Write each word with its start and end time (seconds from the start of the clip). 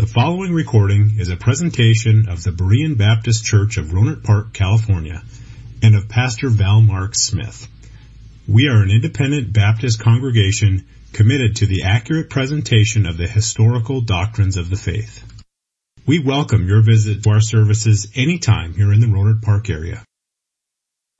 The 0.00 0.06
following 0.06 0.54
recording 0.54 1.16
is 1.18 1.28
a 1.28 1.36
presentation 1.36 2.30
of 2.30 2.42
the 2.42 2.52
Berean 2.52 2.96
Baptist 2.96 3.44
Church 3.44 3.76
of 3.76 3.88
Rohnert 3.88 4.24
Park, 4.24 4.54
California, 4.54 5.22
and 5.82 5.94
of 5.94 6.08
Pastor 6.08 6.48
Val 6.48 6.80
Mark 6.80 7.14
Smith. 7.14 7.68
We 8.48 8.68
are 8.68 8.82
an 8.82 8.90
independent 8.90 9.52
Baptist 9.52 10.00
congregation 10.00 10.86
committed 11.12 11.56
to 11.56 11.66
the 11.66 11.82
accurate 11.82 12.30
presentation 12.30 13.04
of 13.04 13.18
the 13.18 13.26
historical 13.26 14.00
doctrines 14.00 14.56
of 14.56 14.70
the 14.70 14.76
faith. 14.76 15.22
We 16.06 16.18
welcome 16.18 16.66
your 16.66 16.80
visit 16.80 17.22
to 17.22 17.30
our 17.32 17.42
services 17.42 18.10
anytime 18.16 18.72
here 18.72 18.94
in 18.94 19.00
the 19.00 19.06
Rohnert 19.06 19.42
Park 19.42 19.68
area. 19.68 20.02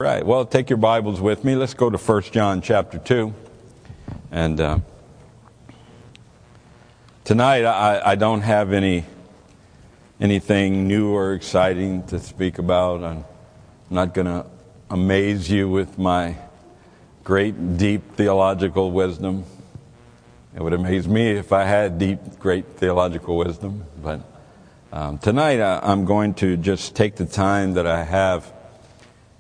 Right. 0.01 0.25
Well, 0.25 0.47
take 0.47 0.71
your 0.71 0.79
Bibles 0.79 1.21
with 1.21 1.45
me. 1.45 1.55
Let's 1.55 1.75
go 1.75 1.91
to 1.91 1.99
1 1.99 2.23
John 2.33 2.63
chapter 2.63 2.97
2. 2.97 3.35
And 4.31 4.59
uh, 4.59 4.79
tonight 7.31 7.65
I, 7.65 8.11
I, 8.11 8.15
don't 8.17 8.41
have 8.41 8.73
any 8.73 9.05
anything 10.21 10.89
new 10.89 11.15
or 11.15 11.35
exciting 11.35 12.03
to 12.09 12.19
speak 12.19 12.59
about. 12.59 13.05
I'm 13.05 13.25
not 13.89 14.15
going 14.15 14.27
to 14.27 14.47
amaze 14.91 15.49
you 15.49 15.69
with 15.69 15.97
my 15.97 16.35
great, 17.23 17.79
deep 17.79 18.17
theological 18.17 18.91
wisdom. 18.91 19.45
It 20.57 20.61
would 20.61 20.73
amaze 20.73 21.07
me 21.07 21.31
if 21.31 21.53
I 21.53 21.63
had 21.63 22.01
deep, 22.01 22.19
great 22.41 22.67
theological 22.67 23.37
wisdom. 23.37 23.85
But 24.03 24.23
um, 24.93 25.19
tonight 25.19 25.61
I, 25.61 25.79
I'm 25.85 26.07
going 26.07 26.35
to 26.35 26.57
just 26.57 26.97
take 26.97 27.15
the 27.15 27.27
time 27.27 27.75
that 27.75 27.87
I 27.87 28.03
have 28.03 28.53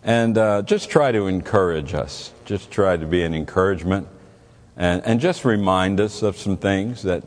and 0.04 0.38
uh, 0.38 0.62
just 0.62 0.90
try 0.90 1.10
to 1.10 1.26
encourage 1.26 1.92
us. 1.92 2.32
Just 2.44 2.70
try 2.70 2.96
to 2.96 3.04
be 3.04 3.24
an 3.24 3.34
encouragement 3.34 4.06
and, 4.76 5.02
and 5.04 5.18
just 5.18 5.44
remind 5.44 5.98
us 5.98 6.22
of 6.22 6.36
some 6.36 6.56
things 6.56 7.02
that 7.02 7.24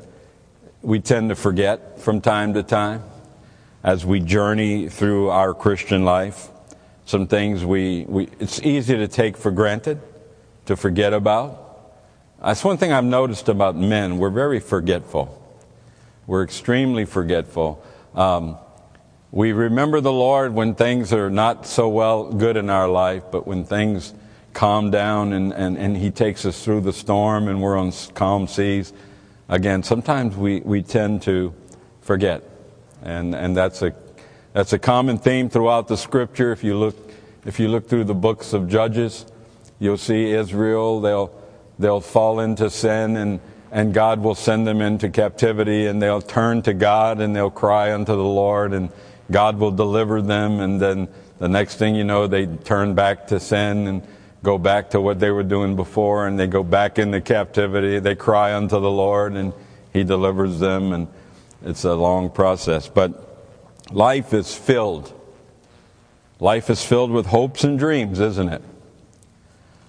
we 0.84 1.00
tend 1.00 1.30
to 1.30 1.36
forget 1.36 2.00
from 2.02 2.20
time 2.20 2.54
to 2.54 2.62
time 2.62 3.02
as 3.84 4.06
we 4.06 4.20
journey 4.20 4.90
through 4.90 5.30
our 5.30 5.54
Christian 5.54 6.04
life. 6.04 6.50
Some 7.06 7.26
things 7.26 7.64
we, 7.64 8.06
we 8.08 8.28
it's 8.40 8.62
easy 8.62 8.98
to 8.98 9.08
take 9.08 9.38
for 9.38 9.50
granted, 9.50 10.02
to 10.66 10.76
forget 10.76 11.14
about. 11.14 11.60
That's 12.44 12.64
one 12.66 12.78
thing 12.78 12.92
I've 12.92 13.06
noticed 13.06 13.48
about 13.48 13.78
men. 13.78 14.18
We're 14.18 14.30
very 14.30 14.60
forgetful. 14.60 15.40
We're 16.28 16.44
extremely 16.44 17.06
forgetful. 17.06 17.84
Um, 18.14 18.58
we 19.32 19.54
remember 19.54 20.02
the 20.02 20.12
Lord 20.12 20.54
when 20.54 20.76
things 20.76 21.14
are 21.14 21.30
not 21.30 21.66
so 21.66 21.88
well 21.88 22.32
good 22.32 22.58
in 22.58 22.70
our 22.70 22.90
life, 22.90 23.24
but 23.32 23.48
when 23.48 23.64
things 23.64 24.14
calm 24.52 24.92
down 24.92 25.32
and, 25.32 25.54
and, 25.54 25.78
and 25.78 25.96
He 25.96 26.12
takes 26.12 26.46
us 26.46 26.62
through 26.64 26.82
the 26.82 26.94
storm 26.94 27.48
and 27.48 27.62
we're 27.62 27.78
on 27.78 27.94
calm 28.14 28.48
seas, 28.48 28.92
again, 29.50 29.84
sometimes 29.84 30.36
we, 30.36 30.62
we 30.62 30.82
tend 30.82 31.22
to 31.24 31.54
forget. 32.02 32.44
And, 33.02 33.36
and 33.36 33.56
that's, 33.56 33.82
a, 33.82 33.94
that's 34.54 34.74
a 34.74 34.80
common 34.80 35.18
theme 35.18 35.50
throughout 35.50 35.88
the 35.88 35.98
scripture. 35.98 36.52
If 36.52 36.64
you 36.64 36.78
look, 36.78 36.96
if 37.46 37.60
you 37.60 37.68
look 37.68 37.88
through 37.88 38.06
the 38.06 38.16
books 38.16 38.54
of 38.54 38.70
Judges, 38.70 39.26
you'll 39.80 39.98
see 39.98 40.32
Israel, 40.32 41.02
they'll, 41.02 41.34
they'll 41.80 42.02
fall 42.02 42.40
into 42.40 42.70
sin 42.70 43.18
and, 43.18 43.40
and 43.72 43.94
God 43.94 44.22
will 44.22 44.36
send 44.36 44.66
them 44.66 44.82
into 44.82 45.10
captivity 45.10 45.88
and 45.88 46.02
they'll 46.02 46.22
turn 46.22 46.62
to 46.62 46.74
God 46.74 47.20
and 47.20 47.36
they'll 47.36 47.52
cry 47.52 47.94
unto 47.94 48.16
the 48.16 48.24
Lord 48.24 48.74
and 48.74 48.90
God 49.32 49.58
will 49.58 49.72
deliver 49.72 50.22
them, 50.22 50.60
and 50.60 50.82
then 50.82 51.08
the 51.40 51.48
next 51.48 51.78
thing 51.78 51.96
you 51.96 52.04
know, 52.04 52.28
they 52.28 52.46
turn 52.46 52.94
back 52.94 53.28
to 53.28 53.40
sin 53.40 53.88
and 53.88 54.08
go 54.44 54.58
back 54.58 54.92
to 54.92 55.02
what 55.02 55.20
they 55.20 55.32
were 55.32 55.44
doing 55.44 55.76
before, 55.76 56.28
and 56.28 56.38
they 56.38 56.48
go 56.48 56.64
back 56.64 57.00
into 57.00 57.22
captivity. 57.22 58.00
They 58.00 58.16
cry 58.16 58.54
unto 58.54 58.80
the 58.80 58.92
Lord, 58.92 59.34
and 59.34 59.54
He 59.94 60.04
delivers 60.04 60.60
them, 60.60 60.92
and 60.92 61.08
it's 61.64 61.86
a 61.86 61.96
long 61.96 62.30
process. 62.30 62.88
But 62.88 63.50
life 63.92 64.34
is 64.34 64.54
filled. 64.54 65.12
Life 66.40 66.70
is 66.70 66.84
filled 66.84 67.12
with 67.12 67.28
hopes 67.28 67.64
and 67.64 67.80
dreams, 67.80 68.20
isn't 68.20 68.50
it? 68.50 68.62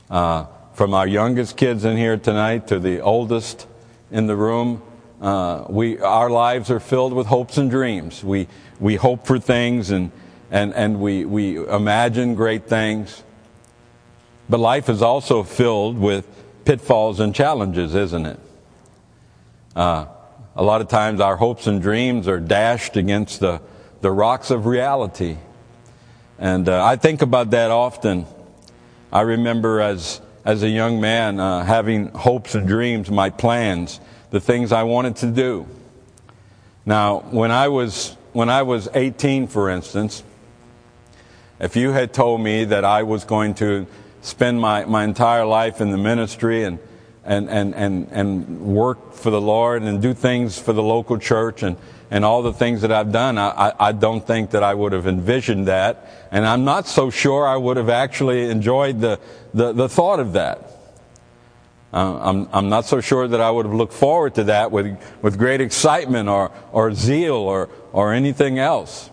Uh, 0.09 0.47
from 0.75 0.95
our 0.95 1.07
youngest 1.07 1.57
kids 1.57 1.85
in 1.85 1.97
here 1.97 2.17
tonight 2.17 2.69
to 2.69 2.79
the 2.79 3.01
oldest 3.01 3.67
in 4.11 4.29
the 4.29 4.37
room, 4.37 4.83
uh, 5.21 5.65
we, 5.69 5.99
our 5.99 6.31
lives 6.31 6.71
are 6.71 6.81
filled 6.81 7.13
with 7.13 7.27
hopes 7.27 7.59
and 7.59 7.71
dreams. 7.71 8.23
We, 8.23 8.47
we 8.79 8.97
hope 8.97 9.27
for 9.27 9.39
things 9.39 9.91
and, 9.91 10.13
and, 10.51 10.75
and 10.75 11.01
we, 11.01 11.25
we 11.25 11.57
imagine 11.67 12.35
great 12.35 12.69
things. 12.69 13.23
But 14.49 14.61
life 14.61 14.89
is 14.89 15.03
also 15.03 15.43
filled 15.43 15.99
with 15.99 16.27
pitfalls 16.65 17.21
and 17.21 17.35
challenges, 17.35 17.95
isn't 17.95 18.27
it? 18.27 18.41
Uh, 19.75 20.07
a 20.57 20.63
lot 20.63 20.81
of 20.81 20.89
times 20.89 21.21
our 21.21 21.37
hopes 21.37 21.67
and 21.67 21.83
dreams 21.83 22.29
are 22.29 22.39
dashed 22.39 22.97
against 22.97 23.41
the, 23.41 23.61
the 24.01 24.11
rocks 24.11 24.51
of 24.51 24.67
reality. 24.67 25.37
And 26.39 26.69
uh, 26.69 26.85
I 26.85 26.97
think 26.97 27.23
about 27.23 27.51
that 27.51 27.71
often. 27.71 28.27
I 29.13 29.23
remember 29.23 29.81
as, 29.81 30.21
as 30.45 30.63
a 30.63 30.69
young 30.69 31.01
man 31.01 31.41
uh, 31.41 31.65
having 31.65 32.09
hopes 32.09 32.55
and 32.55 32.67
dreams, 32.67 33.11
my 33.11 33.31
plans, 33.31 34.01
the 34.31 34.41
things 34.41 34.73
I 34.73 34.83
wanted 34.83 35.17
to 35.17 35.31
do. 35.31 35.67
Now, 36.87 37.21
when 37.31 37.51
I 37.51 37.69
was 37.69 38.17
when 38.33 38.51
I 38.51 38.63
was 38.63 38.89
18, 38.93 39.47
for 39.47 39.71
instance, 39.71 40.25
if 41.61 41.77
you 41.77 41.93
had 41.93 42.13
told 42.13 42.41
me 42.41 42.65
that 42.65 42.85
I 42.85 43.05
was 43.05 43.25
going 43.25 43.55
to 43.55 43.87
spend 44.25 44.59
my, 44.59 44.87
my 44.87 45.05
entire 45.05 45.45
life 45.45 45.83
in 45.83 45.91
the 45.91 45.99
ministry 45.99 46.65
and, 46.65 46.79
and, 47.25 47.49
and, 47.51 47.75
and, 47.75 48.09
and 48.11 48.61
work 48.61 49.13
for 49.13 49.31
the 49.31 49.41
Lord 49.41 49.83
and 49.83 50.01
do 50.01 50.15
things 50.15 50.59
for 50.59 50.73
the 50.73 50.83
local 50.83 51.19
church 51.19 51.63
and, 51.63 51.77
and 52.11 52.25
all 52.25 52.43
the 52.43 52.53
things 52.53 52.81
that 52.81 52.91
I've 52.91 53.13
done, 53.13 53.37
I, 53.37 53.75
I 53.79 53.93
don't 53.93 54.27
think 54.27 54.51
that 54.51 54.63
I 54.63 54.73
would 54.73 54.93
have 54.93 55.07
envisioned 55.07 55.69
that. 55.69 56.09
And 56.31 56.47
I'm 56.47 56.65
not 56.65 56.87
so 56.89 57.11
sure 57.11 57.47
I 57.47 57.57
would 57.57 57.77
have 57.77 57.91
actually 57.91 58.49
enjoyed 58.49 59.01
the, 59.01 59.21
the, 59.53 59.73
the 59.73 59.89
thought 59.91 60.21
of 60.21 60.33
that. 60.33 60.71
Uh, 61.93 62.19
I'm, 62.23 62.49
I'm 62.53 62.69
not 62.71 62.87
so 62.87 63.03
sure 63.03 63.29
that 63.29 63.41
I 63.43 63.51
would 63.51 63.67
have 63.67 63.75
looked 63.75 63.93
forward 63.93 64.37
to 64.37 64.45
that 64.45 64.71
with, 64.73 64.99
with 65.21 65.39
great 65.39 65.61
excitement 65.61 66.31
or, 66.31 66.51
or 66.73 66.95
zeal 66.95 67.35
or, 67.35 67.69
or 67.93 68.15
anything 68.15 68.59
else. 68.59 69.11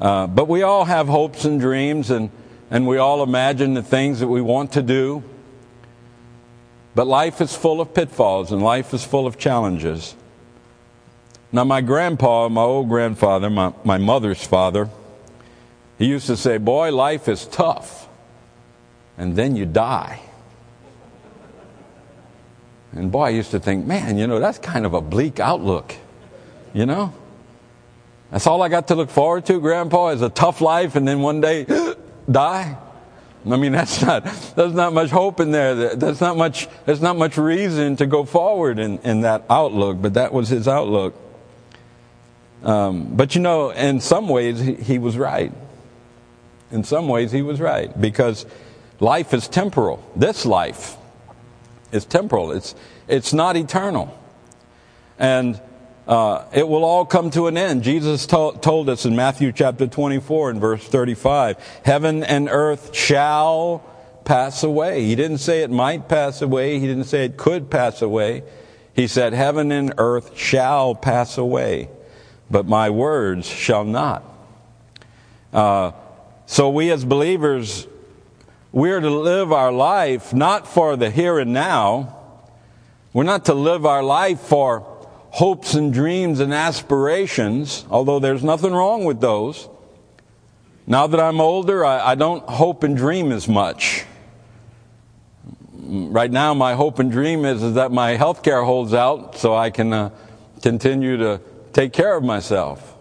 Uh, 0.00 0.26
but 0.26 0.48
we 0.48 0.62
all 0.62 0.84
have 0.84 1.08
hopes 1.08 1.46
and 1.46 1.60
dreams, 1.60 2.10
and, 2.10 2.30
and 2.70 2.86
we 2.86 2.98
all 2.98 3.22
imagine 3.22 3.74
the 3.74 3.82
things 3.82 4.20
that 4.20 4.28
we 4.28 4.40
want 4.40 4.72
to 4.72 4.82
do. 4.82 5.22
But 6.94 7.06
life 7.06 7.40
is 7.40 7.54
full 7.54 7.80
of 7.80 7.94
pitfalls, 7.94 8.52
and 8.52 8.62
life 8.62 8.94
is 8.94 9.04
full 9.04 9.26
of 9.26 9.38
challenges. 9.38 10.14
Now, 11.50 11.64
my 11.64 11.80
grandpa, 11.80 12.48
my 12.48 12.62
old 12.62 12.88
grandfather, 12.88 13.50
my, 13.50 13.72
my 13.84 13.98
mother's 13.98 14.44
father, 14.44 14.88
he 15.98 16.06
used 16.06 16.26
to 16.26 16.36
say, 16.36 16.58
Boy, 16.58 16.92
life 16.92 17.28
is 17.28 17.46
tough, 17.46 18.08
and 19.16 19.36
then 19.36 19.56
you 19.56 19.66
die. 19.66 20.20
And 22.94 23.10
boy, 23.10 23.24
I 23.24 23.28
used 23.30 23.50
to 23.50 23.60
think, 23.60 23.86
man, 23.86 24.18
you 24.18 24.26
know, 24.26 24.38
that's 24.38 24.58
kind 24.58 24.86
of 24.86 24.94
a 24.94 25.00
bleak 25.00 25.40
outlook, 25.40 25.96
you 26.72 26.86
know? 26.86 27.12
That's 28.30 28.46
all 28.46 28.62
I 28.62 28.68
got 28.68 28.88
to 28.88 28.94
look 28.94 29.10
forward 29.10 29.46
to, 29.46 29.60
Grandpa, 29.60 30.08
is 30.08 30.22
a 30.22 30.28
tough 30.28 30.60
life 30.60 30.94
and 30.96 31.06
then 31.06 31.20
one 31.20 31.40
day 31.40 31.64
die. 32.30 32.76
I 33.46 33.56
mean, 33.56 33.72
that's 33.80 34.00
not, 34.02 34.24
there's 34.56 34.72
not 34.72 34.92
much 34.92 35.10
hope 35.10 35.40
in 35.40 35.50
there. 35.50 35.94
There's 35.94 36.20
not 36.20 36.36
much, 36.36 36.68
there's 36.86 37.00
not 37.02 37.16
much 37.16 37.36
reason 37.36 37.96
to 37.96 38.06
go 38.06 38.24
forward 38.24 38.78
in, 38.78 38.98
in 39.00 39.22
that 39.22 39.44
outlook, 39.50 40.00
but 40.00 40.14
that 40.14 40.32
was 40.32 40.48
his 40.48 40.66
outlook. 40.68 41.14
Um, 42.62 43.14
but 43.14 43.34
you 43.34 43.42
know, 43.42 43.70
in 43.70 44.00
some 44.00 44.28
ways, 44.28 44.58
he, 44.58 44.74
he 44.74 44.98
was 44.98 45.18
right. 45.18 45.52
In 46.70 46.82
some 46.82 47.08
ways, 47.08 47.30
he 47.30 47.42
was 47.42 47.60
right 47.60 47.98
because 48.00 48.46
life 49.00 49.34
is 49.34 49.48
temporal. 49.48 50.02
This 50.16 50.46
life 50.46 50.96
is 51.92 52.06
temporal. 52.06 52.52
It's, 52.52 52.74
it's 53.06 53.32
not 53.32 53.56
eternal. 53.56 54.18
And 55.18 55.60
uh, 56.06 56.44
it 56.52 56.68
will 56.68 56.84
all 56.84 57.06
come 57.06 57.30
to 57.30 57.46
an 57.46 57.56
end. 57.56 57.82
Jesus 57.82 58.26
to- 58.26 58.58
told 58.60 58.88
us 58.88 59.06
in 59.06 59.16
Matthew 59.16 59.52
chapter 59.52 59.86
24 59.86 60.50
and 60.50 60.60
verse 60.60 60.86
35, 60.86 61.56
heaven 61.84 62.22
and 62.22 62.48
earth 62.50 62.94
shall 62.94 63.82
pass 64.24 64.62
away. 64.62 65.04
He 65.04 65.14
didn't 65.14 65.38
say 65.38 65.62
it 65.62 65.70
might 65.70 66.08
pass 66.08 66.42
away. 66.42 66.78
He 66.78 66.86
didn't 66.86 67.04
say 67.04 67.24
it 67.24 67.36
could 67.36 67.70
pass 67.70 68.02
away. 68.02 68.42
He 68.94 69.06
said 69.06 69.32
heaven 69.32 69.72
and 69.72 69.94
earth 69.98 70.36
shall 70.36 70.94
pass 70.94 71.38
away, 71.38 71.88
but 72.50 72.66
my 72.66 72.90
words 72.90 73.46
shall 73.46 73.84
not. 73.84 74.22
Uh, 75.52 75.92
so 76.46 76.68
we 76.68 76.90
as 76.90 77.04
believers, 77.04 77.86
we're 78.72 79.00
to 79.00 79.10
live 79.10 79.52
our 79.52 79.72
life 79.72 80.34
not 80.34 80.68
for 80.68 80.96
the 80.96 81.10
here 81.10 81.38
and 81.38 81.52
now. 81.52 82.16
We're 83.12 83.24
not 83.24 83.46
to 83.46 83.54
live 83.54 83.86
our 83.86 84.02
life 84.02 84.40
for 84.40 84.93
hopes 85.34 85.74
and 85.74 85.92
dreams 85.92 86.38
and 86.38 86.54
aspirations, 86.54 87.84
although 87.90 88.20
there's 88.20 88.44
nothing 88.44 88.72
wrong 88.72 89.04
with 89.04 89.20
those. 89.20 89.68
Now 90.86 91.08
that 91.08 91.18
I'm 91.18 91.40
older, 91.40 91.84
I, 91.84 92.12
I 92.12 92.14
don't 92.14 92.48
hope 92.48 92.84
and 92.84 92.96
dream 92.96 93.32
as 93.32 93.48
much. 93.48 94.04
Right 95.76 96.30
now, 96.30 96.54
my 96.54 96.74
hope 96.74 97.00
and 97.00 97.10
dream 97.10 97.44
is, 97.44 97.64
is 97.64 97.74
that 97.74 97.90
my 97.90 98.10
health 98.10 98.44
care 98.44 98.62
holds 98.62 98.94
out 98.94 99.36
so 99.36 99.56
I 99.56 99.70
can 99.70 99.92
uh, 99.92 100.10
continue 100.62 101.16
to 101.16 101.40
take 101.72 101.92
care 101.92 102.16
of 102.16 102.22
myself. 102.22 102.96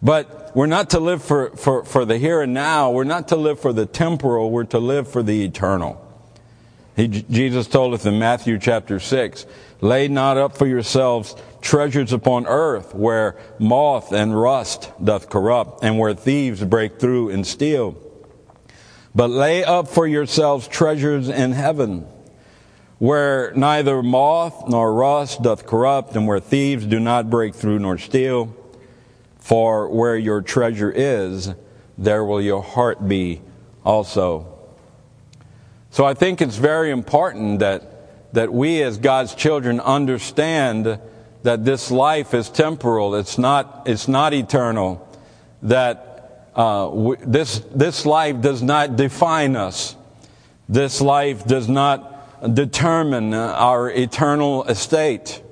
But 0.00 0.56
we're 0.56 0.64
not 0.64 0.88
to 0.90 0.98
live 0.98 1.22
for, 1.22 1.50
for, 1.56 1.84
for 1.84 2.06
the 2.06 2.16
here 2.16 2.40
and 2.40 2.54
now. 2.54 2.90
We're 2.90 3.04
not 3.04 3.28
to 3.28 3.36
live 3.36 3.60
for 3.60 3.74
the 3.74 3.84
temporal. 3.84 4.50
We're 4.50 4.64
to 4.64 4.78
live 4.78 5.08
for 5.08 5.22
the 5.22 5.44
eternal. 5.44 6.01
He, 6.94 7.08
Jesus 7.08 7.66
told 7.66 7.94
us 7.94 8.04
in 8.04 8.18
Matthew 8.18 8.58
chapter 8.58 9.00
6, 9.00 9.46
lay 9.80 10.08
not 10.08 10.36
up 10.36 10.56
for 10.56 10.66
yourselves 10.66 11.34
treasures 11.60 12.12
upon 12.12 12.46
earth 12.46 12.94
where 12.94 13.36
moth 13.58 14.12
and 14.12 14.38
rust 14.38 14.90
doth 15.02 15.30
corrupt 15.30 15.82
and 15.82 15.98
where 15.98 16.14
thieves 16.14 16.62
break 16.64 16.98
through 16.98 17.30
and 17.30 17.46
steal. 17.46 17.96
But 19.14 19.30
lay 19.30 19.64
up 19.64 19.88
for 19.88 20.06
yourselves 20.06 20.68
treasures 20.68 21.28
in 21.28 21.52
heaven 21.52 22.06
where 22.98 23.52
neither 23.56 24.00
moth 24.00 24.68
nor 24.68 24.94
rust 24.94 25.42
doth 25.42 25.66
corrupt 25.66 26.14
and 26.14 26.26
where 26.26 26.38
thieves 26.38 26.86
do 26.86 27.00
not 27.00 27.28
break 27.28 27.54
through 27.54 27.78
nor 27.78 27.98
steal. 27.98 28.54
For 29.38 29.88
where 29.88 30.16
your 30.16 30.40
treasure 30.40 30.92
is, 30.94 31.52
there 31.98 32.24
will 32.24 32.40
your 32.40 32.62
heart 32.62 33.08
be 33.08 33.42
also. 33.84 34.51
So 35.92 36.06
I 36.06 36.14
think 36.14 36.40
it's 36.40 36.56
very 36.56 36.90
important 36.90 37.58
that, 37.58 38.32
that 38.32 38.50
we 38.50 38.82
as 38.82 38.96
God's 38.96 39.34
children 39.34 39.78
understand 39.78 40.98
that 41.42 41.64
this 41.66 41.90
life 41.90 42.32
is 42.32 42.48
temporal. 42.48 43.14
It's 43.14 43.36
not, 43.36 43.82
it's 43.84 44.08
not 44.08 44.32
eternal. 44.32 45.06
That 45.60 46.48
uh, 46.56 46.86
w- 46.86 47.18
this, 47.20 47.58
this 47.74 48.06
life 48.06 48.40
does 48.40 48.62
not 48.62 48.96
define 48.96 49.54
us. 49.54 49.94
This 50.66 51.02
life 51.02 51.44
does 51.44 51.68
not 51.68 52.54
determine 52.54 53.34
our 53.34 53.90
eternal 53.90 54.64
estate. 54.64 55.42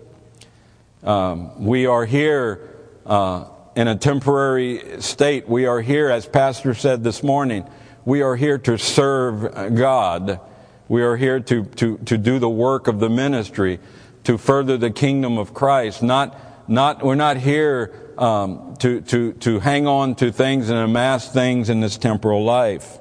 Um, 1.05 1.67
we 1.67 1.85
are 1.85 2.07
here 2.07 2.67
uh, 3.05 3.45
in 3.77 3.89
a 3.89 3.97
temporary 3.97 5.03
state. 5.03 5.47
We 5.47 5.67
are 5.67 5.83
here, 5.83 6.09
as 6.09 6.25
Pastor 6.25 6.73
said 6.73 7.05
this 7.05 7.23
morning, 7.23 7.69
we 8.11 8.23
are 8.23 8.35
here 8.35 8.59
to 8.59 8.77
serve 8.77 9.77
God. 9.77 10.41
We 10.89 11.03
are 11.03 11.17
here 11.17 11.39
to, 11.39 11.65
to, 11.65 11.97
to 11.99 12.19
do 12.19 12.41
the 12.41 12.51
work 12.51 12.89
of 12.89 12.99
the 12.99 13.09
ministry, 13.09 13.79
to 14.25 14.37
further 14.37 14.77
the 14.77 14.91
kingdom 14.91 15.39
of 15.39 15.55
Christ. 15.55 16.03
Not, 16.03 16.37
not, 16.69 17.05
we're 17.05 17.15
not 17.15 17.37
here 17.37 18.12
um, 18.19 18.75
to, 18.81 19.01
to, 19.03 19.35
to 19.35 19.61
hang 19.61 19.87
on 19.87 20.17
to 20.17 20.33
things 20.33 20.71
and 20.71 20.79
amass 20.81 21.33
things 21.33 21.71
in 21.71 21.79
this 21.79 21.99
temporal 21.99 22.43
life. 22.43 22.99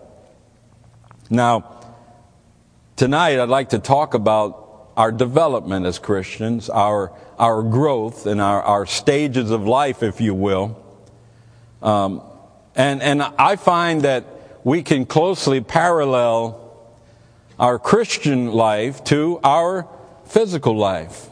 Now, 1.28 1.82
tonight 2.96 3.40
I'd 3.40 3.50
like 3.50 3.70
to 3.70 3.80
talk 3.80 4.14
about 4.14 4.92
our 4.96 5.12
development 5.12 5.88
as 5.88 5.98
Christians, 5.98 6.70
our, 6.70 7.12
our 7.40 7.64
growth 7.64 8.28
and 8.28 8.40
our, 8.40 8.62
our 8.62 8.86
stages 8.86 9.50
of 9.50 9.66
life, 9.66 10.04
if 10.04 10.22
you 10.22 10.36
will. 10.36 10.80
Um, 11.82 12.22
and, 12.76 13.02
and 13.02 13.24
I 13.24 13.56
find 13.56 14.04
that 14.04 14.36
we 14.70 14.84
can 14.84 15.04
closely 15.04 15.62
parallel 15.62 16.94
our 17.58 17.80
Christian 17.80 18.52
life 18.52 19.04
to 19.06 19.40
our 19.44 19.88
physical 20.26 20.78
life 20.78 21.28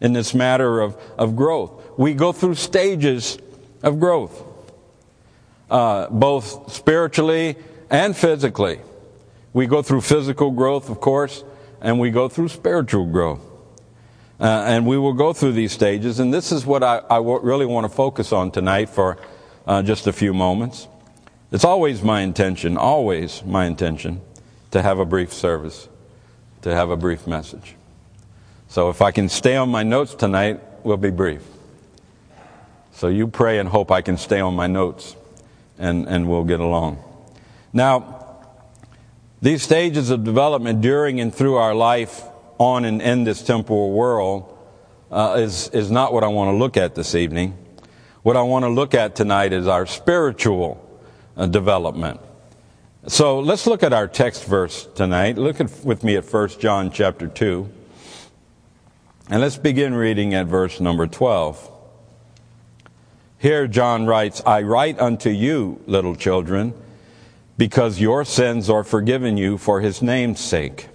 in 0.00 0.12
this 0.12 0.34
matter 0.34 0.80
of, 0.80 0.96
of 1.16 1.36
growth. 1.36 1.70
We 1.96 2.14
go 2.14 2.32
through 2.32 2.56
stages 2.56 3.38
of 3.80 4.00
growth, 4.00 4.42
uh, 5.70 6.08
both 6.08 6.72
spiritually 6.72 7.54
and 7.90 8.16
physically. 8.16 8.80
We 9.52 9.68
go 9.68 9.80
through 9.80 10.00
physical 10.00 10.50
growth, 10.50 10.90
of 10.90 11.00
course, 11.00 11.44
and 11.80 12.00
we 12.00 12.10
go 12.10 12.28
through 12.28 12.48
spiritual 12.48 13.06
growth. 13.06 13.40
Uh, 14.40 14.64
and 14.66 14.84
we 14.84 14.98
will 14.98 15.12
go 15.14 15.32
through 15.32 15.52
these 15.52 15.70
stages, 15.70 16.18
and 16.18 16.34
this 16.34 16.50
is 16.50 16.66
what 16.66 16.82
I, 16.82 17.18
really 17.18 17.66
want 17.66 17.84
to 17.84 17.88
focus 17.88 18.32
on 18.32 18.50
tonight 18.50 18.88
for 18.88 19.16
uh, 19.64 19.80
just 19.84 20.08
a 20.08 20.12
few 20.12 20.34
moments. 20.34 20.88
It's 21.50 21.64
always 21.64 22.02
my 22.02 22.20
intention, 22.20 22.76
always 22.76 23.42
my 23.42 23.64
intention, 23.64 24.20
to 24.70 24.82
have 24.82 24.98
a 24.98 25.06
brief 25.06 25.32
service, 25.32 25.88
to 26.60 26.74
have 26.74 26.90
a 26.90 26.96
brief 26.96 27.26
message. 27.26 27.74
So 28.68 28.90
if 28.90 29.00
I 29.00 29.12
can 29.12 29.30
stay 29.30 29.56
on 29.56 29.70
my 29.70 29.82
notes 29.82 30.14
tonight, 30.14 30.60
we'll 30.84 30.98
be 30.98 31.10
brief. 31.10 31.42
So 32.92 33.08
you 33.08 33.28
pray 33.28 33.58
and 33.58 33.68
hope 33.68 33.90
I 33.90 34.02
can 34.02 34.18
stay 34.18 34.40
on 34.40 34.54
my 34.54 34.66
notes, 34.66 35.16
and, 35.78 36.06
and 36.06 36.28
we'll 36.28 36.44
get 36.44 36.60
along. 36.60 37.02
Now, 37.72 38.42
these 39.40 39.62
stages 39.62 40.10
of 40.10 40.24
development 40.24 40.82
during 40.82 41.18
and 41.18 41.34
through 41.34 41.54
our 41.54 41.74
life 41.74 42.24
on 42.58 42.84
and 42.84 43.00
in 43.00 43.24
this 43.24 43.40
temporal 43.40 43.92
world 43.92 44.58
uh, 45.10 45.36
is, 45.38 45.68
is 45.68 45.90
not 45.90 46.12
what 46.12 46.24
I 46.24 46.26
want 46.26 46.52
to 46.52 46.58
look 46.58 46.76
at 46.76 46.94
this 46.94 47.14
evening. 47.14 47.56
What 48.22 48.36
I 48.36 48.42
want 48.42 48.64
to 48.64 48.68
look 48.68 48.94
at 48.94 49.16
tonight 49.16 49.54
is 49.54 49.66
our 49.66 49.86
spiritual 49.86 50.84
Uh, 51.38 51.46
development. 51.46 52.20
So 53.06 53.38
let's 53.38 53.64
look 53.64 53.84
at 53.84 53.92
our 53.92 54.08
text 54.08 54.44
verse 54.44 54.88
tonight. 54.96 55.38
Look 55.38 55.60
at, 55.60 55.84
with 55.84 56.02
me 56.02 56.16
at 56.16 56.24
1 56.24 56.48
John 56.58 56.90
chapter 56.90 57.28
2. 57.28 57.70
And 59.30 59.40
let's 59.40 59.56
begin 59.56 59.94
reading 59.94 60.34
at 60.34 60.46
verse 60.46 60.80
number 60.80 61.06
12. 61.06 61.70
Here 63.38 63.68
John 63.68 64.04
writes, 64.04 64.42
I 64.44 64.62
write 64.62 64.98
unto 64.98 65.30
you, 65.30 65.80
little 65.86 66.16
children, 66.16 66.74
because 67.56 68.00
your 68.00 68.24
sins 68.24 68.68
are 68.68 68.82
forgiven 68.82 69.36
you 69.36 69.58
for 69.58 69.80
his 69.80 70.02
name's 70.02 70.40
sake. 70.40 70.88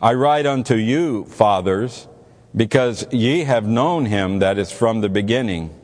I 0.00 0.14
write 0.14 0.46
unto 0.46 0.76
you, 0.76 1.26
fathers, 1.26 2.08
because 2.56 3.06
ye 3.12 3.44
have 3.44 3.66
known 3.66 4.06
him 4.06 4.38
that 4.38 4.56
is 4.56 4.72
from 4.72 5.02
the 5.02 5.10
beginning. 5.10 5.78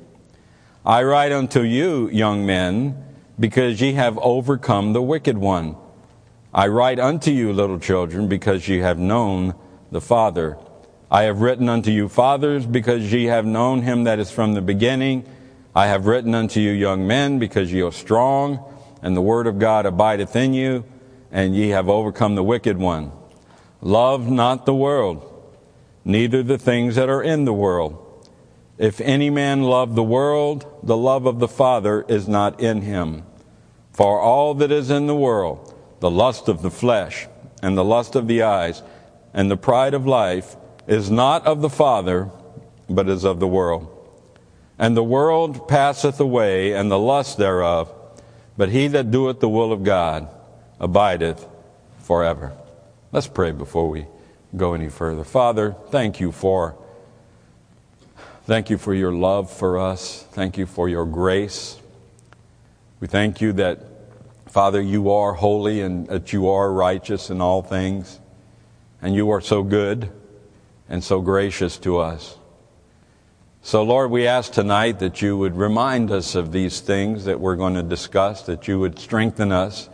I 0.87 1.03
write 1.03 1.33
unto 1.33 1.61
you, 1.61 2.09
young 2.09 2.47
men, 2.47 3.12
because 3.43 3.81
ye 3.81 3.95
have 3.95 4.17
overcome 4.19 4.93
the 4.93 5.03
wicked 5.03 5.37
one. 5.37 5.75
I 6.55 6.69
write 6.69 7.01
unto 7.01 7.33
you, 7.33 7.53
little 7.53 7.81
children, 7.81 8.29
because 8.29 8.69
ye 8.69 8.79
have 8.79 9.01
known 9.01 9.57
the 9.91 10.01
Father. 10.01 10.59
I 11.11 11.25
have 11.25 11.41
written 11.41 11.69
unto 11.69 11.91
you, 11.91 12.09
fathers, 12.09 12.65
because 12.65 13.13
ye 13.13 13.25
have 13.25 13.45
known 13.45 13.83
him 13.83 14.05
that 14.05 14.21
is 14.21 14.31
from 14.31 14.55
the 14.55 14.63
beginning. 14.63 15.27
I 15.75 15.89
have 15.89 16.07
written 16.07 16.37
unto 16.37 16.61
you, 16.61 16.71
young 16.71 17.05
men, 17.05 17.41
because 17.41 17.73
ye 17.73 17.83
are 17.83 17.91
strong, 17.91 18.61
and 19.03 19.17
the 19.17 19.21
word 19.21 19.49
of 19.49 19.59
God 19.59 19.87
abideth 19.87 20.37
in 20.37 20.55
you, 20.55 20.85
and 21.33 21.57
ye 21.57 21.71
have 21.71 21.89
overcome 21.89 22.37
the 22.37 22.45
wicked 22.45 22.79
one. 22.79 23.11
Love 23.81 24.31
not 24.31 24.67
the 24.67 24.75
world, 24.75 25.51
neither 26.05 26.45
the 26.45 26.59
things 26.59 26.95
that 26.95 27.09
are 27.09 27.25
in 27.25 27.45
the 27.45 27.53
world. 27.53 27.99
If 28.79 29.01
any 29.01 29.31
man 29.31 29.65
love 29.65 29.97
the 29.97 30.03
world, 30.05 30.65
the 30.85 30.97
love 30.97 31.27
of 31.27 31.41
the 31.41 31.49
Father 31.49 32.05
is 32.07 32.29
not 32.29 32.61
in 32.61 32.83
him. 32.83 33.25
For 34.03 34.19
all 34.19 34.55
that 34.55 34.73
is 34.73 34.91
in 34.91 35.07
the 35.07 35.15
world, 35.15 35.73
the 36.01 36.11
lust 36.11 36.49
of 36.49 36.61
the 36.61 36.73
flesh, 36.73 37.29
and 37.63 37.79
the 37.79 37.85
lust 37.85 38.17
of 38.17 38.27
the 38.27 38.43
eyes, 38.43 38.83
and 39.33 39.49
the 39.49 39.57
pride 39.57 39.95
of 39.95 40.09
life, 40.09 40.57
is 40.89 41.09
not 41.09 41.47
of 41.47 41.61
the 41.61 41.71
Father, 41.71 42.29
but 42.91 43.09
is 43.09 43.23
of 43.23 43.39
the 43.39 43.47
world. 43.47 43.87
And 44.77 44.97
the 44.97 45.05
world 45.05 45.69
passeth 45.69 46.19
away, 46.19 46.73
and 46.73 46.91
the 46.91 46.99
lust 46.99 47.39
thereof, 47.39 47.95
but 48.57 48.71
he 48.71 48.89
that 48.89 49.13
doeth 49.13 49.39
the 49.39 49.49
will 49.49 49.71
of 49.73 49.85
God 49.85 50.27
abideth 50.81 51.47
forever. 52.01 52.51
Let's 53.13 53.29
pray 53.29 53.53
before 53.53 53.89
we 53.89 54.07
go 54.57 54.75
any 54.75 54.89
further. 54.89 55.23
Father, 55.23 55.77
thank 55.91 56.19
you 56.19 56.33
for 56.33 56.77
Thank 58.47 58.69
you 58.69 58.79
for 58.79 58.95
your 58.95 59.13
love 59.13 59.49
for 59.49 59.79
us. 59.79 60.27
Thank 60.33 60.59
you 60.59 60.67
for 60.67 60.89
your 60.89 61.07
grace. 61.07 61.79
We 62.99 63.07
thank 63.07 63.41
you 63.41 63.53
that, 63.53 63.92
Father, 64.53 64.83
you 64.83 65.11
are 65.11 65.33
holy 65.33 65.81
and 65.81 66.07
that 66.09 66.35
you 66.35 66.47
are 66.51 66.71
righteous 66.71 67.31
in 67.31 67.41
all 67.41 67.63
things. 67.63 68.21
And 69.01 69.15
you 69.15 69.31
are 69.31 69.41
so 69.41 69.63
good 69.63 70.11
and 70.91 71.03
so 71.03 71.23
gracious 71.23 71.79
to 71.79 71.97
us. 71.97 72.37
So, 73.63 73.83
Lord, 73.83 74.11
we 74.11 74.27
ask 74.27 74.53
tonight 74.53 74.99
that 74.99 75.23
you 75.23 75.39
would 75.39 75.57
remind 75.57 76.11
us 76.11 76.35
of 76.35 76.53
these 76.53 76.81
things 76.81 77.25
that 77.25 77.41
we're 77.41 77.57
going 77.57 77.73
to 77.77 77.83
discuss, 77.83 78.43
that 78.43 78.69
you 78.69 78.79
would 78.79 78.99
strengthen 78.99 79.53
us 79.53 79.89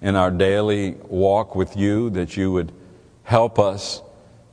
in 0.00 0.14
our 0.14 0.30
daily 0.30 0.92
walk 1.08 1.56
with 1.56 1.76
you, 1.76 2.08
that 2.10 2.36
you 2.36 2.52
would 2.52 2.70
help 3.24 3.58
us 3.58 4.02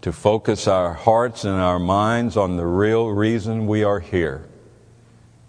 to 0.01 0.11
focus 0.11 0.67
our 0.67 0.93
hearts 0.93 1.43
and 1.43 1.53
our 1.53 1.77
minds 1.77 2.37
on 2.37 2.57
the 2.57 2.65
real 2.65 3.07
reason 3.09 3.67
we 3.67 3.83
are 3.83 3.99
here. 3.99 4.49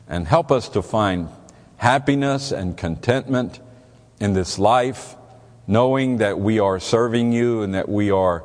And 0.07 0.29
help 0.29 0.53
us 0.53 0.69
to 0.69 0.83
find 0.83 1.31
happiness 1.79 2.53
and 2.53 2.77
contentment 2.77 3.61
in 4.25 4.33
this 4.33 4.59
life, 4.59 5.17
knowing 5.67 6.17
that 6.17 6.41
we 6.41 6.59
are 6.59 6.81
serving 6.81 7.31
you 7.31 7.61
and 7.61 7.75
that 7.75 7.91
we 7.91 8.11
are 8.11 8.43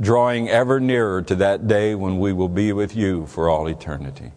drawing 0.00 0.48
ever 0.48 0.78
nearer 0.78 1.20
to 1.22 1.34
that 1.34 1.66
day 1.66 1.96
when 1.96 2.20
we 2.20 2.32
will 2.32 2.48
be 2.48 2.72
with 2.72 2.94
you 2.94 3.26
for 3.26 3.48
all 3.48 3.66
eternity. 3.66 4.30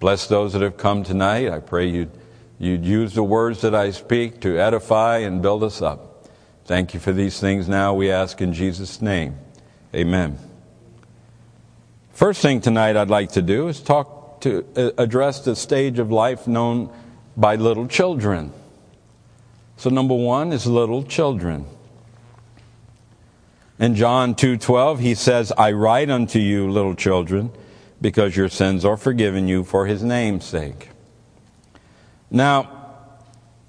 Bless 0.00 0.26
those 0.26 0.54
that 0.54 0.62
have 0.62 0.76
come 0.76 1.04
tonight. 1.04 1.48
I 1.48 1.60
pray 1.60 1.88
you'd, 1.88 2.10
you'd 2.58 2.84
use 2.84 3.14
the 3.14 3.22
words 3.22 3.60
that 3.60 3.76
I 3.76 3.92
speak 3.92 4.40
to 4.40 4.58
edify 4.58 5.18
and 5.18 5.40
build 5.40 5.62
us 5.62 5.80
up. 5.80 6.26
Thank 6.64 6.94
you 6.94 7.00
for 7.00 7.12
these 7.12 7.38
things 7.38 7.68
now, 7.68 7.94
we 7.94 8.10
ask 8.10 8.40
in 8.40 8.52
Jesus' 8.52 9.00
name. 9.00 9.36
Amen. 9.94 10.36
First 12.12 12.42
thing 12.42 12.60
tonight 12.60 12.96
I'd 12.96 13.08
like 13.08 13.32
to 13.32 13.42
do 13.42 13.68
is 13.68 13.80
talk 13.80 14.40
to 14.40 14.66
uh, 14.76 14.90
address 14.98 15.44
the 15.44 15.54
stage 15.54 16.00
of 16.00 16.10
life 16.10 16.48
known 16.48 16.90
by 17.36 17.54
little 17.54 17.86
children. 17.86 18.52
So 19.76 19.90
number 19.90 20.14
1 20.14 20.52
is 20.52 20.66
little 20.66 21.02
children. 21.02 21.66
In 23.78 23.96
John 23.96 24.36
2:12 24.36 25.00
he 25.00 25.14
says, 25.14 25.52
"I 25.58 25.72
write 25.72 26.08
unto 26.08 26.38
you 26.38 26.70
little 26.70 26.94
children, 26.94 27.50
because 28.00 28.36
your 28.36 28.48
sins 28.48 28.84
are 28.84 28.96
forgiven 28.96 29.48
you 29.48 29.64
for 29.64 29.86
his 29.86 30.04
name's 30.04 30.44
sake." 30.44 30.90
Now, 32.30 32.68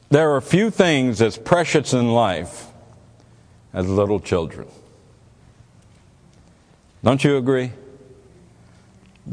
there 0.10 0.36
are 0.36 0.41
few 0.41 0.69
things 0.69 1.19
as 1.19 1.38
precious 1.38 1.93
in 1.93 2.13
life 2.13 2.67
as 3.74 3.88
little 3.89 4.19
children. 4.19 4.67
Don't 7.03 7.24
you 7.24 7.36
agree? 7.38 7.72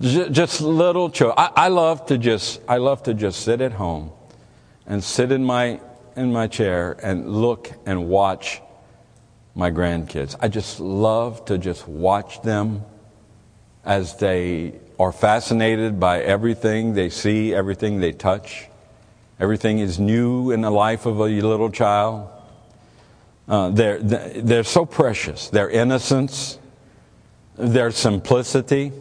Just 0.00 0.62
little 0.62 1.10
children. 1.10 1.34
I, 1.36 1.66
I 1.66 1.68
love 1.68 2.06
to 2.06 2.16
just 2.16 2.60
I 2.66 2.78
love 2.78 3.02
to 3.02 3.12
just 3.12 3.40
sit 3.40 3.60
at 3.60 3.72
home 3.72 4.12
and 4.86 5.04
sit 5.04 5.30
in 5.30 5.44
my 5.44 5.80
in 6.20 6.32
my 6.32 6.46
chair 6.46 6.96
and 7.02 7.28
look 7.28 7.72
and 7.86 8.08
watch 8.08 8.60
my 9.54 9.70
grandkids. 9.70 10.36
I 10.40 10.48
just 10.48 10.78
love 10.78 11.44
to 11.46 11.58
just 11.58 11.88
watch 11.88 12.42
them 12.42 12.84
as 13.84 14.16
they 14.18 14.74
are 14.98 15.12
fascinated 15.12 15.98
by 15.98 16.20
everything 16.22 16.94
they 16.94 17.10
see, 17.10 17.54
everything 17.54 18.00
they 18.00 18.12
touch. 18.12 18.68
Everything 19.40 19.78
is 19.78 19.98
new 19.98 20.50
in 20.50 20.60
the 20.60 20.70
life 20.70 21.06
of 21.06 21.18
a 21.18 21.24
little 21.24 21.70
child. 21.70 22.28
Uh, 23.48 23.70
they're, 23.70 23.98
they're 23.98 24.62
so 24.64 24.84
precious. 24.84 25.48
Their 25.48 25.70
innocence, 25.70 26.58
their 27.56 27.90
simplicity. 27.90 28.92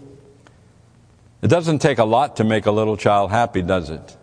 It 1.42 1.48
doesn't 1.50 1.80
take 1.80 2.00
a 2.00 2.06
lot 2.06 2.38
to 2.38 2.44
make 2.44 2.66
a 2.66 2.72
little 2.72 2.98
child 2.98 3.32
happy, 3.32 3.62
does 3.62 3.90
it? 3.90 4.18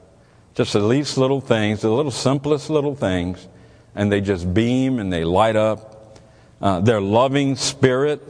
Just 0.56 0.72
the 0.72 0.80
least 0.80 1.18
little 1.18 1.42
things, 1.42 1.82
the 1.82 1.90
little 1.90 2.10
simplest 2.10 2.70
little 2.70 2.94
things, 2.94 3.46
and 3.94 4.10
they 4.10 4.22
just 4.22 4.52
beam 4.52 4.98
and 4.98 5.12
they 5.12 5.22
light 5.22 5.54
up 5.54 6.18
uh, 6.62 6.80
their 6.80 7.00
loving 7.00 7.56
spirit 7.56 8.22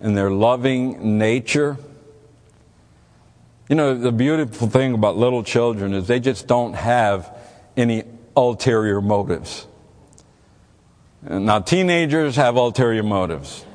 and 0.00 0.16
their 0.16 0.30
loving 0.30 1.18
nature. 1.18 1.76
You 3.68 3.76
know, 3.76 3.94
the 3.94 4.10
beautiful 4.10 4.68
thing 4.68 4.94
about 4.94 5.18
little 5.18 5.42
children 5.42 5.92
is 5.92 6.06
they 6.06 6.20
just 6.20 6.46
don't 6.46 6.72
have 6.72 7.30
any 7.76 8.04
ulterior 8.34 9.02
motives. 9.02 9.66
Now, 11.22 11.60
teenagers 11.60 12.36
have 12.36 12.56
ulterior 12.56 13.02
motives. 13.02 13.66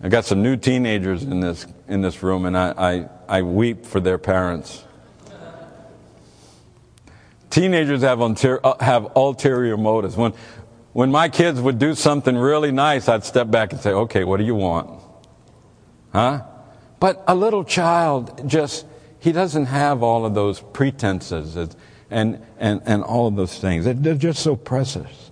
I 0.00 0.08
got 0.08 0.24
some 0.24 0.42
new 0.42 0.56
teenagers 0.56 1.24
in 1.24 1.40
this, 1.40 1.66
in 1.88 2.00
this 2.00 2.22
room, 2.22 2.44
and 2.44 2.56
I, 2.56 2.74
I, 2.76 3.38
I 3.38 3.42
weep 3.42 3.86
for 3.86 3.98
their 3.98 4.18
parents. 4.18 4.84
Teenagers 7.52 8.00
have, 8.00 8.20
ulterior, 8.20 8.60
uh, 8.64 8.82
have 8.82 9.12
ulterior 9.14 9.76
motives. 9.76 10.16
When, 10.16 10.32
when 10.94 11.10
my 11.10 11.28
kids 11.28 11.60
would 11.60 11.78
do 11.78 11.94
something 11.94 12.34
really 12.34 12.72
nice, 12.72 13.10
I'd 13.10 13.24
step 13.24 13.50
back 13.50 13.72
and 13.72 13.80
say, 13.80 13.90
okay, 13.90 14.24
what 14.24 14.38
do 14.38 14.44
you 14.44 14.54
want? 14.54 14.88
Huh? 16.14 16.44
But 16.98 17.22
a 17.28 17.34
little 17.34 17.62
child 17.62 18.48
just, 18.48 18.86
he 19.20 19.32
doesn't 19.32 19.66
have 19.66 20.02
all 20.02 20.24
of 20.24 20.34
those 20.34 20.60
pretenses 20.60 21.56
and, 22.10 22.42
and, 22.58 22.80
and 22.86 23.04
all 23.04 23.26
of 23.26 23.36
those 23.36 23.58
things. 23.58 23.84
They're 23.84 24.14
just 24.14 24.42
so 24.42 24.56
precious. 24.56 25.30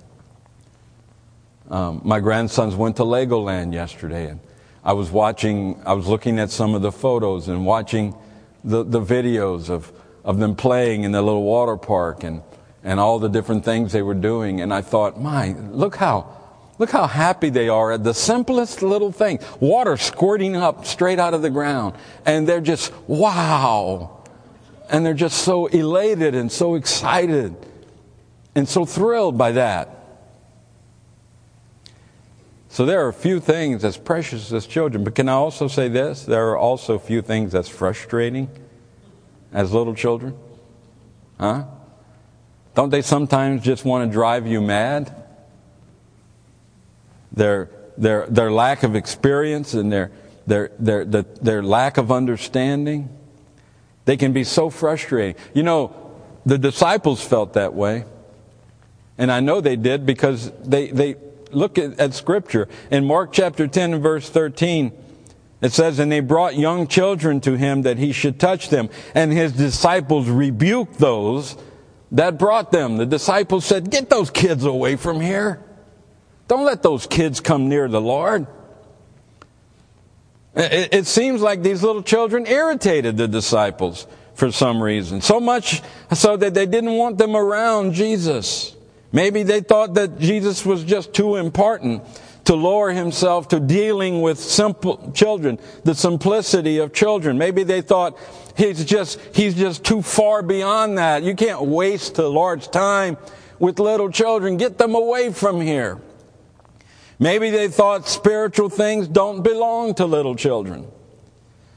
Um, 1.70 2.02
my 2.04 2.20
grandsons 2.20 2.74
went 2.74 2.96
to 2.96 3.02
Legoland 3.04 3.72
yesterday, 3.72 4.28
and 4.28 4.40
I 4.84 4.92
was 4.92 5.10
watching, 5.10 5.80
I 5.86 5.94
was 5.94 6.06
looking 6.06 6.38
at 6.38 6.50
some 6.50 6.74
of 6.74 6.82
the 6.82 6.92
photos 6.92 7.48
and 7.48 7.64
watching 7.64 8.14
the, 8.62 8.84
the 8.84 9.00
videos 9.00 9.70
of, 9.70 9.90
of 10.24 10.38
them 10.38 10.56
playing 10.56 11.04
in 11.04 11.12
the 11.12 11.22
little 11.22 11.42
water 11.42 11.76
park. 11.76 12.24
And 12.24 12.42
and 12.82 12.98
all 12.98 13.18
the 13.18 13.28
different 13.28 13.64
things 13.64 13.92
they 13.92 14.02
were 14.02 14.14
doing. 14.14 14.60
And 14.60 14.72
I 14.72 14.82
thought, 14.82 15.20
my, 15.20 15.52
look 15.70 15.96
how, 15.96 16.36
look 16.78 16.90
how 16.90 17.06
happy 17.06 17.50
they 17.50 17.68
are 17.68 17.92
at 17.92 18.04
the 18.04 18.14
simplest 18.14 18.82
little 18.82 19.12
thing. 19.12 19.38
Water 19.60 19.96
squirting 19.96 20.56
up 20.56 20.86
straight 20.86 21.18
out 21.18 21.34
of 21.34 21.42
the 21.42 21.50
ground. 21.50 21.94
And 22.24 22.48
they're 22.48 22.60
just, 22.60 22.92
wow. 23.06 24.22
And 24.88 25.04
they're 25.04 25.14
just 25.14 25.42
so 25.42 25.66
elated 25.66 26.34
and 26.34 26.50
so 26.50 26.74
excited 26.74 27.54
and 28.54 28.68
so 28.68 28.84
thrilled 28.84 29.36
by 29.36 29.52
that. 29.52 29.96
So 32.68 32.86
there 32.86 33.04
are 33.04 33.08
a 33.08 33.12
few 33.12 33.40
things 33.40 33.84
as 33.84 33.96
precious 33.96 34.52
as 34.52 34.64
children, 34.64 35.02
but 35.02 35.16
can 35.16 35.28
I 35.28 35.32
also 35.32 35.66
say 35.66 35.88
this? 35.88 36.24
There 36.24 36.50
are 36.50 36.56
also 36.56 37.00
few 37.00 37.20
things 37.20 37.52
that's 37.52 37.68
frustrating 37.68 38.48
as 39.52 39.72
little 39.72 39.94
children. 39.94 40.36
Huh? 41.38 41.64
Don't 42.74 42.90
they 42.90 43.02
sometimes 43.02 43.62
just 43.62 43.84
want 43.84 44.08
to 44.08 44.12
drive 44.12 44.46
you 44.46 44.60
mad? 44.60 45.14
Their, 47.32 47.70
their, 47.96 48.26
their 48.26 48.50
lack 48.50 48.82
of 48.82 48.94
experience 48.94 49.74
and 49.74 49.92
their, 49.92 50.12
their, 50.46 50.70
their, 50.78 51.04
their, 51.04 51.22
their 51.22 51.62
lack 51.62 51.96
of 51.96 52.12
understanding, 52.12 53.08
they 54.04 54.16
can 54.16 54.32
be 54.32 54.44
so 54.44 54.70
frustrating. 54.70 55.40
You 55.54 55.62
know, 55.62 55.94
the 56.46 56.58
disciples 56.58 57.22
felt 57.22 57.54
that 57.54 57.74
way. 57.74 58.04
And 59.18 59.30
I 59.30 59.40
know 59.40 59.60
they 59.60 59.76
did 59.76 60.06
because 60.06 60.50
they, 60.62 60.88
they 60.88 61.16
look 61.52 61.78
at, 61.78 62.00
at 62.00 62.14
Scripture. 62.14 62.68
In 62.90 63.04
Mark 63.04 63.32
chapter 63.32 63.66
10 63.66 63.94
and 63.94 64.02
verse 64.02 64.28
13, 64.28 64.92
it 65.62 65.72
says, 65.72 65.98
And 65.98 66.10
they 66.10 66.20
brought 66.20 66.56
young 66.56 66.86
children 66.86 67.40
to 67.42 67.56
him 67.56 67.82
that 67.82 67.98
he 67.98 68.12
should 68.12 68.40
touch 68.40 68.68
them. 68.68 68.88
And 69.14 69.32
his 69.32 69.52
disciples 69.52 70.28
rebuked 70.28 70.98
those 70.98 71.56
that 72.12 72.38
brought 72.38 72.72
them. 72.72 72.96
The 72.96 73.06
disciples 73.06 73.64
said, 73.64 73.90
Get 73.90 74.10
those 74.10 74.30
kids 74.30 74.64
away 74.64 74.96
from 74.96 75.20
here. 75.20 75.62
Don't 76.48 76.64
let 76.64 76.82
those 76.82 77.06
kids 77.06 77.40
come 77.40 77.68
near 77.68 77.88
the 77.88 78.00
Lord. 78.00 78.46
It, 80.56 80.92
it, 80.92 81.06
seems 81.06 81.40
like 81.40 81.62
these 81.62 81.82
little 81.82 82.02
children 82.02 82.44
irritated 82.46 83.16
the 83.16 83.28
disciples 83.28 84.08
for 84.34 84.50
some 84.50 84.82
reason. 84.82 85.20
So 85.20 85.38
much 85.38 85.80
so 86.12 86.36
that 86.36 86.54
they 86.54 86.66
didn't 86.66 86.94
want 86.94 87.18
them 87.18 87.36
around 87.36 87.92
Jesus. 87.92 88.74
Maybe 89.12 89.44
they 89.44 89.60
thought 89.60 89.94
that 89.94 90.18
Jesus 90.18 90.66
was 90.66 90.82
just 90.82 91.12
too 91.12 91.36
important 91.36 92.02
to 92.50 92.56
lower 92.56 92.90
himself 92.90 93.46
to 93.46 93.60
dealing 93.60 94.22
with 94.22 94.36
simple 94.36 95.12
children, 95.12 95.56
the 95.84 95.94
simplicity 95.94 96.78
of 96.78 96.92
children. 96.92 97.38
Maybe 97.38 97.62
they 97.62 97.80
thought 97.80 98.18
he's 98.56 98.84
just, 98.84 99.20
he's 99.32 99.54
just 99.54 99.84
too 99.84 100.02
far 100.02 100.42
beyond 100.42 100.98
that. 100.98 101.22
You 101.22 101.36
can't 101.36 101.62
waste 101.62 102.18
a 102.18 102.26
large 102.26 102.68
time 102.72 103.18
with 103.60 103.78
little 103.78 104.10
children. 104.10 104.56
Get 104.56 104.78
them 104.78 104.96
away 104.96 105.32
from 105.32 105.60
here. 105.60 106.00
Maybe 107.20 107.50
they 107.50 107.68
thought 107.68 108.08
spiritual 108.08 108.68
things 108.68 109.06
don't 109.06 109.42
belong 109.42 109.94
to 109.94 110.04
little 110.04 110.34
children. 110.34 110.88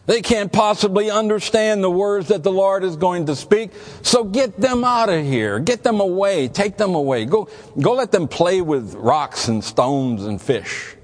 They 0.05 0.21
can't 0.21 0.51
possibly 0.51 1.09
understand 1.09 1.81
the 1.81 1.89
words 1.89 2.27
that 2.27 2.43
the 2.43 2.51
Lord 2.51 2.83
is 2.83 2.97
going 2.97 3.27
to 3.27 3.35
speak. 3.35 3.71
So 4.01 4.25
get 4.25 4.59
them 4.59 4.83
out 4.83 5.07
of 5.07 5.23
here. 5.23 5.59
Get 5.59 5.83
them 5.83 6.01
away. 6.01 6.49
Take 6.49 6.75
them 6.75 6.93
away. 6.93 7.23
Go, 7.25 7.47
go 7.79 7.93
let 7.93 8.11
them 8.11 8.27
play 8.27 8.61
with 8.61 8.95
rocks 8.95 9.47
and 9.47 9.63
stones 9.63 10.25
and 10.25 10.41
fish. 10.41 10.95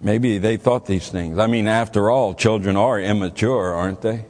Maybe 0.00 0.38
they 0.38 0.56
thought 0.56 0.86
these 0.86 1.08
things. 1.08 1.38
I 1.38 1.48
mean, 1.48 1.66
after 1.66 2.10
all, 2.10 2.32
children 2.32 2.76
are 2.76 3.00
immature, 3.00 3.74
aren't 3.74 4.02
they? 4.02 4.24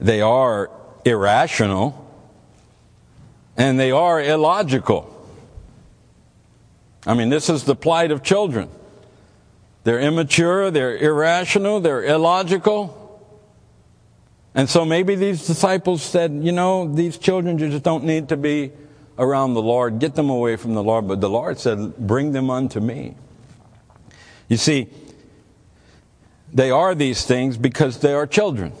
They 0.00 0.20
are 0.20 0.70
irrational 1.04 2.00
and 3.56 3.78
they 3.78 3.92
are 3.92 4.20
illogical. 4.20 5.10
I 7.06 7.14
mean, 7.14 7.28
this 7.28 7.48
is 7.48 7.62
the 7.64 7.76
plight 7.76 8.10
of 8.10 8.24
children. 8.24 8.68
They're 9.84 10.00
immature, 10.00 10.70
they're 10.70 10.96
irrational, 10.96 11.80
they're 11.80 12.02
illogical. 12.02 13.00
And 14.54 14.68
so 14.68 14.84
maybe 14.84 15.14
these 15.14 15.46
disciples 15.46 16.02
said, 16.02 16.32
you 16.42 16.52
know, 16.52 16.92
these 16.92 17.18
children 17.18 17.58
just 17.58 17.82
don't 17.82 18.04
need 18.04 18.30
to 18.30 18.36
be 18.36 18.72
around 19.18 19.54
the 19.54 19.62
Lord. 19.62 19.98
Get 19.98 20.14
them 20.14 20.30
away 20.30 20.56
from 20.56 20.74
the 20.74 20.82
Lord. 20.82 21.06
But 21.06 21.20
the 21.20 21.28
Lord 21.28 21.58
said, 21.58 21.96
bring 21.96 22.32
them 22.32 22.50
unto 22.50 22.80
me. 22.80 23.14
You 24.48 24.56
see, 24.56 24.88
they 26.52 26.70
are 26.70 26.94
these 26.94 27.24
things 27.24 27.56
because 27.58 27.98
they 27.98 28.14
are 28.14 28.26
children. 28.26 28.72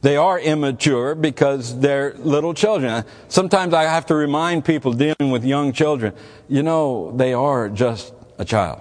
They 0.00 0.16
are 0.16 0.40
immature 0.40 1.14
because 1.14 1.78
they're 1.78 2.14
little 2.14 2.54
children. 2.54 3.04
Sometimes 3.28 3.72
I 3.72 3.84
have 3.84 4.06
to 4.06 4.16
remind 4.16 4.64
people 4.64 4.92
dealing 4.92 5.30
with 5.30 5.44
young 5.44 5.72
children, 5.72 6.12
you 6.48 6.64
know, 6.64 7.12
they 7.16 7.34
are 7.34 7.68
just 7.68 8.12
a 8.38 8.44
child. 8.44 8.80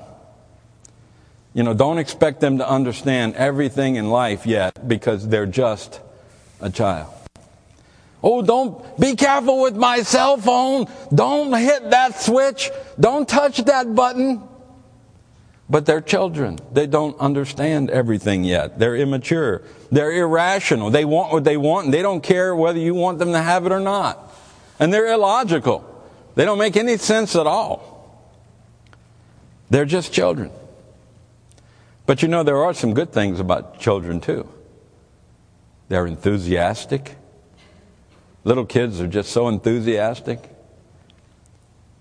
You 1.53 1.63
know, 1.63 1.73
don't 1.73 1.97
expect 1.97 2.39
them 2.39 2.59
to 2.59 2.69
understand 2.69 3.35
everything 3.35 3.95
in 3.95 4.09
life 4.09 4.45
yet 4.45 4.87
because 4.87 5.27
they're 5.27 5.45
just 5.45 5.99
a 6.61 6.69
child. 6.69 7.13
Oh, 8.23 8.41
don't 8.41 8.99
be 8.99 9.15
careful 9.15 9.61
with 9.61 9.75
my 9.75 10.03
cell 10.03 10.37
phone. 10.37 10.85
Don't 11.13 11.51
hit 11.53 11.89
that 11.89 12.19
switch. 12.19 12.71
Don't 12.99 13.27
touch 13.27 13.57
that 13.65 13.93
button. 13.95 14.43
But 15.69 15.85
they're 15.85 16.01
children. 16.01 16.59
They 16.71 16.85
don't 16.85 17.17
understand 17.19 17.89
everything 17.89 18.43
yet. 18.43 18.77
They're 18.77 18.95
immature. 18.95 19.63
They're 19.91 20.11
irrational. 20.11 20.89
They 20.89 21.05
want 21.05 21.33
what 21.33 21.43
they 21.43 21.57
want 21.57 21.85
and 21.85 21.93
they 21.93 22.01
don't 22.01 22.21
care 22.21 22.55
whether 22.55 22.79
you 22.79 22.93
want 22.93 23.19
them 23.19 23.31
to 23.31 23.41
have 23.41 23.65
it 23.65 23.71
or 23.71 23.79
not. 23.79 24.33
And 24.79 24.93
they're 24.93 25.11
illogical. 25.11 25.87
They 26.35 26.45
don't 26.45 26.57
make 26.57 26.77
any 26.77 26.97
sense 26.97 27.35
at 27.35 27.47
all. 27.47 27.91
They're 29.69 29.85
just 29.85 30.13
children. 30.13 30.51
But 32.11 32.21
you 32.21 32.27
know, 32.27 32.43
there 32.43 32.61
are 32.61 32.73
some 32.73 32.93
good 32.93 33.13
things 33.13 33.39
about 33.39 33.79
children 33.79 34.19
too. 34.19 34.45
They're 35.87 36.05
enthusiastic. 36.05 37.15
Little 38.43 38.65
kids 38.65 38.99
are 38.99 39.07
just 39.07 39.31
so 39.31 39.47
enthusiastic. 39.47 40.41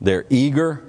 They're 0.01 0.27
eager 0.29 0.83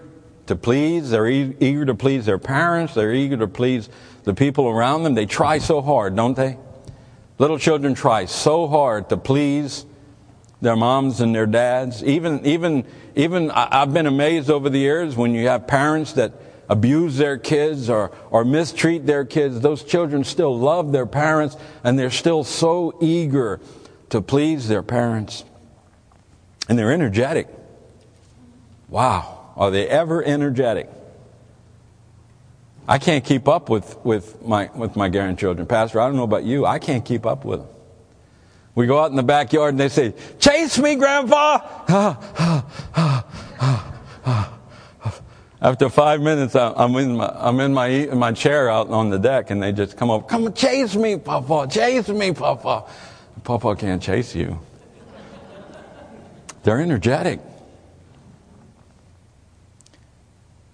to 0.47 0.55
please. 0.55 1.11
They're 1.11 1.27
e- 1.27 1.55
eager 1.59 1.85
to 1.85 1.93
please 1.93 2.25
their 2.25 2.39
parents. 2.39 2.95
They're 2.95 3.13
eager 3.13 3.37
to 3.37 3.47
please 3.47 3.89
the 4.23 4.33
people 4.33 4.67
around 4.67 5.03
them. 5.03 5.13
They 5.13 5.27
try 5.27 5.59
so 5.59 5.81
hard, 5.83 6.15
don't 6.15 6.35
they? 6.35 6.57
Little 7.37 7.59
children 7.59 7.93
try 7.93 8.25
so 8.25 8.67
hard 8.67 9.09
to 9.09 9.17
please 9.17 9.85
their 10.61 10.75
moms 10.75 11.21
and 11.21 11.35
their 11.35 11.45
dads. 11.45 12.03
Even, 12.03 12.43
even, 12.43 12.85
even 13.15 13.51
I've 13.51 13.93
been 13.93 14.07
amazed 14.07 14.49
over 14.49 14.67
the 14.67 14.79
years 14.79 15.15
when 15.15 15.35
you 15.35 15.47
have 15.47 15.67
parents 15.67 16.13
that 16.13 16.33
abuse 16.71 17.17
their 17.17 17.37
kids 17.37 17.89
or, 17.89 18.11
or 18.29 18.45
mistreat 18.45 19.05
their 19.05 19.25
kids. 19.25 19.59
Those 19.59 19.83
children 19.83 20.23
still 20.23 20.57
love 20.57 20.93
their 20.93 21.05
parents 21.05 21.57
and 21.83 21.99
they're 21.99 22.09
still 22.09 22.45
so 22.45 22.97
eager 23.01 23.59
to 24.09 24.21
please 24.21 24.69
their 24.69 24.81
parents. 24.81 25.43
And 26.69 26.79
they're 26.79 26.93
energetic. 26.93 27.49
Wow. 28.87 29.51
Are 29.57 29.69
they 29.69 29.85
ever 29.85 30.23
energetic? 30.23 30.89
I 32.87 32.99
can't 32.99 33.25
keep 33.25 33.49
up 33.49 33.67
with, 33.69 33.97
with, 34.05 34.41
my, 34.41 34.69
with 34.73 34.95
my 34.95 35.09
grandchildren. 35.09 35.67
Pastor, 35.67 35.99
I 35.99 36.07
don't 36.07 36.15
know 36.15 36.23
about 36.23 36.45
you. 36.45 36.65
I 36.65 36.79
can't 36.79 37.03
keep 37.03 37.25
up 37.25 37.43
with 37.43 37.59
them. 37.59 37.69
We 38.75 38.87
go 38.87 38.97
out 38.97 39.11
in 39.11 39.17
the 39.17 39.23
backyard 39.23 39.73
and 39.73 39.79
they 39.79 39.89
say, 39.89 40.13
Chase 40.39 40.79
me, 40.79 40.95
Grandpa! 40.95 41.57
After 45.63 45.89
five 45.89 46.21
minutes, 46.21 46.55
I'm 46.55 46.95
in 46.95 47.17
my, 47.17 47.31
I'm 47.35 47.59
in 47.59 47.71
my, 47.71 47.87
in 47.87 48.17
my 48.17 48.31
chair 48.31 48.67
out 48.67 48.89
on 48.89 49.11
the 49.11 49.19
deck 49.19 49.51
and 49.51 49.61
they 49.61 49.71
just 49.71 49.95
come 49.95 50.09
up, 50.09 50.27
come 50.27 50.51
chase 50.53 50.95
me, 50.95 51.17
Papa, 51.17 51.67
chase 51.69 52.09
me, 52.09 52.31
Papa. 52.31 52.85
Papa 53.43 53.75
can't 53.75 54.01
chase 54.01 54.33
you. 54.35 54.59
They're 56.63 56.81
energetic. 56.81 57.39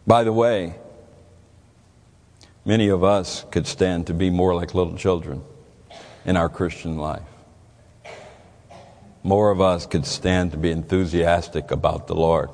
By 0.06 0.24
the 0.24 0.32
way, 0.32 0.76
many 2.64 2.88
of 2.88 3.04
us 3.04 3.44
could 3.52 3.68
stand 3.68 4.08
to 4.08 4.14
be 4.14 4.30
more 4.30 4.56
like 4.56 4.74
little 4.74 4.96
children 4.96 5.44
in 6.24 6.38
our 6.38 6.48
Christian 6.48 6.98
life. 6.98 7.28
More 9.22 9.52
of 9.52 9.60
us 9.60 9.86
could 9.86 10.06
stand 10.06 10.52
to 10.52 10.58
be 10.58 10.72
enthusiastic 10.72 11.72
about 11.72 12.08
the 12.08 12.16
Lord. 12.16 12.50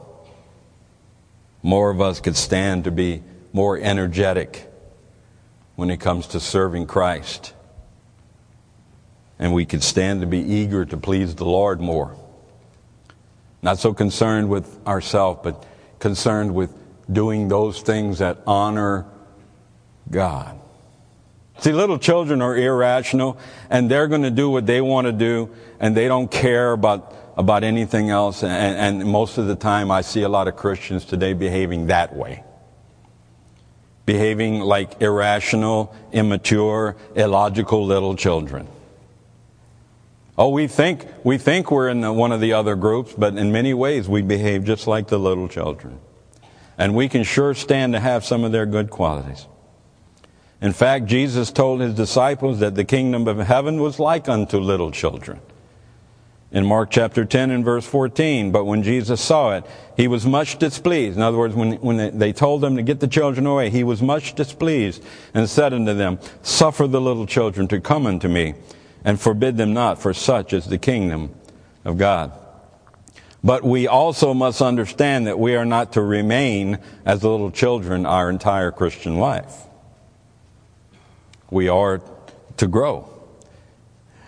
More 1.64 1.90
of 1.90 2.02
us 2.02 2.20
could 2.20 2.36
stand 2.36 2.84
to 2.84 2.92
be 2.92 3.24
more 3.54 3.78
energetic 3.78 4.70
when 5.76 5.90
it 5.90 5.98
comes 5.98 6.28
to 6.28 6.40
serving 6.40 6.86
Christ. 6.86 7.54
And 9.40 9.54
we 9.54 9.66
could 9.66 9.82
stand 9.82 10.22
to 10.22 10.28
be 10.28 10.40
eager 10.40 10.86
to 10.86 10.98
please 10.98 11.36
the 11.36 11.46
Lord 11.46 11.82
more. 11.82 12.16
Not 13.62 13.80
so 13.80 13.94
concerned 13.94 14.50
with 14.50 14.86
ourselves, 14.86 15.40
but 15.44 15.66
concerned 16.00 16.54
with 16.54 16.74
doing 17.12 17.48
those 17.48 17.82
things 17.82 18.20
that 18.20 18.40
honor 18.46 19.06
God. 20.12 20.60
See, 21.60 21.72
little 21.72 21.98
children 21.98 22.42
are 22.42 22.58
irrational 22.58 23.38
and 23.70 23.90
they're 23.90 24.08
going 24.08 24.24
to 24.24 24.32
do 24.32 24.50
what 24.50 24.66
they 24.66 24.82
want 24.82 25.08
to 25.08 25.14
do 25.14 25.50
and 25.80 25.96
they 25.96 26.08
don't 26.08 26.30
care 26.30 26.74
about, 26.74 27.14
about 27.36 27.64
anything 27.64 28.10
else. 28.10 28.44
And, 28.44 29.02
and 29.02 29.10
most 29.10 29.38
of 29.38 29.48
the 29.48 29.56
time 29.56 29.92
I 29.92 30.02
see 30.02 30.22
a 30.22 30.30
lot 30.30 30.48
of 30.48 30.56
Christians 30.56 31.06
today 31.06 31.34
behaving 31.34 31.88
that 31.88 32.16
way. 32.16 32.44
Behaving 34.06 34.60
like 34.60 35.02
irrational, 35.02 35.96
immature, 36.12 36.96
illogical 37.16 37.86
little 37.86 38.16
children. 38.16 38.68
Oh, 40.38 40.50
we 40.50 40.68
think, 40.68 41.06
we 41.24 41.38
think 41.38 41.70
we're 41.70 41.90
in 41.90 42.02
the, 42.02 42.12
one 42.12 42.32
of 42.32 42.42
the 42.42 42.54
other 42.54 42.76
groups, 42.76 43.14
but 43.16 43.38
in 43.38 43.52
many 43.52 43.74
ways 43.74 44.10
we 44.10 44.22
behave 44.22 44.66
just 44.66 44.88
like 44.88 45.08
the 45.08 45.20
little 45.20 45.48
children. 45.48 46.00
And 46.78 46.96
we 46.96 47.08
can 47.08 47.24
sure 47.24 47.54
stand 47.54 47.94
to 47.94 48.00
have 48.00 48.26
some 48.26 48.44
of 48.44 48.52
their 48.52 48.66
good 48.66 48.90
qualities. 48.90 49.48
In 50.60 50.74
fact, 50.74 51.06
Jesus 51.06 51.52
told 51.52 51.82
his 51.82 51.94
disciples 51.94 52.60
that 52.60 52.74
the 52.74 52.84
kingdom 52.84 53.28
of 53.28 53.38
heaven 53.38 53.80
was 53.80 54.00
like 54.00 54.28
unto 54.28 54.58
little 54.58 54.92
children. 54.92 55.40
In 56.54 56.68
Mark 56.68 56.92
chapter 56.92 57.26
10 57.26 57.50
and 57.50 57.66
verse 57.66 57.84
14, 57.84 58.52
but 58.52 58.66
when 58.66 58.84
Jesus 58.84 59.20
saw 59.20 59.58
it, 59.58 59.66
he 59.98 60.08
was 60.08 60.24
much 60.24 60.60
displeased. 60.60 61.18
In 61.18 61.24
other 61.24 61.38
words, 61.38 61.56
when, 61.56 61.74
when 61.78 62.20
they 62.20 62.32
told 62.32 62.64
him 62.64 62.76
to 62.76 62.84
get 62.84 63.00
the 63.00 63.08
children 63.08 63.48
away, 63.48 63.72
he 63.72 63.84
was 63.84 64.04
much 64.04 64.36
displeased 64.36 65.04
and 65.34 65.50
said 65.50 65.74
unto 65.74 65.96
them, 65.96 66.20
Suffer 66.44 66.86
the 66.86 67.02
little 67.02 67.26
children 67.26 67.68
to 67.70 67.82
come 67.82 68.06
unto 68.06 68.28
me, 68.28 68.54
and 69.04 69.20
forbid 69.20 69.58
them 69.58 69.74
not, 69.74 70.00
for 70.00 70.14
such 70.14 70.54
is 70.54 70.68
the 70.68 70.78
kingdom 70.78 71.34
of 71.86 71.98
God. 71.98 72.32
But 73.44 73.64
we 73.64 73.88
also 73.88 74.36
must 74.36 74.62
understand 74.62 75.26
that 75.26 75.40
we 75.40 75.56
are 75.56 75.66
not 75.66 75.94
to 75.94 76.04
remain 76.04 76.78
as 77.04 77.24
little 77.24 77.50
children 77.50 78.06
our 78.06 78.30
entire 78.30 78.72
Christian 78.72 79.18
life. 79.18 79.54
We 81.50 81.68
are 81.68 82.00
to 82.58 82.68
grow. 82.68 83.13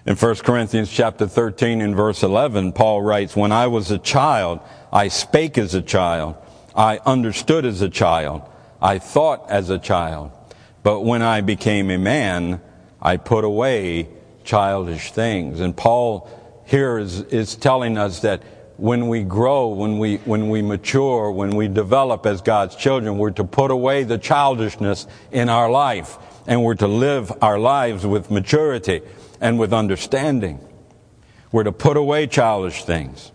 In 0.08 0.16
1 0.16 0.36
Corinthians 0.36 0.92
chapter 0.92 1.26
13 1.26 1.82
and 1.82 1.96
verse 1.96 2.22
11, 2.22 2.74
Paul 2.74 3.02
writes, 3.02 3.36
When 3.36 3.52
I 3.52 3.66
was 3.66 3.90
a 3.90 3.98
child, 3.98 4.60
I 4.94 5.08
spake 5.08 5.58
as 5.58 5.74
a 5.74 5.82
child. 5.82 6.36
I 6.76 7.00
understood 7.08 7.66
as 7.66 7.82
a 7.82 7.90
child. 7.90 8.44
I 8.80 9.00
thought 9.00 9.50
as 9.50 9.72
a 9.72 9.80
child. 9.80 10.32
But 10.84 11.02
when 11.02 11.24
I 11.24 11.42
became 11.42 11.90
a 11.90 11.98
man, 11.98 12.62
I 13.02 13.18
put 13.18 13.44
away 13.44 14.10
childish 14.44 15.12
things. 15.12 15.60
And 15.60 15.76
Paul 15.76 16.30
here 16.68 17.00
is, 17.00 17.22
is 17.22 17.56
telling 17.56 17.98
us 17.98 18.20
that 18.20 18.44
when 18.78 19.08
we 19.08 19.24
grow, 19.24 19.70
when 19.70 19.98
we, 19.98 20.18
when 20.18 20.50
we 20.50 20.62
mature, 20.62 21.32
when 21.32 21.56
we 21.56 21.68
develop 21.68 22.28
as 22.28 22.44
God's 22.44 22.76
children, 22.76 23.18
we're 23.18 23.32
to 23.32 23.44
put 23.44 23.72
away 23.72 24.04
the 24.04 24.20
childishness 24.20 25.08
in 25.32 25.50
our 25.50 25.72
life 25.72 26.20
and 26.46 26.64
we're 26.64 26.76
to 26.76 26.88
live 26.88 27.32
our 27.42 27.58
lives 27.58 28.06
with 28.06 28.30
maturity 28.30 29.02
and 29.46 29.60
with 29.60 29.72
understanding. 29.74 30.60
We're 31.52 31.66
to 31.66 31.72
put 31.72 31.98
away 31.98 32.26
childish 32.26 32.84
things. 32.84 33.32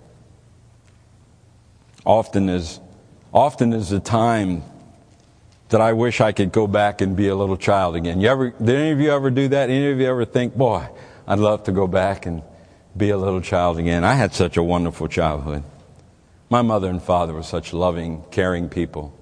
Often 2.05 2.49
is, 2.49 2.81
often 3.33 3.73
is 3.73 3.91
the 3.91 4.01
time 4.01 4.65
that 5.69 5.81
I 5.81 5.93
wish 5.93 6.21
I 6.21 6.33
could 6.33 6.51
go 6.51 6.67
back 6.67 7.01
and 7.01 7.17
be 7.17 7.29
a 7.29 7.37
little 7.37 7.57
child 7.57 7.95
again. 7.95 8.21
You 8.21 8.29
ever, 8.29 8.51
did 8.51 8.75
any 8.75 8.91
of 8.91 8.99
you 8.99 9.13
ever 9.13 9.31
do 9.31 9.47
that? 9.49 9.71
Any 9.71 9.89
of 9.93 10.01
you 10.01 10.09
ever 10.09 10.25
think, 10.25 10.57
boy, 10.57 10.89
I'd 11.29 11.39
love 11.39 11.63
to 11.65 11.73
go 11.73 11.87
back 11.87 12.27
and 12.27 12.43
be 12.97 13.11
a 13.11 13.17
little 13.17 13.41
child 13.41 13.79
again. 13.79 14.03
I 14.03 14.15
had 14.15 14.35
such 14.35 14.57
a 14.57 14.65
wonderful 14.65 15.07
childhood. 15.07 15.63
My 16.49 16.63
mother 16.63 16.91
and 16.91 17.01
father 17.01 17.35
were 17.35 17.45
such 17.45 17.73
loving, 17.73 18.25
caring 18.33 18.69
people. 18.69 19.17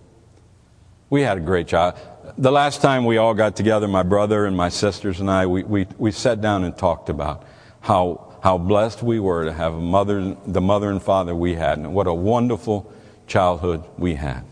We 1.10 1.20
had 1.20 1.36
a 1.36 1.42
great 1.42 1.68
child. 1.68 1.96
The 2.38 2.52
last 2.52 2.82
time 2.82 3.04
we 3.04 3.16
all 3.16 3.34
got 3.34 3.56
together, 3.56 3.88
my 3.88 4.04
brother 4.04 4.46
and 4.46 4.56
my 4.56 4.68
sisters 4.68 5.18
and 5.18 5.28
I, 5.28 5.46
we, 5.46 5.64
we, 5.64 5.88
we 5.98 6.12
sat 6.12 6.40
down 6.40 6.62
and 6.62 6.78
talked 6.78 7.08
about 7.08 7.44
how, 7.80 8.36
how 8.44 8.58
blessed 8.58 9.02
we 9.02 9.18
were 9.18 9.46
to 9.46 9.52
have 9.52 9.74
a 9.74 9.80
mother, 9.80 10.36
the 10.46 10.60
mother 10.60 10.88
and 10.88 11.02
father 11.02 11.34
we 11.34 11.56
had, 11.56 11.78
and 11.78 11.92
what 11.92 12.06
a 12.06 12.14
wonderful 12.14 12.92
childhood 13.26 13.82
we 13.96 14.14
had. 14.14 14.44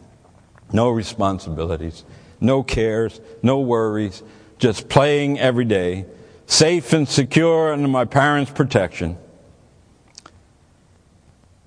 No 0.72 0.90
responsibilities, 0.90 2.02
no 2.40 2.64
cares, 2.64 3.20
no 3.40 3.60
worries, 3.60 4.24
just 4.58 4.88
playing 4.88 5.38
every 5.38 5.64
day, 5.64 6.06
safe 6.46 6.92
and 6.92 7.08
secure 7.08 7.72
under 7.72 7.86
my 7.86 8.04
parents' 8.04 8.50
protection. 8.50 9.16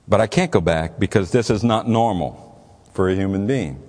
But 0.06 0.20
I 0.20 0.28
can't 0.28 0.52
go 0.52 0.60
back 0.60 1.00
because 1.00 1.32
this 1.32 1.50
is 1.50 1.64
not 1.64 1.88
normal 1.88 2.78
for 2.92 3.08
a 3.08 3.16
human 3.16 3.48
being. 3.48 3.82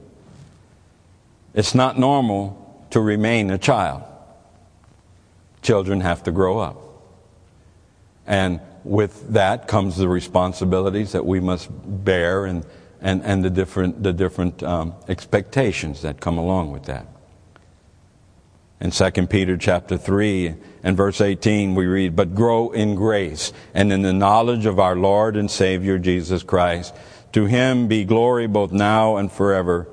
It's 1.54 1.74
not 1.74 1.98
normal 1.98 2.86
to 2.90 3.00
remain 3.00 3.50
a 3.50 3.58
child. 3.58 4.02
Children 5.62 6.00
have 6.00 6.22
to 6.24 6.32
grow 6.32 6.58
up. 6.58 6.78
And 8.26 8.60
with 8.84 9.32
that 9.32 9.68
comes 9.68 9.96
the 9.96 10.08
responsibilities 10.08 11.12
that 11.12 11.26
we 11.26 11.40
must 11.40 11.68
bear 11.70 12.44
and, 12.44 12.64
and, 13.00 13.22
and 13.22 13.44
the 13.44 13.50
different, 13.50 14.02
the 14.02 14.12
different 14.12 14.62
um, 14.62 14.94
expectations 15.08 16.02
that 16.02 16.20
come 16.20 16.38
along 16.38 16.72
with 16.72 16.84
that. 16.84 17.06
In 18.80 18.90
2 18.90 19.10
Peter 19.26 19.58
chapter 19.58 19.98
3 19.98 20.54
and 20.82 20.96
verse 20.96 21.20
18 21.20 21.74
we 21.74 21.84
read, 21.84 22.16
But 22.16 22.34
grow 22.34 22.70
in 22.70 22.94
grace 22.94 23.52
and 23.74 23.92
in 23.92 24.00
the 24.00 24.12
knowledge 24.12 24.64
of 24.64 24.78
our 24.78 24.96
Lord 24.96 25.36
and 25.36 25.50
Savior 25.50 25.98
Jesus 25.98 26.42
Christ. 26.42 26.94
To 27.32 27.44
him 27.44 27.88
be 27.88 28.04
glory 28.04 28.46
both 28.46 28.72
now 28.72 29.16
and 29.16 29.30
forever. 29.30 29.86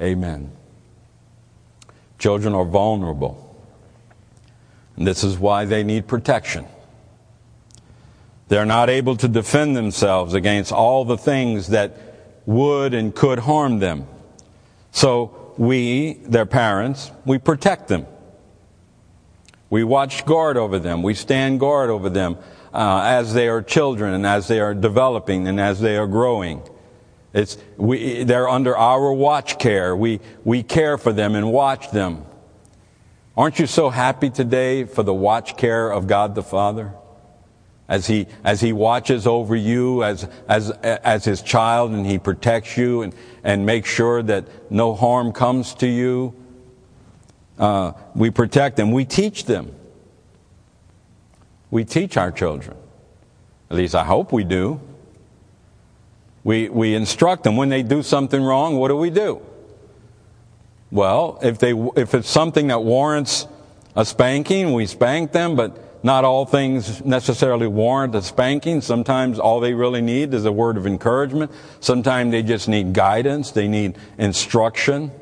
Amen. 0.00 0.50
Children 2.22 2.54
are 2.54 2.64
vulnerable. 2.64 3.36
And 4.96 5.04
this 5.04 5.24
is 5.24 5.40
why 5.40 5.64
they 5.64 5.82
need 5.82 6.06
protection. 6.06 6.66
They're 8.46 8.64
not 8.64 8.88
able 8.88 9.16
to 9.16 9.26
defend 9.26 9.76
themselves 9.76 10.32
against 10.32 10.70
all 10.70 11.04
the 11.04 11.18
things 11.18 11.66
that 11.70 11.96
would 12.46 12.94
and 12.94 13.12
could 13.12 13.40
harm 13.40 13.80
them. 13.80 14.06
So 14.92 15.52
we, 15.58 16.12
their 16.12 16.46
parents, 16.46 17.10
we 17.24 17.38
protect 17.38 17.88
them. 17.88 18.06
We 19.68 19.82
watch 19.82 20.24
guard 20.24 20.56
over 20.56 20.78
them. 20.78 21.02
We 21.02 21.14
stand 21.14 21.58
guard 21.58 21.90
over 21.90 22.08
them 22.08 22.38
uh, 22.72 23.02
as 23.04 23.34
they 23.34 23.48
are 23.48 23.62
children 23.62 24.14
and 24.14 24.24
as 24.24 24.46
they 24.46 24.60
are 24.60 24.74
developing 24.74 25.48
and 25.48 25.58
as 25.58 25.80
they 25.80 25.96
are 25.96 26.06
growing. 26.06 26.62
It's, 27.34 27.56
we, 27.76 28.24
they're 28.24 28.48
under 28.48 28.76
our 28.76 29.12
watch 29.12 29.58
care. 29.58 29.96
We, 29.96 30.20
we 30.44 30.62
care 30.62 30.98
for 30.98 31.12
them 31.12 31.34
and 31.34 31.50
watch 31.50 31.90
them. 31.90 32.26
Aren't 33.36 33.58
you 33.58 33.66
so 33.66 33.88
happy 33.88 34.28
today 34.28 34.84
for 34.84 35.02
the 35.02 35.14
watch 35.14 35.56
care 35.56 35.90
of 35.90 36.06
God 36.06 36.34
the 36.34 36.42
Father? 36.42 36.92
As 37.88 38.06
he, 38.06 38.26
as 38.44 38.60
he 38.60 38.72
watches 38.72 39.26
over 39.26 39.56
you 39.56 40.04
as, 40.04 40.28
as, 40.48 40.70
as 40.70 41.24
his 41.24 41.42
child 41.42 41.90
and 41.92 42.06
he 42.06 42.18
protects 42.18 42.76
you 42.76 43.02
and, 43.02 43.14
and 43.42 43.66
makes 43.66 43.88
sure 43.88 44.22
that 44.22 44.70
no 44.70 44.94
harm 44.94 45.32
comes 45.32 45.74
to 45.76 45.86
you. 45.86 46.34
Uh, 47.58 47.92
we 48.14 48.30
protect 48.30 48.76
them. 48.76 48.92
We 48.92 49.04
teach 49.04 49.44
them. 49.44 49.74
We 51.70 51.84
teach 51.84 52.16
our 52.16 52.30
children. 52.30 52.76
At 53.70 53.76
least 53.76 53.94
I 53.94 54.04
hope 54.04 54.32
we 54.32 54.44
do. 54.44 54.80
We, 56.44 56.68
we 56.68 56.94
instruct 56.94 57.44
them 57.44 57.56
when 57.56 57.68
they 57.68 57.82
do 57.82 58.02
something 58.02 58.42
wrong, 58.42 58.76
what 58.76 58.88
do 58.88 58.96
we 58.96 59.10
do? 59.10 59.40
Well, 60.90 61.38
if, 61.42 61.58
they, 61.58 61.72
if 61.96 62.14
it's 62.14 62.28
something 62.28 62.66
that 62.68 62.82
warrants 62.82 63.46
a 63.96 64.04
spanking, 64.04 64.72
we 64.72 64.86
spank 64.86 65.32
them, 65.32 65.56
but 65.56 66.04
not 66.04 66.24
all 66.24 66.44
things 66.44 67.04
necessarily 67.04 67.66
warrant 67.66 68.14
a 68.14 68.22
spanking. 68.22 68.80
Sometimes 68.80 69.38
all 69.38 69.60
they 69.60 69.72
really 69.72 70.00
need 70.00 70.34
is 70.34 70.44
a 70.44 70.52
word 70.52 70.76
of 70.76 70.86
encouragement. 70.86 71.50
Sometimes 71.80 72.32
they 72.32 72.42
just 72.42 72.68
need 72.68 72.92
guidance. 72.92 73.52
They 73.52 73.68
need 73.68 73.96
instruction. 74.18 75.12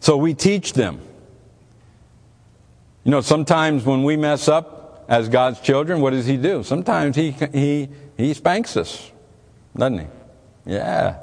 So 0.00 0.16
we 0.16 0.34
teach 0.34 0.74
them. 0.74 1.00
You 3.04 3.10
know, 3.10 3.20
sometimes 3.22 3.84
when 3.84 4.04
we 4.04 4.16
mess 4.16 4.48
up 4.48 5.06
as 5.08 5.28
God's 5.30 5.60
children, 5.60 6.02
what 6.02 6.10
does 6.10 6.26
He 6.26 6.36
do? 6.36 6.62
Sometimes 6.62 7.16
He, 7.16 7.30
he, 7.30 7.88
he 8.16 8.34
spanks 8.34 8.76
us, 8.76 9.10
doesn't 9.74 10.00
He? 10.00 10.06
Yeah, 10.68 11.16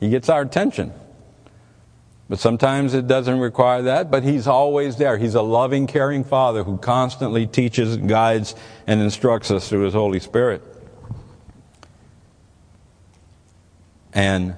he 0.00 0.08
gets 0.08 0.30
our 0.30 0.40
attention. 0.40 0.94
But 2.26 2.38
sometimes 2.38 2.94
it 2.94 3.06
doesn't 3.06 3.38
require 3.38 3.82
that, 3.82 4.10
but 4.10 4.22
he's 4.22 4.46
always 4.46 4.96
there. 4.96 5.18
He's 5.18 5.34
a 5.34 5.42
loving, 5.42 5.86
caring 5.86 6.24
father 6.24 6.64
who 6.64 6.78
constantly 6.78 7.46
teaches, 7.46 7.98
guides, 7.98 8.54
and 8.86 9.00
instructs 9.00 9.50
us 9.50 9.68
through 9.68 9.82
his 9.82 9.92
Holy 9.92 10.20
Spirit. 10.20 10.62
And 14.14 14.56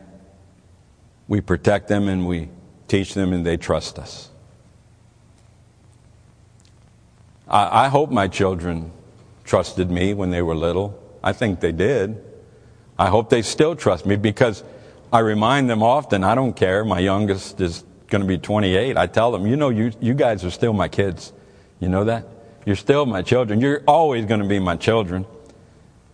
we 1.26 1.40
protect 1.40 1.88
them 1.88 2.08
and 2.08 2.26
we 2.26 2.50
teach 2.86 3.14
them 3.14 3.32
and 3.32 3.44
they 3.44 3.56
trust 3.56 3.98
us. 3.98 4.30
I, 7.48 7.86
I 7.86 7.88
hope 7.88 8.10
my 8.10 8.28
children 8.28 8.92
trusted 9.42 9.90
me 9.90 10.14
when 10.14 10.30
they 10.30 10.42
were 10.42 10.54
little. 10.54 11.00
I 11.22 11.32
think 11.32 11.58
they 11.58 11.72
did. 11.72 12.29
I 13.00 13.08
hope 13.08 13.30
they 13.30 13.40
still 13.40 13.74
trust 13.74 14.04
me 14.04 14.16
because 14.16 14.62
I 15.10 15.20
remind 15.20 15.70
them 15.70 15.82
often, 15.82 16.22
I 16.22 16.34
don't 16.34 16.54
care. 16.54 16.84
My 16.84 16.98
youngest 16.98 17.58
is 17.58 17.82
going 18.08 18.20
to 18.20 18.28
be 18.28 18.36
28. 18.36 18.98
I 18.98 19.06
tell 19.06 19.32
them, 19.32 19.46
you 19.46 19.56
know, 19.56 19.70
you, 19.70 19.90
you 20.00 20.12
guys 20.12 20.44
are 20.44 20.50
still 20.50 20.74
my 20.74 20.86
kids. 20.86 21.32
You 21.80 21.88
know 21.88 22.04
that? 22.04 22.26
You're 22.66 22.76
still 22.76 23.06
my 23.06 23.22
children. 23.22 23.58
You're 23.58 23.82
always 23.88 24.26
going 24.26 24.42
to 24.42 24.46
be 24.46 24.58
my 24.58 24.76
children. 24.76 25.24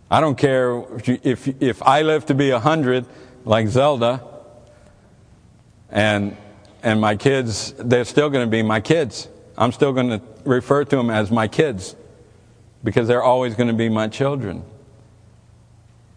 I 0.09 0.21
don't 0.21 0.37
care 0.37 0.77
if, 0.95 1.09
you, 1.09 1.19
if, 1.23 1.61
if 1.61 1.83
I 1.83 2.03
live 2.03 2.25
to 2.27 2.33
be 2.33 2.53
100 2.53 3.05
like 3.43 3.67
Zelda 3.67 4.23
and, 5.91 6.37
and 6.83 7.01
my 7.01 7.17
kids, 7.17 7.73
they're 7.73 8.05
still 8.05 8.29
going 8.29 8.47
to 8.47 8.49
be 8.49 8.63
my 8.63 8.79
kids. 8.79 9.27
I'm 9.57 9.73
still 9.73 9.91
going 9.91 10.09
to 10.11 10.21
refer 10.45 10.85
to 10.85 10.95
them 10.95 11.09
as 11.09 11.31
my 11.31 11.49
kids 11.49 11.97
because 12.81 13.09
they're 13.09 13.23
always 13.23 13.55
going 13.55 13.67
to 13.67 13.75
be 13.75 13.89
my 13.89 14.07
children 14.07 14.63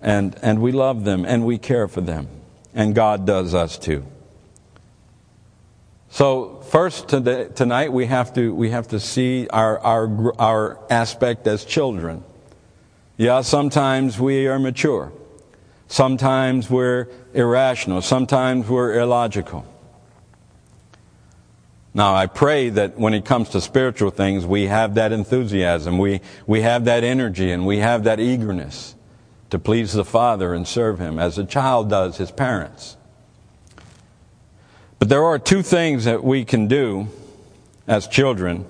and, 0.01 0.37
and 0.43 0.61
we 0.61 0.73
love 0.73 1.05
them 1.05 1.25
and 1.25 1.45
we 1.45 1.59
care 1.59 1.89
for 1.89 2.01
them. 2.01 2.29
And 2.75 2.95
God 2.95 3.27
does 3.27 3.55
us 3.55 3.79
too. 3.79 4.05
So 6.09 6.61
first 6.71 7.09
today, 7.09 7.49
tonight 7.55 7.93
we 7.93 8.07
have 8.07 8.35
to 8.35 8.53
we 8.53 8.71
have 8.71 8.89
to 8.89 8.99
see 8.99 9.47
our, 9.49 9.79
our 9.79 10.41
our 10.41 10.79
aspect 10.91 11.47
as 11.47 11.65
children. 11.65 12.25
Yeah, 13.17 13.43
sometimes 13.43 14.19
we 14.19 14.49
are 14.49 14.59
mature. 14.59 15.13
Sometimes 15.87 16.71
we're 16.71 17.07
irrational. 17.35 18.03
Sometimes 18.03 18.69
we're 18.69 18.99
illogical. 18.99 19.67
Now, 21.93 22.15
I 22.15 22.27
pray 22.27 22.69
that 22.71 22.99
when 22.99 23.15
it 23.15 23.25
comes 23.25 23.49
to 23.51 23.61
spiritual 23.61 24.11
things, 24.13 24.47
we 24.47 24.67
have 24.67 24.95
that 24.95 25.11
enthusiasm, 25.11 25.99
we, 25.99 26.21
we 26.47 26.61
have 26.61 26.85
that 26.85 27.03
energy, 27.03 27.51
and 27.51 27.67
we 27.67 27.79
have 27.79 28.05
that 28.05 28.21
eagerness 28.21 28.95
to 29.51 29.59
please 29.59 29.93
the 29.93 30.05
Father 30.05 30.55
and 30.55 30.67
serve 30.67 30.99
Him 30.99 31.19
as 31.19 31.39
a 31.39 31.45
child 31.45 31.91
does 31.91 32.17
his 32.17 32.31
parents. 32.31 32.97
But 34.99 35.09
there 35.09 35.25
are 35.25 35.39
two 35.39 35.63
things 35.63 36.05
that 36.05 36.23
we 36.23 36.45
can 36.45 36.69
do 36.69 37.09
as 37.87 38.07
children 38.07 38.67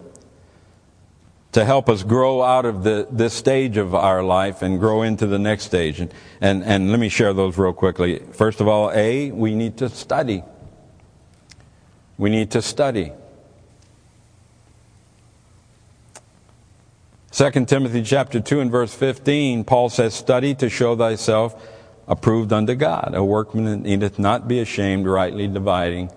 to 1.52 1.64
help 1.64 1.88
us 1.88 2.04
grow 2.04 2.42
out 2.42 2.64
of 2.64 2.84
the, 2.84 3.08
this 3.10 3.34
stage 3.34 3.76
of 3.76 3.94
our 3.94 4.22
life 4.22 4.62
and 4.62 4.78
grow 4.78 5.02
into 5.02 5.26
the 5.26 5.38
next 5.38 5.64
stage. 5.64 6.00
And, 6.00 6.14
and, 6.40 6.62
and 6.62 6.90
let 6.90 7.00
me 7.00 7.08
share 7.08 7.32
those 7.32 7.58
real 7.58 7.72
quickly. 7.72 8.20
First 8.32 8.60
of 8.60 8.68
all, 8.68 8.92
A, 8.92 9.32
we 9.32 9.56
need 9.56 9.76
to 9.78 9.88
study. 9.88 10.44
We 12.16 12.30
need 12.30 12.52
to 12.52 12.62
study. 12.62 13.12
2 17.40 17.64
Timothy 17.64 18.02
chapter 18.02 18.38
2 18.38 18.60
and 18.60 18.70
verse 18.70 18.92
15, 18.92 19.64
Paul 19.64 19.88
says, 19.88 20.12
Study 20.12 20.54
to 20.56 20.68
show 20.68 20.94
thyself 20.94 21.54
approved 22.06 22.52
unto 22.52 22.74
God, 22.74 23.14
a 23.14 23.24
workman 23.24 23.64
that 23.64 23.78
needeth 23.78 24.18
not 24.18 24.46
be 24.46 24.60
ashamed, 24.60 25.06
rightly 25.06 25.48
dividing 25.48 26.12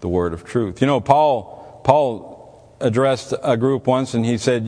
the 0.00 0.08
word 0.08 0.32
of 0.32 0.46
truth. 0.46 0.80
You 0.80 0.86
know, 0.86 0.98
Paul, 0.98 1.82
Paul 1.84 2.74
addressed 2.80 3.34
a 3.42 3.54
group 3.58 3.86
once 3.86 4.14
and 4.14 4.24
he 4.24 4.38
said, 4.38 4.64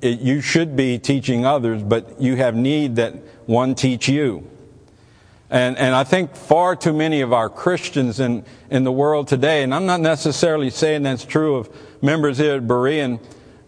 You 0.00 0.40
should 0.40 0.74
be 0.74 0.98
teaching 0.98 1.44
others, 1.44 1.82
but 1.82 2.18
you 2.18 2.36
have 2.36 2.56
need 2.56 2.96
that 2.96 3.12
one 3.44 3.74
teach 3.74 4.08
you. 4.08 4.48
And, 5.50 5.76
and 5.76 5.94
I 5.94 6.04
think 6.04 6.36
far 6.36 6.74
too 6.74 6.94
many 6.94 7.20
of 7.20 7.34
our 7.34 7.50
Christians 7.50 8.18
in, 8.18 8.46
in 8.70 8.84
the 8.84 8.92
world 8.92 9.28
today, 9.28 9.62
and 9.62 9.74
I'm 9.74 9.84
not 9.84 10.00
necessarily 10.00 10.70
saying 10.70 11.02
that's 11.02 11.26
true 11.26 11.56
of 11.56 11.68
members 12.00 12.38
here 12.38 12.54
at 12.54 12.66
Berean, 12.66 13.20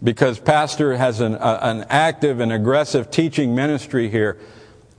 because 0.03 0.39
pastor 0.39 0.97
has 0.97 1.19
an, 1.19 1.35
an 1.35 1.85
active 1.89 2.39
and 2.39 2.51
aggressive 2.51 3.11
teaching 3.11 3.53
ministry 3.55 4.09
here, 4.09 4.37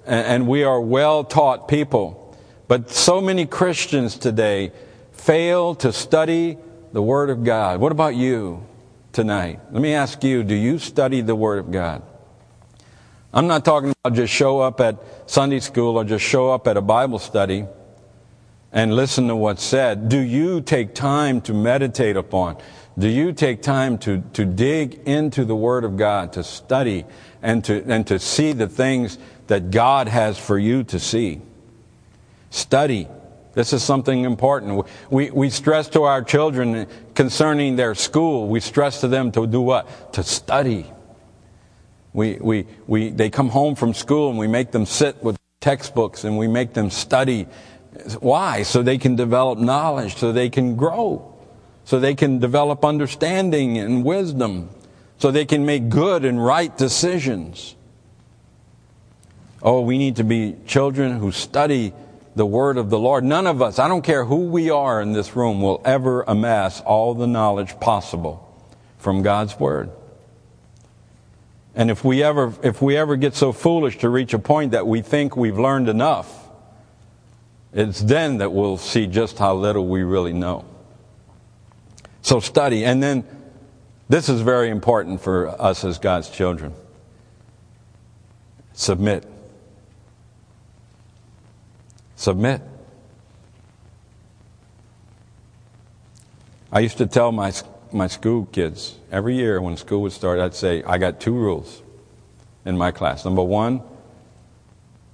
and, 0.06 0.26
and 0.26 0.48
we 0.48 0.64
are 0.64 0.80
well 0.80 1.24
taught 1.24 1.68
people. 1.68 2.36
But 2.68 2.90
so 2.90 3.20
many 3.20 3.46
Christians 3.46 4.16
today 4.16 4.72
fail 5.12 5.74
to 5.76 5.92
study 5.92 6.58
the 6.92 7.02
Word 7.02 7.30
of 7.30 7.44
God. 7.44 7.80
What 7.80 7.92
about 7.92 8.14
you 8.14 8.66
tonight? 9.12 9.60
Let 9.70 9.82
me 9.82 9.94
ask 9.94 10.22
you, 10.22 10.42
do 10.42 10.54
you 10.54 10.78
study 10.78 11.20
the 11.20 11.34
Word 11.34 11.58
of 11.58 11.70
God? 11.70 12.02
I'm 13.34 13.46
not 13.46 13.64
talking 13.64 13.94
about 14.04 14.14
just 14.14 14.32
show 14.32 14.60
up 14.60 14.80
at 14.80 14.96
Sunday 15.26 15.60
school 15.60 15.96
or 15.96 16.04
just 16.04 16.24
show 16.24 16.50
up 16.50 16.66
at 16.66 16.76
a 16.76 16.82
Bible 16.82 17.18
study 17.18 17.66
and 18.72 18.94
listen 18.94 19.28
to 19.28 19.36
what's 19.36 19.62
said. 19.62 20.08
Do 20.08 20.18
you 20.18 20.60
take 20.60 20.94
time 20.94 21.40
to 21.42 21.54
meditate 21.54 22.16
upon? 22.16 22.58
Do 22.98 23.08
you 23.08 23.32
take 23.32 23.62
time 23.62 23.96
to, 23.98 24.22
to 24.34 24.44
dig 24.44 25.00
into 25.06 25.44
the 25.44 25.56
Word 25.56 25.84
of 25.84 25.96
God, 25.96 26.34
to 26.34 26.44
study, 26.44 27.06
and 27.40 27.64
to, 27.64 27.82
and 27.90 28.06
to 28.08 28.18
see 28.18 28.52
the 28.52 28.68
things 28.68 29.18
that 29.46 29.70
God 29.70 30.08
has 30.08 30.38
for 30.38 30.58
you 30.58 30.84
to 30.84 31.00
see? 31.00 31.40
Study. 32.50 33.08
This 33.54 33.72
is 33.72 33.82
something 33.82 34.24
important. 34.24 34.86
We, 35.10 35.30
we 35.30 35.48
stress 35.48 35.88
to 35.90 36.02
our 36.02 36.22
children 36.22 36.86
concerning 37.14 37.76
their 37.76 37.94
school, 37.94 38.48
we 38.48 38.60
stress 38.60 39.00
to 39.00 39.08
them 39.08 39.32
to 39.32 39.46
do 39.46 39.60
what? 39.60 40.12
To 40.14 40.22
study. 40.22 40.86
We, 42.12 42.34
we, 42.34 42.66
we, 42.86 43.08
they 43.08 43.30
come 43.30 43.48
home 43.48 43.74
from 43.74 43.94
school 43.94 44.28
and 44.28 44.38
we 44.38 44.48
make 44.48 44.70
them 44.70 44.84
sit 44.84 45.22
with 45.22 45.38
textbooks 45.60 46.24
and 46.24 46.36
we 46.36 46.46
make 46.46 46.74
them 46.74 46.90
study. 46.90 47.46
Why? 48.20 48.64
So 48.64 48.82
they 48.82 48.98
can 48.98 49.16
develop 49.16 49.58
knowledge, 49.58 50.16
so 50.16 50.32
they 50.32 50.50
can 50.50 50.76
grow 50.76 51.31
so 51.84 51.98
they 51.98 52.14
can 52.14 52.38
develop 52.38 52.84
understanding 52.84 53.78
and 53.78 54.04
wisdom, 54.04 54.70
so 55.18 55.30
they 55.30 55.44
can 55.44 55.66
make 55.66 55.88
good 55.88 56.24
and 56.24 56.44
right 56.44 56.76
decisions. 56.76 57.74
Oh, 59.62 59.80
we 59.80 59.98
need 59.98 60.16
to 60.16 60.24
be 60.24 60.56
children 60.66 61.18
who 61.18 61.30
study 61.30 61.92
the 62.34 62.46
word 62.46 62.78
of 62.78 62.90
the 62.90 62.98
Lord. 62.98 63.24
None 63.24 63.46
of 63.46 63.62
us, 63.62 63.78
I 63.78 63.88
don't 63.88 64.02
care 64.02 64.24
who 64.24 64.46
we 64.46 64.70
are 64.70 65.00
in 65.00 65.12
this 65.12 65.36
room, 65.36 65.60
will 65.60 65.80
ever 65.84 66.22
amass 66.22 66.80
all 66.80 67.14
the 67.14 67.26
knowledge 67.26 67.78
possible 67.78 68.48
from 68.98 69.22
God's 69.22 69.58
word. 69.58 69.90
And 71.74 71.90
if 71.90 72.04
we 72.04 72.22
ever, 72.22 72.52
if 72.62 72.82
we 72.82 72.96
ever 72.96 73.16
get 73.16 73.34
so 73.34 73.52
foolish 73.52 73.98
to 73.98 74.08
reach 74.08 74.34
a 74.34 74.38
point 74.38 74.72
that 74.72 74.86
we 74.86 75.00
think 75.00 75.36
we've 75.36 75.58
learned 75.58 75.88
enough, 75.88 76.48
it's 77.72 78.00
then 78.00 78.38
that 78.38 78.52
we'll 78.52 78.76
see 78.76 79.06
just 79.06 79.38
how 79.38 79.54
little 79.54 79.86
we 79.86 80.02
really 80.02 80.34
know. 80.34 80.64
So 82.22 82.40
study. 82.40 82.84
And 82.84 83.02
then 83.02 83.24
this 84.08 84.28
is 84.28 84.40
very 84.40 84.70
important 84.70 85.20
for 85.20 85.48
us 85.60 85.84
as 85.84 85.98
God's 85.98 86.30
children. 86.30 86.72
Submit. 88.72 89.26
Submit. 92.16 92.62
I 96.70 96.80
used 96.80 96.96
to 96.98 97.06
tell 97.06 97.32
my, 97.32 97.52
my 97.92 98.06
school 98.06 98.46
kids 98.46 98.98
every 99.10 99.36
year 99.36 99.60
when 99.60 99.76
school 99.76 100.02
would 100.02 100.12
start, 100.12 100.40
I'd 100.40 100.54
say, 100.54 100.82
I 100.84 100.96
got 100.96 101.20
two 101.20 101.34
rules 101.34 101.82
in 102.64 102.78
my 102.78 102.92
class. 102.92 103.24
Number 103.24 103.42
one, 103.42 103.82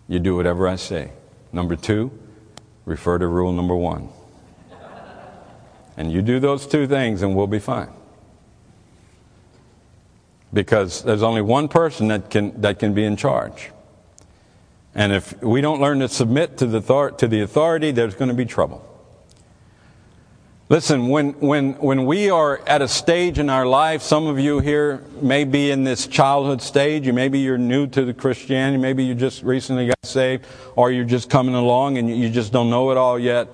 you 0.06 0.20
do 0.20 0.36
whatever 0.36 0.68
I 0.68 0.76
say. 0.76 1.10
Number 1.52 1.74
two, 1.74 2.12
refer 2.84 3.18
to 3.18 3.26
rule 3.26 3.52
number 3.52 3.74
one. 3.74 4.10
And 5.98 6.12
you 6.12 6.22
do 6.22 6.38
those 6.38 6.64
two 6.64 6.86
things 6.86 7.22
and 7.22 7.34
we'll 7.34 7.48
be 7.48 7.58
fine. 7.58 7.90
Because 10.52 11.02
there's 11.02 11.24
only 11.24 11.42
one 11.42 11.66
person 11.66 12.06
that 12.08 12.30
can, 12.30 12.58
that 12.60 12.78
can 12.78 12.94
be 12.94 13.04
in 13.04 13.16
charge. 13.16 13.72
And 14.94 15.12
if 15.12 15.42
we 15.42 15.60
don't 15.60 15.80
learn 15.80 15.98
to 15.98 16.08
submit 16.08 16.56
to 16.58 16.66
the, 16.66 16.80
to 17.18 17.26
the 17.26 17.40
authority, 17.40 17.90
there's 17.90 18.14
going 18.14 18.28
to 18.28 18.34
be 18.34 18.46
trouble. 18.46 18.84
Listen, 20.68 21.08
when, 21.08 21.32
when, 21.40 21.72
when 21.74 22.06
we 22.06 22.30
are 22.30 22.60
at 22.68 22.80
a 22.80 22.88
stage 22.88 23.40
in 23.40 23.50
our 23.50 23.66
life, 23.66 24.00
some 24.00 24.28
of 24.28 24.38
you 24.38 24.60
here 24.60 25.02
may 25.20 25.42
be 25.42 25.72
in 25.72 25.82
this 25.82 26.06
childhood 26.06 26.62
stage, 26.62 27.10
maybe 27.10 27.40
you're 27.40 27.58
new 27.58 27.88
to 27.88 28.04
the 28.04 28.14
Christianity, 28.14 28.78
maybe 28.78 29.02
you 29.02 29.16
just 29.16 29.42
recently 29.42 29.88
got 29.88 30.04
saved, 30.04 30.46
or 30.76 30.92
you're 30.92 31.04
just 31.04 31.28
coming 31.28 31.56
along 31.56 31.98
and 31.98 32.08
you 32.08 32.30
just 32.30 32.52
don't 32.52 32.70
know 32.70 32.92
it 32.92 32.96
all 32.96 33.18
yet. 33.18 33.48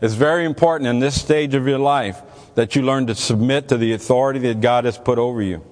It's 0.00 0.14
very 0.14 0.44
important 0.44 0.88
in 0.88 0.98
this 0.98 1.20
stage 1.20 1.54
of 1.54 1.66
your 1.66 1.78
life 1.78 2.20
that 2.54 2.74
you 2.74 2.82
learn 2.82 3.06
to 3.06 3.14
submit 3.14 3.68
to 3.68 3.76
the 3.76 3.92
authority 3.92 4.40
that 4.40 4.60
God 4.60 4.84
has 4.84 4.96
put 4.96 5.18
over 5.18 5.42
you. 5.42 5.64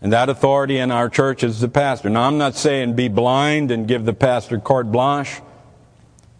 And 0.00 0.12
that 0.12 0.28
authority 0.28 0.78
in 0.78 0.90
our 0.90 1.08
church 1.08 1.42
is 1.42 1.60
the 1.60 1.68
pastor. 1.68 2.10
Now, 2.10 2.26
I'm 2.26 2.36
not 2.36 2.56
saying 2.56 2.94
be 2.94 3.08
blind 3.08 3.70
and 3.70 3.88
give 3.88 4.04
the 4.04 4.12
pastor 4.12 4.58
carte 4.58 4.92
blanche. 4.92 5.40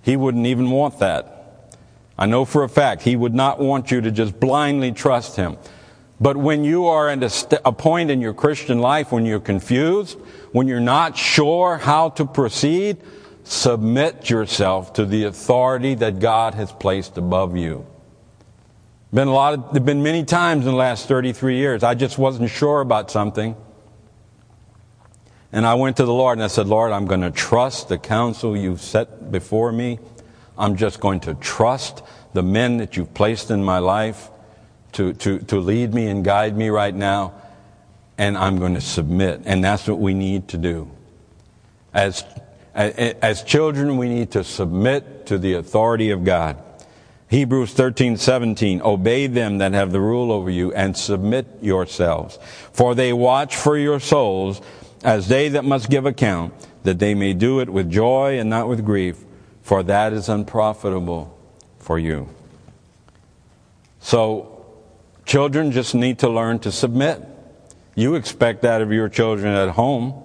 He 0.02 0.16
wouldn't 0.16 0.46
even 0.46 0.70
want 0.70 0.98
that. 0.98 1.76
I 2.18 2.26
know 2.26 2.44
for 2.44 2.62
a 2.62 2.68
fact 2.68 3.02
he 3.02 3.16
would 3.16 3.34
not 3.34 3.58
want 3.58 3.90
you 3.90 4.00
to 4.02 4.10
just 4.10 4.38
blindly 4.38 4.92
trust 4.92 5.36
him. 5.36 5.56
But 6.20 6.36
when 6.36 6.62
you 6.62 6.86
are 6.86 7.08
at 7.08 7.22
a, 7.22 7.30
st- 7.30 7.60
a 7.64 7.72
point 7.72 8.10
in 8.10 8.20
your 8.20 8.34
Christian 8.34 8.78
life 8.78 9.10
when 9.10 9.26
you're 9.26 9.40
confused, 9.40 10.18
when 10.52 10.68
you're 10.68 10.78
not 10.78 11.16
sure 11.16 11.76
how 11.76 12.10
to 12.10 12.24
proceed, 12.24 12.98
submit 13.44 14.30
yourself 14.30 14.94
to 14.94 15.04
the 15.04 15.24
authority 15.24 15.94
that 15.94 16.18
God 16.18 16.54
has 16.54 16.72
placed 16.72 17.16
above 17.18 17.56
you. 17.56 17.86
Been 19.12 19.28
a 19.28 19.32
lot 19.32 19.54
of, 19.54 19.72
there've 19.72 19.84
been 19.84 20.02
many 20.02 20.24
times 20.24 20.64
in 20.66 20.72
the 20.72 20.76
last 20.76 21.06
33 21.06 21.56
years. 21.56 21.84
I 21.84 21.94
just 21.94 22.18
wasn't 22.18 22.50
sure 22.50 22.80
about 22.80 23.10
something. 23.10 23.54
And 25.52 25.64
I 25.64 25.74
went 25.74 25.98
to 25.98 26.04
the 26.04 26.12
Lord 26.12 26.36
and 26.36 26.42
I 26.42 26.48
said, 26.48 26.66
Lord, 26.66 26.90
I'm 26.90 27.06
going 27.06 27.20
to 27.20 27.30
trust 27.30 27.88
the 27.88 27.96
counsel 27.96 28.56
you've 28.56 28.80
set 28.80 29.30
before 29.30 29.70
me. 29.70 30.00
I'm 30.58 30.74
just 30.74 30.98
going 30.98 31.20
to 31.20 31.34
trust 31.34 32.02
the 32.32 32.42
men 32.42 32.78
that 32.78 32.96
you've 32.96 33.14
placed 33.14 33.52
in 33.52 33.62
my 33.62 33.78
life 33.78 34.30
to, 34.92 35.12
to, 35.12 35.38
to 35.40 35.60
lead 35.60 35.94
me 35.94 36.08
and 36.08 36.24
guide 36.24 36.56
me 36.56 36.70
right 36.70 36.94
now. 36.94 37.34
And 38.18 38.36
I'm 38.36 38.58
going 38.58 38.74
to 38.74 38.80
submit. 38.80 39.42
And 39.44 39.62
that's 39.62 39.86
what 39.86 40.00
we 40.00 40.12
need 40.12 40.48
to 40.48 40.58
do. 40.58 40.90
As, 41.92 42.24
as 42.74 43.42
children, 43.42 43.96
we 43.96 44.08
need 44.08 44.32
to 44.32 44.44
submit 44.44 45.26
to 45.26 45.38
the 45.38 45.54
authority 45.54 46.10
of 46.10 46.24
God. 46.24 46.58
Hebrews 47.28 47.72
13, 47.72 48.16
17, 48.16 48.82
obey 48.82 49.26
them 49.26 49.58
that 49.58 49.72
have 49.72 49.92
the 49.92 50.00
rule 50.00 50.30
over 50.30 50.50
you 50.50 50.72
and 50.72 50.96
submit 50.96 51.46
yourselves. 51.60 52.38
For 52.72 52.94
they 52.94 53.12
watch 53.12 53.56
for 53.56 53.76
your 53.76 53.98
souls 53.98 54.60
as 55.02 55.28
they 55.28 55.48
that 55.50 55.64
must 55.64 55.90
give 55.90 56.06
account, 56.06 56.54
that 56.82 56.98
they 56.98 57.14
may 57.14 57.32
do 57.32 57.60
it 57.60 57.68
with 57.68 57.90
joy 57.90 58.38
and 58.38 58.50
not 58.50 58.68
with 58.68 58.84
grief, 58.84 59.18
for 59.62 59.82
that 59.82 60.12
is 60.12 60.28
unprofitable 60.28 61.36
for 61.78 61.98
you. 61.98 62.28
So, 64.00 64.64
children 65.24 65.72
just 65.72 65.94
need 65.94 66.18
to 66.20 66.28
learn 66.28 66.58
to 66.60 66.72
submit. 66.72 67.22
You 67.94 68.16
expect 68.16 68.62
that 68.62 68.82
of 68.82 68.92
your 68.92 69.08
children 69.08 69.54
at 69.54 69.70
home. 69.70 70.23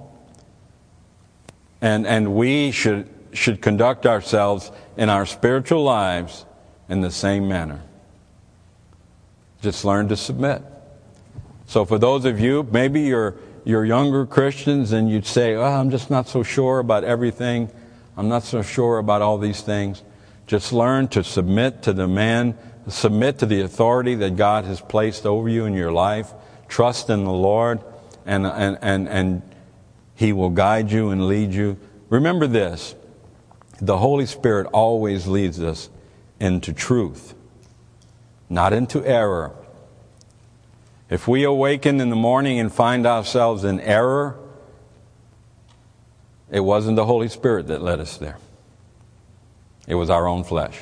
And, 1.82 2.06
and 2.06 2.36
we 2.36 2.72
should, 2.72 3.10
should 3.34 3.62
conduct 3.62 4.06
ourselves 4.06 4.72
in 4.98 5.10
our 5.10 5.26
spiritual 5.26 5.84
lives 5.84 6.46
in 6.89 7.02
the 7.02 7.12
same 7.12 7.48
manner. 7.48 7.82
Just 9.62 9.86
learn 9.86 10.08
to 10.10 10.18
submit. 10.18 10.62
So 11.65 11.86
for 11.86 11.98
those 11.98 12.26
of 12.26 12.39
you, 12.39 12.68
maybe 12.72 13.02
you're, 13.02 13.36
you're 13.63 13.86
younger 13.86 14.26
Christians 14.26 14.92
and 14.92 15.10
you'd 15.10 15.26
say, 15.26 15.56
oh, 15.56 15.63
I'm 15.63 15.92
just 15.92 16.10
not 16.10 16.28
so 16.28 16.44
sure 16.44 16.80
about 16.80 17.04
everything. 17.04 17.70
I'm 18.18 18.28
not 18.28 18.44
so 18.44 18.62
sure 18.62 18.98
about 18.98 19.22
all 19.22 19.38
these 19.38 19.62
things. 19.62 20.04
Just 20.48 20.74
learn 20.74 21.08
to 21.10 21.24
submit 21.24 21.84
to 21.84 21.94
the 21.94 22.08
man, 22.08 22.58
submit 22.88 23.38
to 23.39 23.46
the 23.46 23.62
authority 23.62 24.15
that 24.15 24.36
God 24.36 24.65
has 24.65 24.82
placed 24.82 25.26
over 25.26 25.48
you 25.48 25.65
in 25.65 25.74
your 25.74 25.92
life. 25.92 26.34
Trust 26.68 27.10
in 27.10 27.24
the 27.24 27.32
Lord 27.32 27.82
and, 28.26 28.46
and, 28.48 28.78
and, 28.82 29.08
and 29.08 29.42
He 30.20 30.34
will 30.34 30.50
guide 30.50 30.92
you 30.92 31.12
and 31.12 31.30
lead 31.30 31.54
you. 31.54 31.78
Remember 32.10 32.46
this. 32.46 32.94
The 33.80 33.98
Holy 34.00 34.26
Spirit 34.26 34.68
always 34.74 35.28
leads 35.28 35.64
us 35.64 35.90
into 36.42 36.74
truth, 36.74 37.34
not 38.50 38.74
into 38.74 39.02
error. 39.06 39.56
If 41.10 41.26
we 41.26 41.46
awaken 41.46 42.02
in 42.02 42.10
the 42.10 42.18
morning 42.18 42.60
and 42.60 42.70
find 42.70 43.08
ourselves 43.08 43.64
in 43.64 43.80
error, 43.80 44.38
it 46.52 46.60
wasn't 46.60 46.98
the 46.98 47.06
Holy 47.06 47.30
Spirit 47.30 47.68
that 47.68 47.82
led 47.82 48.02
us 48.02 48.18
there. 48.18 48.40
It 49.88 49.96
was 49.96 50.10
our 50.10 50.28
own 50.28 50.44
flesh. 50.44 50.78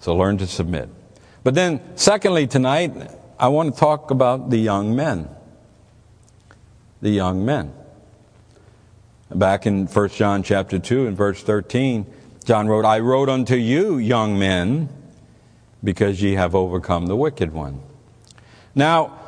So 0.00 0.16
learn 0.16 0.38
to 0.38 0.46
submit. 0.46 0.88
But 1.44 1.52
then, 1.52 1.82
secondly, 1.94 2.46
tonight, 2.46 2.90
I 3.38 3.48
want 3.48 3.74
to 3.74 3.78
talk 3.78 4.10
about 4.10 4.48
the 4.48 4.56
young 4.56 4.96
men. 4.96 5.28
The 7.02 7.10
young 7.10 7.44
men. 7.44 7.74
Back 9.34 9.66
in 9.66 9.86
1 9.86 10.08
John 10.10 10.42
chapter 10.42 10.78
2 10.78 11.06
and 11.06 11.16
verse 11.16 11.42
13, 11.42 12.06
John 12.44 12.66
wrote, 12.66 12.86
I 12.86 13.00
wrote 13.00 13.28
unto 13.28 13.56
you, 13.56 13.98
young 13.98 14.38
men, 14.38 14.88
because 15.84 16.22
ye 16.22 16.32
have 16.32 16.54
overcome 16.54 17.06
the 17.06 17.16
wicked 17.16 17.52
one. 17.52 17.82
Now, 18.74 19.18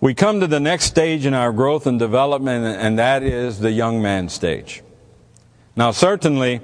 we 0.00 0.14
come 0.14 0.40
to 0.40 0.48
the 0.48 0.58
next 0.58 0.86
stage 0.86 1.26
in 1.26 1.32
our 1.32 1.52
growth 1.52 1.86
and 1.86 1.96
development, 1.96 2.66
and 2.66 2.98
that 2.98 3.22
is 3.22 3.60
the 3.60 3.70
young 3.70 4.02
man 4.02 4.28
stage. 4.28 4.82
Now, 5.76 5.92
certainly, 5.92 6.60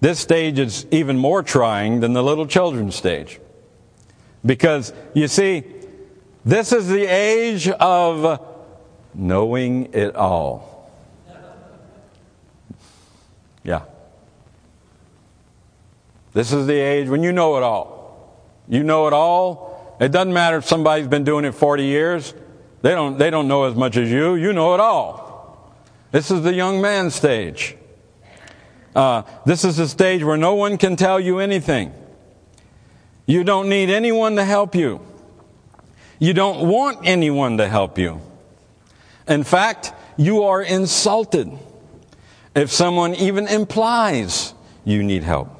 this 0.00 0.18
stage 0.18 0.58
is 0.58 0.86
even 0.90 1.18
more 1.18 1.42
trying 1.42 2.00
than 2.00 2.14
the 2.14 2.22
little 2.22 2.46
children 2.46 2.92
stage. 2.92 3.40
Because, 4.44 4.94
you 5.12 5.28
see, 5.28 5.64
this 6.46 6.72
is 6.72 6.88
the 6.88 7.04
age 7.04 7.68
of 7.68 8.40
knowing 9.14 9.92
it 9.92 10.16
all. 10.16 10.75
This 16.36 16.52
is 16.52 16.66
the 16.66 16.74
age 16.74 17.08
when 17.08 17.22
you 17.22 17.32
know 17.32 17.56
it 17.56 17.62
all. 17.62 18.44
You 18.68 18.82
know 18.82 19.06
it 19.06 19.14
all. 19.14 19.96
It 19.98 20.12
doesn't 20.12 20.34
matter 20.34 20.58
if 20.58 20.66
somebody's 20.66 21.08
been 21.08 21.24
doing 21.24 21.46
it 21.46 21.52
40 21.52 21.86
years. 21.86 22.34
They 22.82 22.90
don't, 22.90 23.16
they 23.16 23.30
don't 23.30 23.48
know 23.48 23.64
as 23.64 23.74
much 23.74 23.96
as 23.96 24.10
you. 24.10 24.34
You 24.34 24.52
know 24.52 24.74
it 24.74 24.80
all. 24.80 25.74
This 26.12 26.30
is 26.30 26.42
the 26.42 26.52
young 26.52 26.82
man 26.82 27.10
stage. 27.10 27.74
Uh, 28.94 29.22
this 29.46 29.64
is 29.64 29.78
the 29.78 29.88
stage 29.88 30.22
where 30.22 30.36
no 30.36 30.56
one 30.56 30.76
can 30.76 30.94
tell 30.96 31.18
you 31.18 31.38
anything. 31.38 31.94
You 33.24 33.42
don't 33.42 33.70
need 33.70 33.88
anyone 33.88 34.36
to 34.36 34.44
help 34.44 34.74
you. 34.74 35.00
You 36.18 36.34
don't 36.34 36.68
want 36.68 36.98
anyone 37.04 37.56
to 37.56 37.66
help 37.66 37.96
you. 37.96 38.20
In 39.26 39.42
fact, 39.42 39.94
you 40.18 40.42
are 40.42 40.60
insulted 40.60 41.50
if 42.54 42.70
someone 42.70 43.14
even 43.14 43.48
implies 43.48 44.52
you 44.84 45.02
need 45.02 45.22
help. 45.22 45.55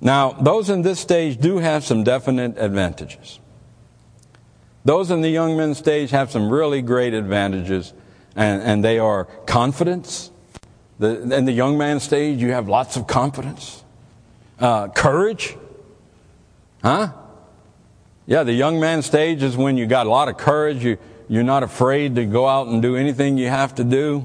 Now, 0.00 0.32
those 0.32 0.70
in 0.70 0.82
this 0.82 1.00
stage 1.00 1.38
do 1.38 1.58
have 1.58 1.84
some 1.84 2.04
definite 2.04 2.58
advantages. 2.58 3.40
Those 4.84 5.10
in 5.10 5.20
the 5.20 5.30
young 5.30 5.56
men 5.56 5.74
stage 5.74 6.10
have 6.10 6.30
some 6.30 6.48
really 6.50 6.82
great 6.82 7.14
advantages, 7.14 7.92
and, 8.36 8.62
and 8.62 8.84
they 8.84 8.98
are 8.98 9.24
confidence, 9.46 10.30
The, 10.98 11.34
in 11.34 11.44
the 11.44 11.52
young 11.52 11.76
man 11.76 12.00
stage, 12.00 12.40
you 12.40 12.52
have 12.52 12.68
lots 12.68 12.96
of 12.96 13.06
confidence, 13.06 13.84
uh, 14.58 14.88
courage. 14.88 15.56
Huh? 16.82 17.12
Yeah, 18.26 18.44
the 18.44 18.54
young 18.54 18.80
man 18.80 19.02
stage 19.02 19.42
is 19.42 19.56
when 19.56 19.76
you 19.76 19.86
got 19.86 20.06
a 20.06 20.10
lot 20.10 20.28
of 20.28 20.38
courage. 20.38 20.82
You, 20.82 20.96
you're 21.28 21.44
not 21.44 21.62
afraid 21.62 22.14
to 22.14 22.24
go 22.24 22.46
out 22.46 22.68
and 22.68 22.80
do 22.80 22.96
anything 22.96 23.36
you 23.38 23.48
have 23.48 23.74
to 23.74 23.84
do. 23.84 24.24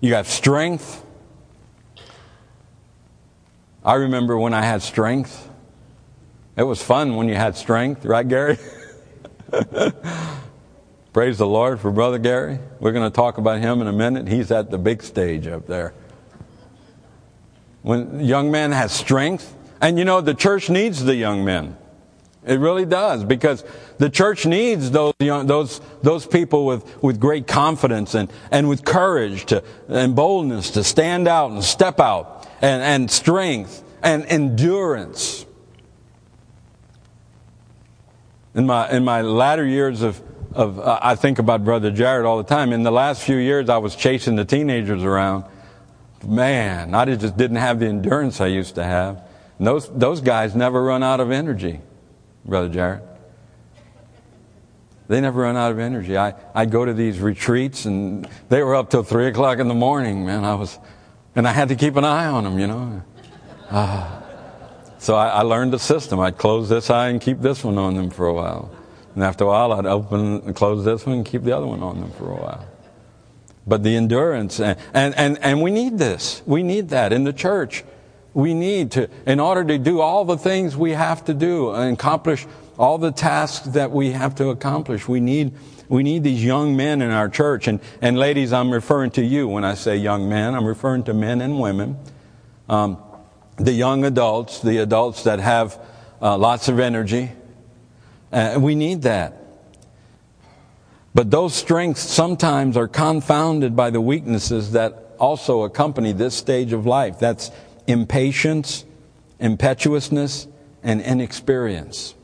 You 0.00 0.14
have 0.14 0.26
strength. 0.26 1.04
I 3.84 3.94
remember 3.94 4.38
when 4.38 4.54
I 4.54 4.62
had 4.62 4.80
strength. 4.82 5.48
It 6.56 6.62
was 6.62 6.80
fun 6.82 7.16
when 7.16 7.28
you 7.28 7.34
had 7.34 7.56
strength, 7.56 8.04
right, 8.04 8.26
Gary? 8.26 8.58
Praise 11.12 11.38
the 11.38 11.46
Lord 11.46 11.80
for 11.80 11.90
Brother 11.90 12.18
Gary. 12.18 12.58
We're 12.78 12.92
going 12.92 13.10
to 13.10 13.14
talk 13.14 13.38
about 13.38 13.60
him 13.60 13.80
in 13.80 13.88
a 13.88 13.92
minute. 13.92 14.28
He's 14.28 14.50
at 14.52 14.70
the 14.70 14.78
big 14.78 15.02
stage 15.02 15.46
up 15.46 15.66
there. 15.66 15.94
When 17.82 18.20
young 18.20 18.50
man 18.52 18.70
has 18.70 18.92
strength, 18.92 19.54
and 19.80 19.98
you 19.98 20.04
know, 20.04 20.20
the 20.20 20.34
church 20.34 20.70
needs 20.70 21.02
the 21.02 21.16
young 21.16 21.44
men. 21.44 21.76
It 22.44 22.58
really 22.58 22.84
does 22.84 23.22
because 23.22 23.64
the 23.98 24.10
church 24.10 24.46
needs 24.46 24.90
those 24.90 25.14
those 25.20 25.80
those 26.02 26.26
people 26.26 26.66
with, 26.66 27.02
with 27.02 27.20
great 27.20 27.46
confidence 27.46 28.14
and, 28.14 28.32
and 28.50 28.68
with 28.68 28.84
courage 28.84 29.46
to, 29.46 29.62
and 29.86 30.16
boldness 30.16 30.70
to 30.70 30.82
stand 30.82 31.28
out 31.28 31.52
and 31.52 31.62
step 31.62 32.00
out 32.00 32.48
and, 32.60 32.82
and 32.82 33.10
strength 33.10 33.84
and 34.02 34.26
endurance. 34.26 35.46
In 38.54 38.66
my 38.66 38.90
in 38.90 39.04
my 39.04 39.22
latter 39.22 39.64
years 39.64 40.02
of 40.02 40.20
of 40.52 40.80
uh, 40.80 40.98
I 41.00 41.14
think 41.14 41.38
about 41.38 41.64
Brother 41.64 41.92
Jared 41.92 42.26
all 42.26 42.38
the 42.38 42.44
time. 42.44 42.72
In 42.72 42.82
the 42.82 42.90
last 42.90 43.22
few 43.22 43.36
years, 43.36 43.68
I 43.68 43.78
was 43.78 43.94
chasing 43.94 44.34
the 44.34 44.44
teenagers 44.44 45.04
around. 45.04 45.44
Man, 46.26 46.92
I 46.94 47.04
just 47.04 47.36
didn't 47.36 47.56
have 47.58 47.78
the 47.78 47.86
endurance 47.86 48.40
I 48.40 48.48
used 48.48 48.74
to 48.74 48.84
have. 48.84 49.22
And 49.58 49.66
those 49.68 49.88
those 49.96 50.20
guys 50.20 50.56
never 50.56 50.82
run 50.82 51.04
out 51.04 51.20
of 51.20 51.30
energy. 51.30 51.80
Brother 52.44 52.68
Jared. 52.68 53.02
They 55.08 55.20
never 55.20 55.42
run 55.42 55.56
out 55.56 55.72
of 55.72 55.78
energy. 55.78 56.16
I, 56.16 56.34
I'd 56.54 56.70
go 56.70 56.84
to 56.84 56.94
these 56.94 57.18
retreats 57.18 57.84
and 57.84 58.26
they 58.48 58.62
were 58.62 58.74
up 58.74 58.90
till 58.90 59.02
three 59.02 59.26
o'clock 59.26 59.58
in 59.58 59.68
the 59.68 59.74
morning, 59.74 60.24
man. 60.24 60.44
I 60.44 60.54
was, 60.54 60.78
and 61.34 61.46
I 61.46 61.52
had 61.52 61.68
to 61.68 61.76
keep 61.76 61.96
an 61.96 62.04
eye 62.04 62.26
on 62.26 62.44
them, 62.44 62.58
you 62.58 62.66
know. 62.66 63.02
Uh, 63.68 64.20
so 64.98 65.14
I, 65.14 65.28
I 65.28 65.42
learned 65.42 65.72
the 65.72 65.78
system. 65.78 66.20
I'd 66.20 66.38
close 66.38 66.68
this 66.68 66.88
eye 66.88 67.08
and 67.08 67.20
keep 67.20 67.40
this 67.40 67.64
one 67.64 67.78
on 67.78 67.94
them 67.94 68.10
for 68.10 68.26
a 68.26 68.32
while. 68.32 68.70
And 69.14 69.22
after 69.22 69.44
a 69.44 69.48
while, 69.48 69.72
I'd 69.72 69.86
open 69.86 70.40
and 70.42 70.56
close 70.56 70.84
this 70.84 71.04
one 71.04 71.16
and 71.16 71.26
keep 71.26 71.42
the 71.42 71.52
other 71.52 71.66
one 71.66 71.82
on 71.82 72.00
them 72.00 72.10
for 72.12 72.30
a 72.30 72.36
while. 72.36 72.66
But 73.66 73.82
the 73.82 73.94
endurance, 73.94 74.60
and, 74.60 74.78
and, 74.94 75.14
and, 75.16 75.38
and 75.42 75.62
we 75.62 75.70
need 75.70 75.98
this. 75.98 76.42
We 76.46 76.62
need 76.62 76.88
that 76.88 77.12
in 77.12 77.24
the 77.24 77.32
church 77.32 77.84
we 78.34 78.54
need 78.54 78.92
to, 78.92 79.08
in 79.26 79.40
order 79.40 79.64
to 79.64 79.78
do 79.78 80.00
all 80.00 80.24
the 80.24 80.38
things 80.38 80.76
we 80.76 80.92
have 80.92 81.24
to 81.26 81.34
do 81.34 81.70
and 81.72 81.94
accomplish 81.94 82.46
all 82.78 82.98
the 82.98 83.12
tasks 83.12 83.66
that 83.68 83.90
we 83.90 84.12
have 84.12 84.34
to 84.36 84.48
accomplish, 84.48 85.06
we 85.06 85.20
need, 85.20 85.52
we 85.88 86.02
need 86.02 86.24
these 86.24 86.42
young 86.42 86.76
men 86.76 87.02
in 87.02 87.10
our 87.10 87.28
church. 87.28 87.68
And, 87.68 87.80
and 88.00 88.18
ladies, 88.18 88.52
I'm 88.52 88.70
referring 88.70 89.10
to 89.12 89.24
you 89.24 89.48
when 89.48 89.64
I 89.64 89.74
say 89.74 89.96
young 89.96 90.28
men. 90.28 90.54
I'm 90.54 90.64
referring 90.64 91.04
to 91.04 91.14
men 91.14 91.40
and 91.40 91.60
women. 91.60 91.98
Um, 92.68 92.96
the 93.56 93.72
young 93.72 94.04
adults, 94.04 94.60
the 94.60 94.78
adults 94.78 95.24
that 95.24 95.38
have 95.38 95.78
uh, 96.22 96.38
lots 96.38 96.68
of 96.68 96.80
energy. 96.80 97.30
Uh, 98.32 98.58
we 98.58 98.74
need 98.74 99.02
that. 99.02 99.36
But 101.14 101.30
those 101.30 101.54
strengths 101.54 102.00
sometimes 102.00 102.78
are 102.78 102.88
confounded 102.88 103.76
by 103.76 103.90
the 103.90 104.00
weaknesses 104.00 104.72
that 104.72 105.14
also 105.18 105.62
accompany 105.62 106.12
this 106.12 106.34
stage 106.34 106.72
of 106.72 106.86
life. 106.86 107.18
That's 107.18 107.50
impatience, 107.86 108.84
impetuousness, 109.38 110.48
and 110.82 111.00
inexperience. 111.00 112.14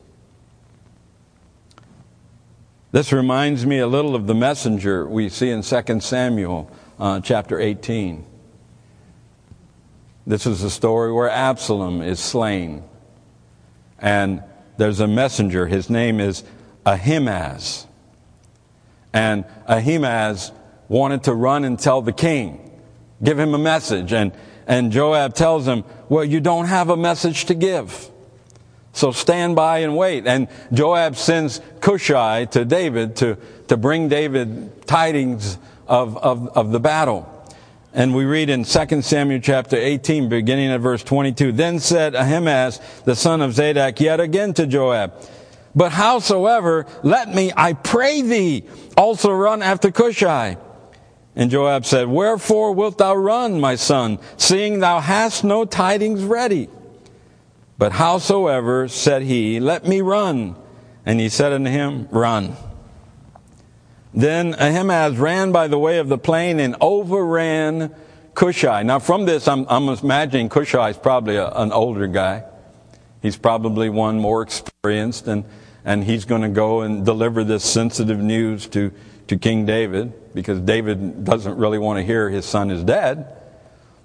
This 2.91 3.13
reminds 3.13 3.65
me 3.65 3.79
a 3.79 3.87
little 3.87 4.15
of 4.15 4.25
the 4.25 4.33
messenger 4.33 5.07
we 5.07 5.29
see 5.29 5.49
in 5.49 5.61
2 5.61 5.99
Samuel 5.99 6.71
uh, 6.99 7.19
chapter 7.21 7.59
18. 7.59 8.25
This 10.25 10.45
is 10.45 10.63
a 10.63 10.69
story 10.69 11.11
where 11.11 11.29
Absalom 11.29 12.01
is 12.01 12.19
slain. 12.19 12.83
And 13.99 14.43
there's 14.77 14.99
a 14.99 15.07
messenger. 15.07 15.67
His 15.67 15.89
name 15.89 16.19
is 16.19 16.43
Ahimaaz. 16.85 17.85
And 19.13 19.45
Ahimaaz 19.67 20.51
wanted 20.87 21.23
to 21.23 21.33
run 21.33 21.63
and 21.63 21.77
tell 21.77 22.01
the 22.01 22.13
king, 22.13 22.71
give 23.21 23.37
him 23.39 23.53
a 23.53 23.59
message. 23.59 24.13
And 24.13 24.31
and 24.69 24.91
Joab 24.91 25.33
tells 25.33 25.67
him, 25.67 25.83
Well, 26.09 26.23
you 26.23 26.39
don't 26.39 26.67
have 26.67 26.89
a 26.89 26.95
message 26.95 27.45
to 27.45 27.55
give. 27.55 28.09
So 28.93 29.11
stand 29.11 29.55
by 29.55 29.79
and 29.79 29.97
wait. 29.97 30.27
And 30.27 30.47
Joab 30.71 31.15
sends 31.15 31.59
Cushi 31.79 32.49
to 32.51 32.65
David 32.65 33.15
to, 33.17 33.37
to 33.67 33.77
bring 33.77 34.09
David 34.09 34.85
tidings 34.85 35.57
of, 35.87 36.17
of, 36.17 36.55
of 36.55 36.71
the 36.71 36.79
battle. 36.79 37.27
And 37.93 38.13
we 38.13 38.25
read 38.25 38.51
in 38.51 38.63
2 38.63 39.01
Samuel 39.01 39.41
chapter 39.41 39.75
18, 39.75 40.29
beginning 40.29 40.69
at 40.69 40.81
verse 40.81 41.03
22, 41.03 41.51
Then 41.51 41.79
said 41.79 42.13
Ahimaaz, 42.13 42.79
the 43.05 43.15
son 43.15 43.41
of 43.41 43.53
Zadok, 43.53 43.99
yet 43.99 44.19
again 44.19 44.53
to 44.53 44.67
Joab, 44.67 45.13
But 45.73 45.91
howsoever, 45.93 46.85
let 47.01 47.33
me, 47.33 47.51
I 47.57 47.73
pray 47.73 48.21
thee, 48.21 48.65
also 48.95 49.31
run 49.31 49.63
after 49.63 49.89
Cushi 49.89 50.57
and 51.39 51.49
Joab 51.49 51.85
said, 51.85 52.09
Wherefore 52.09 52.73
wilt 52.73 52.97
thou 52.97 53.15
run, 53.15 53.61
my 53.61 53.75
son, 53.75 54.19
seeing 54.35 54.79
thou 54.79 54.99
hast 54.99 55.45
no 55.45 55.63
tidings 55.63 56.21
ready? 56.21 56.67
But 57.77 57.93
howsoever, 57.93 58.89
said 58.89 59.21
he, 59.21 59.61
let 59.61 59.87
me 59.87 60.01
run. 60.01 60.57
And 61.05 61.17
he 61.17 61.29
said 61.29 61.53
unto 61.53 61.71
him, 61.71 62.09
Run. 62.11 62.57
Then 64.13 64.53
Ahimaaz 64.53 65.15
ran 65.17 65.53
by 65.53 65.69
the 65.69 65.79
way 65.79 65.99
of 65.99 66.09
the 66.09 66.17
plain 66.17 66.59
and 66.59 66.75
overran 66.81 67.95
Cushi. 68.33 68.85
Now, 68.85 68.99
from 68.99 69.23
this, 69.23 69.47
I'm, 69.47 69.65
I'm 69.69 69.87
imagining 69.87 70.49
Cushi 70.49 70.89
is 70.89 70.97
probably 70.97 71.37
a, 71.37 71.47
an 71.51 71.71
older 71.71 72.07
guy. 72.07 72.43
He's 73.21 73.37
probably 73.37 73.89
one 73.89 74.19
more 74.19 74.41
experienced, 74.41 75.29
and, 75.29 75.45
and 75.85 76.03
he's 76.03 76.25
going 76.25 76.41
to 76.41 76.49
go 76.49 76.81
and 76.81 77.05
deliver 77.05 77.45
this 77.45 77.63
sensitive 77.63 78.19
news 78.19 78.67
to, 78.67 78.91
to 79.27 79.37
King 79.37 79.65
David 79.65 80.11
because 80.33 80.59
David 80.59 81.23
doesn't 81.23 81.57
really 81.57 81.77
want 81.77 81.97
to 81.97 82.03
hear 82.03 82.29
his 82.29 82.45
son 82.45 82.71
is 82.71 82.83
dead. 82.83 83.35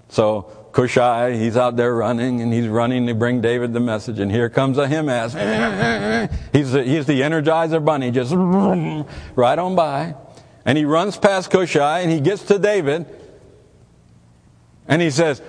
So 0.09 0.69
Cushi, 0.71 1.39
he's 1.39 1.55
out 1.55 1.77
there 1.77 1.93
running 1.93 2.41
and 2.41 2.51
he's 2.51 2.67
running 2.67 3.07
to 3.07 3.15
bring 3.15 3.41
David 3.41 3.73
the 3.73 3.79
message. 3.79 4.19
And 4.19 4.31
here 4.31 4.49
comes 4.49 4.77
Ahimaaz. 4.77 5.33
he's, 6.53 6.71
the, 6.71 6.83
he's 6.83 7.05
the 7.05 7.21
energizer 7.21 7.83
bunny, 7.83 8.11
just 8.11 8.33
right 9.35 9.57
on 9.57 9.75
by. 9.75 10.15
And 10.65 10.77
he 10.77 10.85
runs 10.85 11.17
past 11.17 11.51
Cushi 11.51 11.79
and 11.79 12.11
he 12.11 12.19
gets 12.19 12.43
to 12.43 12.59
David. 12.59 13.05
And 14.87 15.01
he 15.01 15.11
says, 15.11 15.41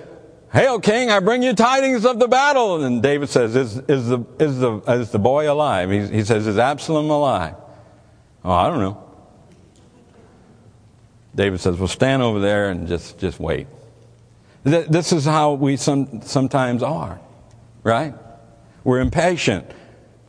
Hail, 0.53 0.79
King, 0.79 1.11
I 1.11 1.19
bring 1.19 1.43
you 1.43 1.53
tidings 1.53 2.05
of 2.05 2.19
the 2.19 2.27
battle. 2.27 2.83
And 2.83 3.03
David 3.03 3.29
says, 3.29 3.55
Is, 3.55 3.77
is, 3.87 4.07
the, 4.07 4.25
is, 4.39 4.59
the, 4.59 4.77
is 4.87 5.11
the 5.11 5.19
boy 5.19 5.51
alive? 5.51 5.91
He, 5.91 6.07
he 6.07 6.23
says, 6.23 6.47
Is 6.47 6.57
Absalom 6.57 7.09
alive? 7.09 7.55
Oh, 8.45 8.51
I 8.51 8.69
don't 8.69 8.79
know. 8.79 9.06
David 11.37 11.59
says, 11.59 11.77
Well, 11.77 11.87
stand 11.87 12.21
over 12.23 12.39
there 12.39 12.69
and 12.69 12.87
just, 12.87 13.19
just 13.19 13.39
wait. 13.39 13.67
This 14.63 15.13
is 15.13 15.23
how 15.23 15.53
we 15.53 15.77
some, 15.77 16.21
sometimes 16.23 16.83
are, 16.83 17.21
right? 17.83 18.13
We're 18.83 18.99
impatient. 18.99 19.71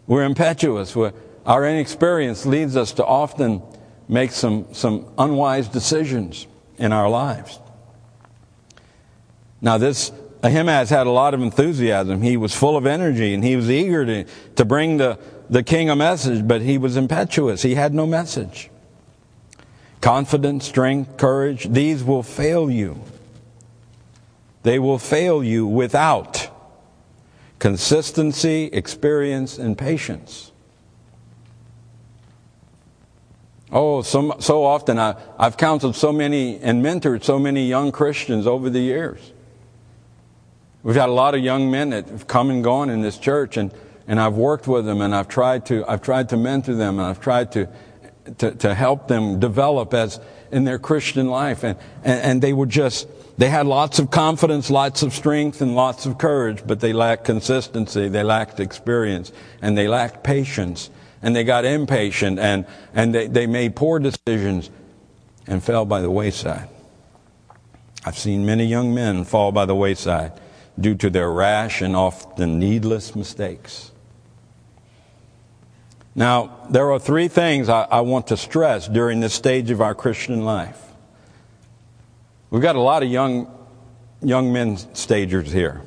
We're 0.06 0.22
impetuous. 0.24 0.94
We're, 0.94 1.12
our 1.44 1.66
inexperience 1.66 2.46
leads 2.46 2.76
us 2.76 2.92
to 2.92 3.04
often 3.04 3.62
make 4.06 4.30
some, 4.30 4.72
some 4.74 5.06
unwise 5.16 5.66
decisions 5.68 6.46
in 6.76 6.92
our 6.92 7.08
lives. 7.08 7.58
Now, 9.60 9.78
this 9.78 10.12
Ahimaaz 10.42 10.90
had 10.90 11.06
a 11.06 11.10
lot 11.10 11.34
of 11.34 11.40
enthusiasm. 11.40 12.20
He 12.22 12.36
was 12.36 12.54
full 12.54 12.76
of 12.76 12.86
energy 12.86 13.34
and 13.34 13.42
he 13.42 13.56
was 13.56 13.70
eager 13.70 14.04
to, 14.04 14.24
to 14.56 14.64
bring 14.64 14.98
the, 14.98 15.18
the 15.48 15.62
king 15.62 15.88
a 15.88 15.96
message, 15.96 16.46
but 16.46 16.60
he 16.60 16.76
was 16.78 16.96
impetuous. 16.96 17.62
He 17.62 17.74
had 17.74 17.94
no 17.94 18.06
message. 18.06 18.70
Confidence, 20.00 20.66
strength, 20.66 21.16
courage, 21.16 21.68
these 21.68 22.04
will 22.04 22.22
fail 22.22 22.70
you. 22.70 23.02
They 24.62 24.78
will 24.78 24.98
fail 24.98 25.42
you 25.42 25.66
without 25.66 26.48
consistency, 27.58 28.64
experience, 28.64 29.58
and 29.58 29.76
patience. 29.76 30.52
Oh, 33.70 34.02
so, 34.02 34.36
so 34.38 34.64
often 34.64 34.98
I, 34.98 35.16
I've 35.38 35.56
counseled 35.56 35.94
so 35.94 36.12
many 36.12 36.58
and 36.60 36.82
mentored 36.82 37.22
so 37.22 37.38
many 37.38 37.66
young 37.66 37.92
Christians 37.92 38.46
over 38.46 38.70
the 38.70 38.80
years. 38.80 39.32
We've 40.82 40.96
had 40.96 41.08
a 41.08 41.12
lot 41.12 41.34
of 41.34 41.42
young 41.42 41.70
men 41.70 41.90
that 41.90 42.08
have 42.08 42.26
come 42.26 42.50
and 42.50 42.64
gone 42.64 42.88
in 42.88 43.02
this 43.02 43.18
church, 43.18 43.56
and, 43.56 43.72
and 44.06 44.18
I've 44.18 44.36
worked 44.36 44.68
with 44.68 44.86
them, 44.86 45.02
and 45.02 45.14
I've 45.14 45.28
tried 45.28 45.66
to 45.66 45.84
I've 45.86 46.00
tried 46.00 46.30
to 46.30 46.36
mentor 46.36 46.74
them, 46.74 46.98
and 46.98 47.06
I've 47.06 47.20
tried 47.20 47.52
to 47.52 47.68
to, 48.38 48.50
to 48.52 48.74
help 48.74 49.08
them 49.08 49.40
develop 49.40 49.94
as 49.94 50.20
in 50.50 50.64
their 50.64 50.78
Christian 50.78 51.28
life. 51.28 51.64
And, 51.64 51.78
and, 52.04 52.20
and 52.20 52.42
they 52.42 52.52
were 52.52 52.66
just, 52.66 53.06
They 53.38 53.50
had 53.50 53.66
lots 53.66 54.00
of 54.00 54.10
confidence, 54.10 54.68
lots 54.68 55.04
of 55.04 55.14
strength, 55.14 55.60
and 55.60 55.76
lots 55.76 56.06
of 56.06 56.18
courage, 56.18 56.64
but 56.66 56.80
they 56.80 56.92
lacked 56.92 57.24
consistency, 57.24 58.08
they 58.08 58.24
lacked 58.24 58.58
experience, 58.58 59.30
and 59.62 59.78
they 59.78 59.86
lacked 59.86 60.24
patience, 60.24 60.90
and 61.22 61.36
they 61.36 61.44
got 61.44 61.64
impatient, 61.64 62.40
and, 62.40 62.66
and 62.94 63.14
they, 63.14 63.28
they 63.28 63.46
made 63.46 63.76
poor 63.76 64.00
decisions 64.00 64.70
and 65.46 65.62
fell 65.62 65.84
by 65.84 66.00
the 66.00 66.10
wayside. 66.10 66.68
I've 68.04 68.18
seen 68.18 68.44
many 68.44 68.64
young 68.64 68.92
men 68.92 69.22
fall 69.22 69.52
by 69.52 69.66
the 69.66 69.74
wayside 69.74 70.32
due 70.78 70.96
to 70.96 71.08
their 71.08 71.30
rash 71.30 71.80
and 71.80 71.94
often 71.94 72.58
needless 72.58 73.14
mistakes. 73.14 73.87
Now, 76.18 76.66
there 76.68 76.90
are 76.90 76.98
three 76.98 77.28
things 77.28 77.68
I, 77.68 77.82
I 77.84 78.00
want 78.00 78.26
to 78.26 78.36
stress 78.36 78.88
during 78.88 79.20
this 79.20 79.32
stage 79.32 79.70
of 79.70 79.80
our 79.80 79.94
Christian 79.94 80.44
life. 80.44 80.84
We've 82.50 82.60
got 82.60 82.74
a 82.74 82.80
lot 82.80 83.04
of 83.04 83.08
young, 83.08 83.48
young 84.20 84.52
men 84.52 84.78
stagers 84.96 85.52
here 85.52 85.80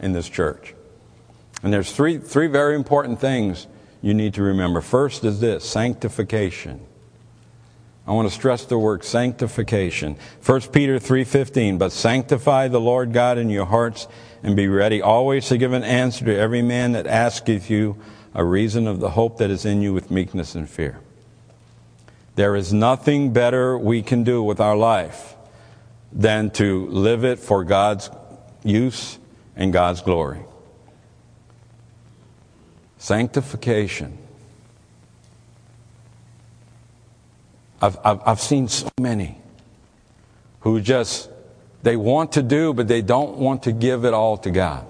in 0.00 0.12
this 0.12 0.28
church. 0.28 0.74
And 1.62 1.72
there's 1.72 1.92
three, 1.92 2.18
three 2.18 2.48
very 2.48 2.74
important 2.74 3.20
things 3.20 3.68
you 4.02 4.12
need 4.12 4.34
to 4.34 4.42
remember. 4.42 4.80
First 4.80 5.22
is 5.22 5.38
this 5.38 5.64
sanctification. 5.64 6.80
I 8.08 8.12
want 8.12 8.28
to 8.28 8.34
stress 8.34 8.64
the 8.64 8.76
word 8.76 9.04
sanctification. 9.04 10.16
1 10.44 10.60
Peter 10.72 10.98
3:15, 10.98 11.78
but 11.78 11.92
sanctify 11.92 12.66
the 12.66 12.80
Lord 12.80 13.12
God 13.12 13.38
in 13.38 13.48
your 13.48 13.66
hearts 13.66 14.08
and 14.42 14.56
be 14.56 14.66
ready 14.66 15.00
always 15.00 15.46
to 15.46 15.58
give 15.58 15.72
an 15.72 15.84
answer 15.84 16.24
to 16.24 16.36
every 16.36 16.62
man 16.62 16.90
that 16.92 17.06
asketh 17.06 17.70
you 17.70 17.94
a 18.34 18.44
reason 18.44 18.86
of 18.86 19.00
the 19.00 19.10
hope 19.10 19.38
that 19.38 19.50
is 19.50 19.64
in 19.64 19.82
you 19.82 19.92
with 19.92 20.10
meekness 20.10 20.54
and 20.54 20.68
fear. 20.68 21.00
There 22.36 22.54
is 22.56 22.72
nothing 22.72 23.32
better 23.32 23.76
we 23.76 24.02
can 24.02 24.24
do 24.24 24.42
with 24.42 24.60
our 24.60 24.76
life 24.76 25.34
than 26.12 26.50
to 26.50 26.86
live 26.88 27.24
it 27.24 27.38
for 27.38 27.64
God's 27.64 28.10
use 28.62 29.18
and 29.56 29.72
God's 29.72 30.00
glory. 30.00 30.40
Sanctification. 32.98 34.16
I've, 37.82 37.98
I've, 38.04 38.20
I've, 38.26 38.40
seen 38.40 38.68
so 38.68 38.88
many 39.00 39.38
who 40.60 40.80
just, 40.80 41.30
they 41.82 41.96
want 41.96 42.32
to 42.32 42.42
do, 42.42 42.74
but 42.74 42.88
they 42.88 43.00
don't 43.00 43.38
want 43.38 43.62
to 43.62 43.72
give 43.72 44.04
it 44.04 44.12
all 44.12 44.36
to 44.38 44.50
God. 44.50 44.86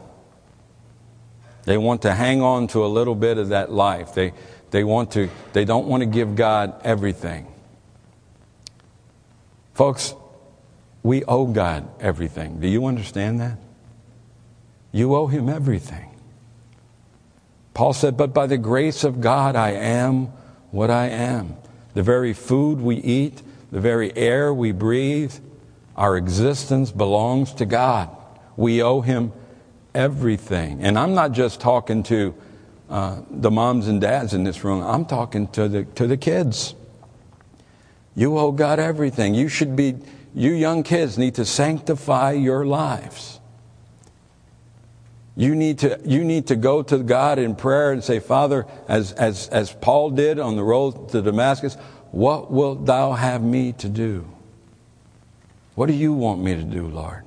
They 1.70 1.78
want 1.78 2.02
to 2.02 2.12
hang 2.12 2.42
on 2.42 2.66
to 2.68 2.84
a 2.84 2.88
little 2.88 3.14
bit 3.14 3.38
of 3.38 3.50
that 3.50 3.70
life. 3.70 4.12
They, 4.12 4.32
they, 4.72 4.82
want 4.82 5.12
to, 5.12 5.30
they 5.52 5.64
don't 5.64 5.86
want 5.86 6.00
to 6.00 6.06
give 6.06 6.34
God 6.34 6.74
everything. 6.82 7.46
Folks, 9.74 10.12
we 11.04 11.22
owe 11.26 11.46
God 11.46 11.88
everything. 12.00 12.58
Do 12.58 12.66
you 12.66 12.86
understand 12.86 13.40
that? 13.40 13.56
You 14.90 15.14
owe 15.14 15.28
Him 15.28 15.48
everything. 15.48 16.10
Paul 17.72 17.92
said, 17.92 18.16
But 18.16 18.34
by 18.34 18.48
the 18.48 18.58
grace 18.58 19.04
of 19.04 19.20
God, 19.20 19.54
I 19.54 19.70
am 19.70 20.26
what 20.72 20.90
I 20.90 21.06
am. 21.06 21.54
The 21.94 22.02
very 22.02 22.32
food 22.32 22.80
we 22.80 22.96
eat, 22.96 23.42
the 23.70 23.80
very 23.80 24.12
air 24.16 24.52
we 24.52 24.72
breathe, 24.72 25.34
our 25.94 26.16
existence 26.16 26.90
belongs 26.90 27.54
to 27.54 27.64
God. 27.64 28.10
We 28.56 28.82
owe 28.82 29.02
Him 29.02 29.32
everything. 29.94 30.82
And 30.82 30.98
I'm 30.98 31.14
not 31.14 31.32
just 31.32 31.60
talking 31.60 32.02
to 32.04 32.34
uh, 32.88 33.22
the 33.30 33.50
moms 33.50 33.86
and 33.86 34.00
dads 34.00 34.34
in 34.34 34.44
this 34.44 34.64
room, 34.64 34.82
I'm 34.82 35.04
talking 35.04 35.46
to 35.48 35.68
the, 35.68 35.84
to 35.84 36.06
the 36.06 36.16
kids. 36.16 36.74
You 38.16 38.36
owe 38.38 38.50
God 38.50 38.80
everything. 38.80 39.34
You 39.34 39.48
should 39.48 39.76
be 39.76 39.96
you 40.34 40.52
young 40.52 40.82
kids 40.82 41.18
need 41.18 41.36
to 41.36 41.44
sanctify 41.44 42.32
your 42.32 42.66
lives. 42.66 43.40
You 45.36 45.54
need 45.54 45.78
to, 45.80 46.00
you 46.04 46.24
need 46.24 46.48
to 46.48 46.56
go 46.56 46.82
to 46.82 46.98
God 46.98 47.38
in 47.38 47.56
prayer 47.56 47.92
and 47.92 48.02
say, 48.02 48.18
Father, 48.18 48.66
as, 48.88 49.12
as, 49.12 49.48
as 49.48 49.72
Paul 49.72 50.10
did 50.10 50.38
on 50.38 50.56
the 50.56 50.62
road 50.62 51.08
to 51.10 51.22
Damascus, 51.22 51.76
what 52.10 52.50
wilt 52.50 52.84
thou 52.86 53.12
have 53.12 53.42
me 53.42 53.72
to 53.74 53.88
do? 53.88 54.28
What 55.74 55.86
do 55.86 55.94
you 55.94 56.12
want 56.12 56.42
me 56.42 56.56
to 56.56 56.62
do, 56.62 56.88
Lord? 56.88 57.24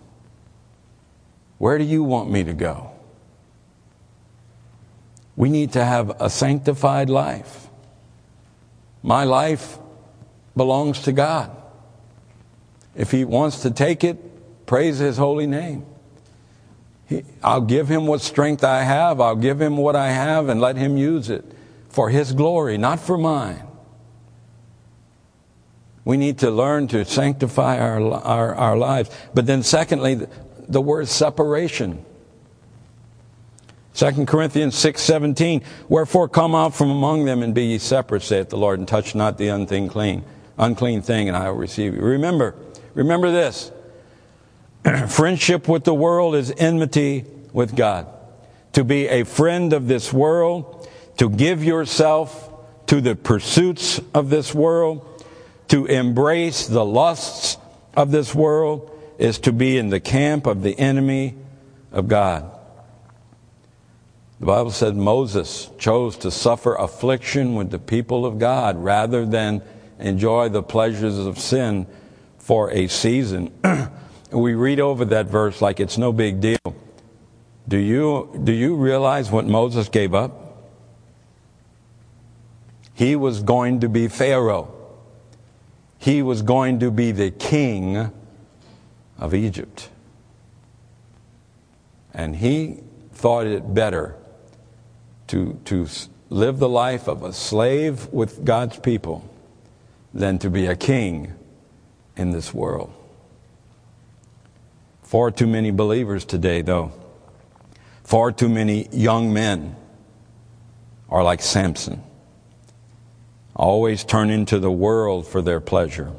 Where 1.64 1.78
do 1.78 1.86
you 1.86 2.04
want 2.04 2.30
me 2.30 2.44
to 2.44 2.52
go? 2.52 2.92
We 5.38 5.48
need 5.48 5.72
to 5.72 5.86
have 5.86 6.22
a 6.22 6.30
sanctified 6.30 7.10
life. 7.10 7.70
My 9.02 9.24
life 9.24 9.78
belongs 10.58 11.04
to 11.04 11.14
God. 11.14 11.56
If 12.98 13.12
he 13.12 13.24
wants 13.24 13.62
to 13.62 13.72
take 13.72 14.04
it, 14.04 14.66
praise 14.66 14.98
his 14.98 15.16
holy 15.16 15.48
name. 15.48 15.86
He, 17.08 17.24
I'll 17.42 17.62
give 17.62 17.88
him 17.88 18.08
what 18.08 18.20
strength 18.20 18.66
I 18.66 18.84
have. 18.84 19.22
I'll 19.22 19.38
give 19.38 19.62
him 19.62 19.78
what 19.78 19.96
I 19.96 20.12
have 20.12 20.50
and 20.50 20.60
let 20.60 20.76
him 20.76 20.98
use 20.98 21.30
it 21.30 21.46
for 21.88 22.10
his 22.10 22.34
glory, 22.34 22.78
not 22.78 23.00
for 23.00 23.18
mine. 23.18 23.66
We 26.04 26.18
need 26.18 26.40
to 26.40 26.52
learn 26.52 26.90
to 26.90 27.06
sanctify 27.06 27.80
our, 27.80 28.02
our, 28.02 28.54
our 28.54 28.78
lives. 28.78 29.10
But 29.34 29.46
then, 29.46 29.64
secondly, 29.64 30.28
the, 30.68 30.82
word 30.82 31.08
separation. 31.08 32.04
2 33.96 34.26
Corinthians 34.26 34.76
6:17 34.76 35.64
Wherefore 35.88 36.28
come 36.28 36.56
out 36.56 36.74
from 36.74 36.90
among 36.90 37.26
them 37.26 37.44
and 37.44 37.54
be 37.54 37.66
ye 37.66 37.78
separate 37.78 38.24
saith 38.24 38.50
the 38.50 38.58
Lord 38.58 38.80
and 38.80 38.88
touch 38.88 39.14
not 39.14 39.38
the 39.38 39.50
unclean 39.50 39.88
clean 39.88 40.24
unclean 40.58 41.02
thing 41.02 41.28
and 41.28 41.38
I 41.38 41.50
will 41.50 41.58
receive 41.58 41.94
you. 41.94 42.02
Remember 42.02 42.56
Remember 42.94 43.32
this 43.32 43.72
friendship 45.08 45.68
with 45.68 45.84
the 45.84 45.94
world 45.94 46.36
is 46.36 46.54
enmity 46.58 47.26
with 47.52 47.76
God. 47.76 48.08
To 48.74 48.84
be 48.84 49.08
a 49.08 49.24
friend 49.24 49.74
of 49.74 49.88
this 49.88 50.12
world, 50.12 50.88
to 51.18 51.30
give 51.30 51.64
yourself 51.64 52.52
to 52.88 53.02
the 53.02 53.16
pursuits 53.16 54.00
of 54.14 54.30
this 54.30 54.54
world, 54.54 55.24
to 55.70 55.86
embrace 55.86 56.68
the 56.68 56.84
lusts 56.84 57.58
of 57.96 58.12
this 58.12 58.34
world, 58.34 58.90
is 59.18 59.40
to 59.40 59.52
be 59.52 59.78
in 59.78 59.90
the 59.90 60.00
camp 60.00 60.46
of 60.46 60.64
the 60.64 60.78
enemy 60.80 61.36
of 61.92 62.08
God. 62.08 62.50
The 64.40 64.48
Bible 64.48 64.72
said 64.72 64.96
Moses 64.96 65.70
chose 65.78 66.18
to 66.18 66.32
suffer 66.32 66.76
affliction 66.76 67.56
with 67.56 67.72
the 67.72 67.80
people 67.80 68.26
of 68.26 68.40
God 68.40 68.78
rather 68.78 69.26
than 69.26 69.62
enjoy 70.00 70.50
the 70.50 70.64
pleasures 70.64 71.18
of 71.18 71.40
sin 71.40 71.88
for 72.40 72.70
a 72.72 72.88
season. 72.88 73.52
we 74.32 74.54
read 74.54 74.80
over 74.80 75.06
that 75.06 75.28
verse 75.28 75.62
like 75.62 75.80
it's 75.80 75.98
no 75.98 76.12
big 76.12 76.42
deal. 76.42 76.58
Do 77.68 77.78
you, 77.78 78.38
do 78.44 78.52
you 78.52 78.76
realize 78.76 79.32
what 79.32 79.46
Moses 79.46 79.88
gave 79.88 80.14
up? 80.14 80.44
He 82.94 83.16
was 83.16 83.42
going 83.42 83.80
to 83.80 83.90
be 83.90 84.08
Pharaoh. 84.08 84.74
He 85.98 86.22
was 86.22 86.42
going 86.42 86.80
to 86.80 86.92
be 86.92 87.12
the 87.12 87.32
king 87.32 88.12
of 89.24 89.34
Egypt. 89.34 89.90
And 92.14 92.36
he 92.36 92.82
thought 93.14 93.48
it 93.48 93.74
better 93.74 94.16
to, 95.28 95.58
to 95.64 95.88
live 96.30 96.60
the 96.60 96.68
life 96.68 97.08
of 97.08 97.24
a 97.24 97.32
slave 97.32 98.08
with 98.12 98.44
God's 98.44 98.78
people 98.80 99.28
than 100.14 100.40
to 100.40 100.50
be 100.50 100.66
a 100.66 100.76
king 100.76 101.34
in 102.18 102.32
this 102.32 102.54
world. 102.54 102.94
Far 105.04 105.32
too 105.32 105.48
many 105.48 105.72
believers 105.72 106.26
today, 106.26 106.62
though, 106.62 106.92
far 108.04 108.34
too 108.34 108.50
many 108.50 108.90
young 108.92 109.32
men 109.32 109.78
are 111.08 111.24
like 111.24 111.42
Samson, 111.42 112.04
always 113.56 114.04
turning 114.04 114.46
to 114.48 114.60
the 114.60 114.72
world 114.72 115.26
for 115.26 115.42
their 115.42 115.62
pleasure 115.62 116.12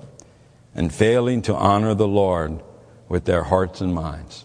and 0.74 0.92
failing 0.92 1.42
to 1.42 1.54
honor 1.54 1.92
the 1.92 2.08
Lord 2.08 2.62
with 3.08 3.24
their 3.24 3.44
hearts 3.44 3.80
and 3.80 3.94
minds. 3.94 4.44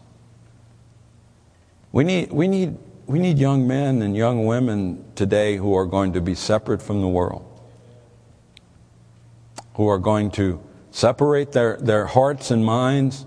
We 1.92 2.04
need, 2.04 2.32
we 2.32 2.48
need, 2.48 2.78
we 3.08 3.20
need 3.20 3.40
young 3.40 3.68
men 3.68 4.02
and 4.02 4.16
young 4.16 4.46
women 4.46 5.04
today 5.16 5.58
who 5.58 5.76
are 5.76 5.86
going 5.86 6.14
to 6.14 6.22
be 6.22 6.36
separate 6.36 6.82
from 6.82 7.02
the 7.02 7.08
world, 7.08 7.46
who 9.74 9.88
are 9.88 9.98
going 9.98 10.32
to 10.32 10.62
separate 10.92 11.52
their, 11.52 11.78
their 11.78 12.06
hearts 12.06 12.52
and 12.52 12.64
minds, 12.64 13.26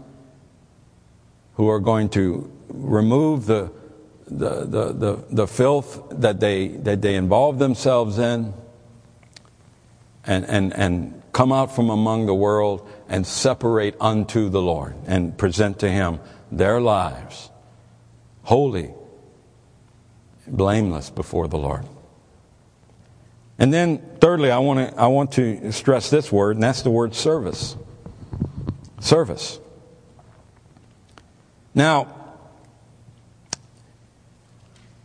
who 1.55 1.68
are 1.68 1.80
going 1.80 2.09
to 2.11 2.51
remove 2.68 3.47
the, 3.47 3.72
the, 4.26 4.64
the, 4.64 4.93
the, 4.93 5.24
the 5.30 5.47
filth 5.47 6.03
that 6.11 6.41
they, 6.41 6.68
that 6.68 7.03
they 7.03 7.16
involve 7.16 7.59
themselves 7.59 8.18
in 8.18 8.55
and, 10.24 10.45
and, 10.47 10.72
and 10.74 11.22
come 11.33 11.53
out 11.53 11.74
from 11.74 11.91
among 11.91 12.26
the 12.26 12.35
world 12.35 12.89
and 13.12 13.26
separate 13.26 13.94
unto 14.00 14.48
the 14.48 14.62
Lord 14.62 14.96
and 15.06 15.36
present 15.36 15.80
to 15.80 15.88
Him 15.90 16.18
their 16.50 16.80
lives 16.80 17.50
holy, 18.44 18.92
blameless 20.46 21.10
before 21.10 21.46
the 21.46 21.58
Lord. 21.58 21.86
And 23.58 23.72
then, 23.72 23.98
thirdly, 24.18 24.50
I 24.50 24.58
want 24.58 24.90
to, 24.90 24.98
I 25.00 25.06
want 25.06 25.32
to 25.32 25.70
stress 25.72 26.10
this 26.10 26.32
word, 26.32 26.56
and 26.56 26.62
that's 26.62 26.82
the 26.82 26.90
word 26.90 27.14
service. 27.14 27.76
Service. 28.98 29.60
Now, 31.74 32.14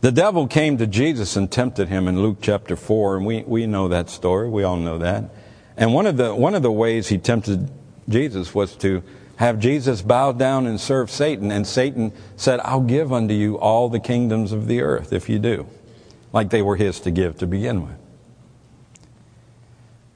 the 0.00 0.10
devil 0.10 0.46
came 0.46 0.78
to 0.78 0.86
Jesus 0.86 1.36
and 1.36 1.52
tempted 1.52 1.88
him 1.88 2.08
in 2.08 2.22
Luke 2.22 2.38
chapter 2.40 2.74
4, 2.74 3.18
and 3.18 3.26
we, 3.26 3.42
we 3.42 3.66
know 3.66 3.88
that 3.88 4.08
story. 4.08 4.48
We 4.48 4.62
all 4.64 4.76
know 4.76 4.98
that. 4.98 5.30
And 5.76 5.92
one 5.92 6.06
of, 6.06 6.16
the, 6.16 6.34
one 6.34 6.54
of 6.54 6.62
the 6.62 6.72
ways 6.72 7.08
he 7.08 7.18
tempted 7.18 7.70
Jesus 8.08 8.54
was 8.54 8.74
to 8.76 9.02
have 9.36 9.60
Jesus 9.60 10.02
bow 10.02 10.32
down 10.32 10.66
and 10.66 10.80
serve 10.80 11.10
Satan. 11.10 11.52
And 11.52 11.66
Satan 11.66 12.12
said, 12.36 12.60
I'll 12.64 12.80
give 12.80 13.12
unto 13.12 13.34
you 13.34 13.56
all 13.58 13.88
the 13.88 14.00
kingdoms 14.00 14.52
of 14.52 14.66
the 14.66 14.80
earth 14.80 15.12
if 15.12 15.28
you 15.28 15.38
do. 15.38 15.66
Like 16.32 16.50
they 16.50 16.62
were 16.62 16.76
his 16.76 17.00
to 17.00 17.10
give 17.10 17.38
to 17.38 17.46
begin 17.46 17.86
with. 17.86 17.96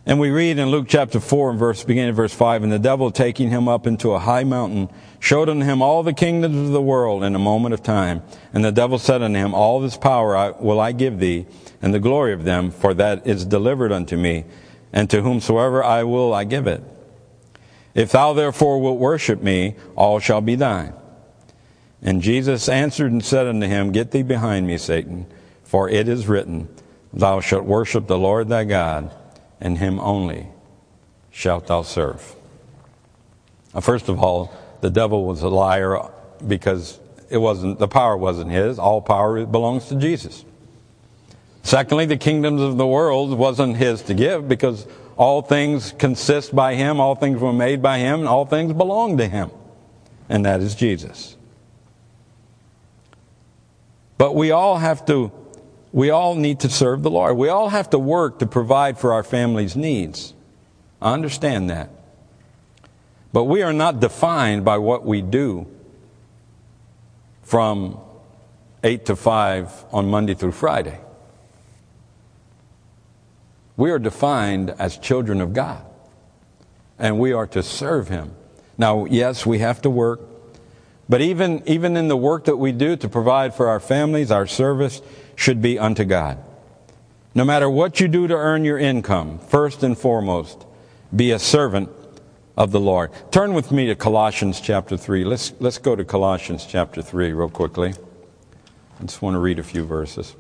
And 0.05 0.19
we 0.19 0.31
read 0.31 0.59
in 0.59 0.69
Luke 0.71 0.87
chapter 0.89 1.21
4 1.21 1.51
and 1.51 1.59
verse, 1.61 1.85
beginning 1.85 2.11
of 2.11 2.17
verse 2.17 2.35
5, 2.35 2.65
And 2.65 2.73
the 2.73 2.81
devil 2.81 3.13
taking 3.13 3.51
him 3.51 3.69
up 3.69 3.87
into 3.87 4.11
a 4.11 4.19
high 4.19 4.43
mountain, 4.43 4.89
showed 5.21 5.49
unto 5.49 5.65
him 5.65 5.81
all 5.81 6.03
the 6.03 6.13
kingdoms 6.13 6.57
of 6.57 6.73
the 6.73 6.83
world 6.83 7.23
in 7.23 7.37
a 7.37 7.39
moment 7.39 7.73
of 7.73 7.85
time. 7.85 8.23
And 8.53 8.65
the 8.65 8.73
devil 8.73 8.99
said 8.99 9.23
unto 9.23 9.39
him, 9.39 9.55
All 9.55 9.79
this 9.79 9.97
power 9.97 10.37
I, 10.37 10.51
will 10.51 10.81
I 10.81 10.91
give 10.91 11.21
thee, 11.21 11.47
and 11.81 11.95
the 11.95 12.01
glory 12.01 12.33
of 12.33 12.43
them, 12.43 12.73
for 12.73 12.95
that 12.95 13.25
is 13.29 13.45
delivered 13.45 13.93
unto 13.93 14.17
me, 14.17 14.45
and 14.93 15.09
to 15.09 15.23
whomsoever 15.23 15.85
I 15.85 16.03
will 16.03 16.35
I 16.35 16.43
give 16.43 16.67
it. 16.67 16.83
If 17.95 18.13
thou 18.13 18.33
therefore 18.33 18.81
wilt 18.81 18.99
worship 18.99 19.43
me, 19.43 19.77
all 19.97 20.19
shall 20.19 20.41
be 20.41 20.55
thine. 20.55 20.95
And 22.01 22.23
Jesus 22.23 22.69
answered 22.69 23.13
and 23.13 23.25
said 23.25 23.47
unto 23.47 23.67
him, 23.67 23.93
Get 23.93 24.11
thee 24.11 24.23
behind 24.23 24.67
me, 24.67 24.79
Satan, 24.79 25.27
for 25.63 25.89
it 25.89 26.09
is 26.09 26.27
written, 26.27 26.69
Thou 27.13 27.41
shalt 27.41 27.65
worship 27.65 28.07
the 28.07 28.19
Lord 28.19 28.49
thy 28.49 28.65
God 28.65 29.13
and 29.63 29.79
him 29.79 30.01
only 30.01 30.49
shalt 31.31 31.69
thou 31.69 31.83
serve. 31.83 32.35
Now, 33.73 33.81
first 33.81 34.09
of 34.09 34.19
all, 34.19 34.53
the 34.81 34.91
devil 34.91 35.25
was 35.25 35.43
a 35.43 35.49
liar 35.49 36.11
because 36.47 36.99
it 37.31 37.39
wasn't 37.39 37.79
the 37.79 37.89
power 37.89 38.17
wasn't 38.17 38.51
his. 38.51 38.79
All 38.79 39.01
power 39.01 39.47
belongs 39.47 39.87
to 39.87 39.95
Jesus. 39.95 40.45
Secondly, 41.63 42.07
the 42.07 42.17
kingdoms 42.17 42.61
of 42.61 42.77
the 42.77 42.87
world 42.87 43.39
wasn't 43.39 43.77
his 43.77 44.03
to 44.03 44.15
give 44.15 44.49
because 44.49 44.85
all 45.17 45.43
things 45.43 45.93
consist 45.99 46.55
by 46.55 46.75
him, 46.75 47.01
all 47.01 47.15
things 47.15 47.41
were 47.41 47.53
made 47.53 47.83
by 47.83 47.99
him, 47.99 48.21
and 48.21 48.29
all 48.29 48.47
things 48.47 48.73
belong 48.73 49.19
to 49.19 49.29
him. 49.29 49.51
And 50.29 50.45
that 50.45 50.61
is 50.61 50.75
Jesus. 50.75 51.37
But 54.19 54.35
we 54.35 54.51
all 54.51 54.79
have 54.79 55.05
to 55.07 55.33
we 55.93 56.09
all 56.09 56.35
need 56.35 56.61
to 56.61 56.71
serve 56.71 57.03
the 57.03 57.11
Lord. 57.11 57.37
We 57.37 57.51
all 57.51 57.69
have 57.69 57.91
to 57.91 57.99
work 57.99 58.39
to 58.39 58.47
provide 58.47 58.99
for 58.99 59.13
our 59.13 59.23
family's 59.23 59.77
needs. 59.77 60.33
I 61.03 61.13
understand 61.13 61.69
that. 61.69 61.91
But 63.33 63.45
we 63.45 63.63
are 63.63 63.73
not 63.73 64.01
defined 64.01 64.65
by 64.65 64.79
what 64.79 65.05
we 65.05 65.21
do 65.21 65.67
from 67.43 67.99
8 68.83 69.07
to 69.07 69.17
5 69.17 69.85
on 69.93 70.09
Monday 70.09 70.35
through 70.35 70.53
Friday. 70.53 70.99
We 73.83 73.91
are 73.91 73.99
defined 73.99 74.71
as 74.79 74.97
children 74.97 75.41
of 75.41 75.53
God, 75.55 75.85
and 77.01 77.19
we 77.19 77.33
are 77.33 77.49
to 77.49 77.65
serve 77.65 78.07
Him. 78.07 78.31
Now, 78.79 79.07
yes, 79.07 79.45
we 79.45 79.59
have 79.59 79.83
to 79.83 79.91
work, 79.91 80.21
but 81.09 81.21
even, 81.21 81.65
even 81.67 81.97
in 81.97 82.07
the 82.07 82.17
work 82.17 82.45
that 82.45 82.59
we 82.59 82.71
do 82.71 82.95
to 82.95 83.09
provide 83.09 83.57
for 83.57 83.67
our 83.67 83.81
families, 83.81 84.31
our 84.31 84.47
service, 84.47 85.03
should 85.35 85.61
be 85.61 85.81
unto 85.81 86.05
God. 86.05 86.39
No 87.35 87.45
matter 87.45 87.69
what 87.69 87.99
you 87.99 88.07
do 88.07 88.29
to 88.29 88.37
earn 88.37 88.65
your 88.65 88.79
income, 88.79 89.41
first 89.41 89.83
and 89.83 89.99
foremost, 89.99 90.65
be 91.17 91.33
a 91.33 91.41
servant 91.41 91.91
of 92.57 92.71
the 92.71 92.79
Lord. 92.79 93.11
Turn 93.33 93.53
with 93.53 93.73
me 93.73 93.87
to 93.87 93.97
Colossians 93.97 94.61
chapter 94.61 94.97
3. 94.97 95.25
Let's, 95.25 95.55
let's 95.59 95.79
go 95.79 95.97
to 95.97 96.05
Colossians 96.05 96.67
chapter 96.67 97.03
3 97.03 97.33
real 97.33 97.49
quickly. 97.51 97.95
I 99.01 99.05
just 99.05 99.23
want 99.23 99.35
to 99.35 99.41
read 99.41 99.59
a 99.59 99.65
few 99.65 99.85
verses. 99.85 100.37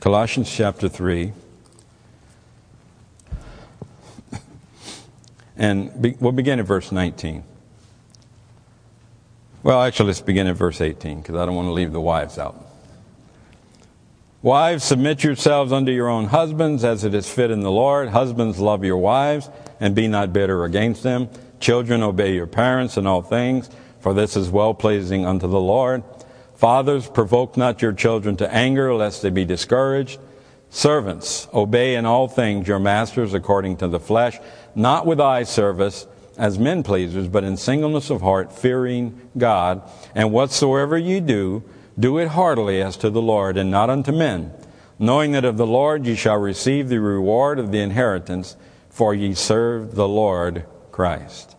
Colossians 0.00 0.50
chapter 0.50 0.88
3. 0.88 1.32
And 5.56 6.00
be, 6.00 6.16
we'll 6.20 6.30
begin 6.30 6.60
at 6.60 6.66
verse 6.66 6.92
19. 6.92 7.42
Well, 9.64 9.82
actually, 9.82 10.06
let's 10.06 10.20
begin 10.20 10.46
at 10.46 10.54
verse 10.54 10.80
18 10.80 11.20
because 11.20 11.34
I 11.34 11.44
don't 11.44 11.56
want 11.56 11.66
to 11.66 11.72
leave 11.72 11.90
the 11.90 12.00
wives 12.00 12.38
out. 12.38 12.64
Wives, 14.40 14.84
submit 14.84 15.24
yourselves 15.24 15.72
unto 15.72 15.90
your 15.90 16.08
own 16.08 16.26
husbands 16.26 16.84
as 16.84 17.02
it 17.02 17.12
is 17.12 17.28
fit 17.28 17.50
in 17.50 17.60
the 17.60 17.72
Lord. 17.72 18.10
Husbands, 18.10 18.60
love 18.60 18.84
your 18.84 18.98
wives 18.98 19.50
and 19.80 19.96
be 19.96 20.06
not 20.06 20.32
bitter 20.32 20.62
against 20.62 21.02
them. 21.02 21.28
Children, 21.58 22.04
obey 22.04 22.34
your 22.34 22.46
parents 22.46 22.96
in 22.96 23.04
all 23.04 23.20
things, 23.20 23.68
for 23.98 24.14
this 24.14 24.36
is 24.36 24.48
well 24.48 24.74
pleasing 24.74 25.26
unto 25.26 25.48
the 25.48 25.60
Lord. 25.60 26.04
Fathers, 26.58 27.08
provoke 27.08 27.56
not 27.56 27.82
your 27.82 27.92
children 27.92 28.36
to 28.38 28.52
anger, 28.52 28.92
lest 28.92 29.22
they 29.22 29.30
be 29.30 29.44
discouraged. 29.44 30.18
Servants, 30.70 31.46
obey 31.54 31.94
in 31.94 32.04
all 32.04 32.26
things 32.26 32.66
your 32.66 32.80
masters 32.80 33.32
according 33.32 33.76
to 33.76 33.86
the 33.86 34.00
flesh, 34.00 34.40
not 34.74 35.06
with 35.06 35.20
eye 35.20 35.44
service 35.44 36.08
as 36.36 36.58
men 36.58 36.82
pleasers, 36.82 37.28
but 37.28 37.44
in 37.44 37.56
singleness 37.56 38.10
of 38.10 38.22
heart, 38.22 38.52
fearing 38.52 39.20
God. 39.38 39.88
And 40.16 40.32
whatsoever 40.32 40.98
ye 40.98 41.20
do, 41.20 41.62
do 41.96 42.18
it 42.18 42.26
heartily 42.26 42.82
as 42.82 42.96
to 42.98 43.08
the 43.08 43.22
Lord, 43.22 43.56
and 43.56 43.70
not 43.70 43.88
unto 43.88 44.10
men, 44.10 44.52
knowing 44.98 45.30
that 45.32 45.44
of 45.44 45.58
the 45.58 45.66
Lord 45.66 46.06
ye 46.06 46.16
shall 46.16 46.38
receive 46.38 46.88
the 46.88 46.98
reward 46.98 47.60
of 47.60 47.70
the 47.70 47.78
inheritance, 47.78 48.56
for 48.90 49.14
ye 49.14 49.32
serve 49.32 49.94
the 49.94 50.08
Lord 50.08 50.66
Christ. 50.90 51.54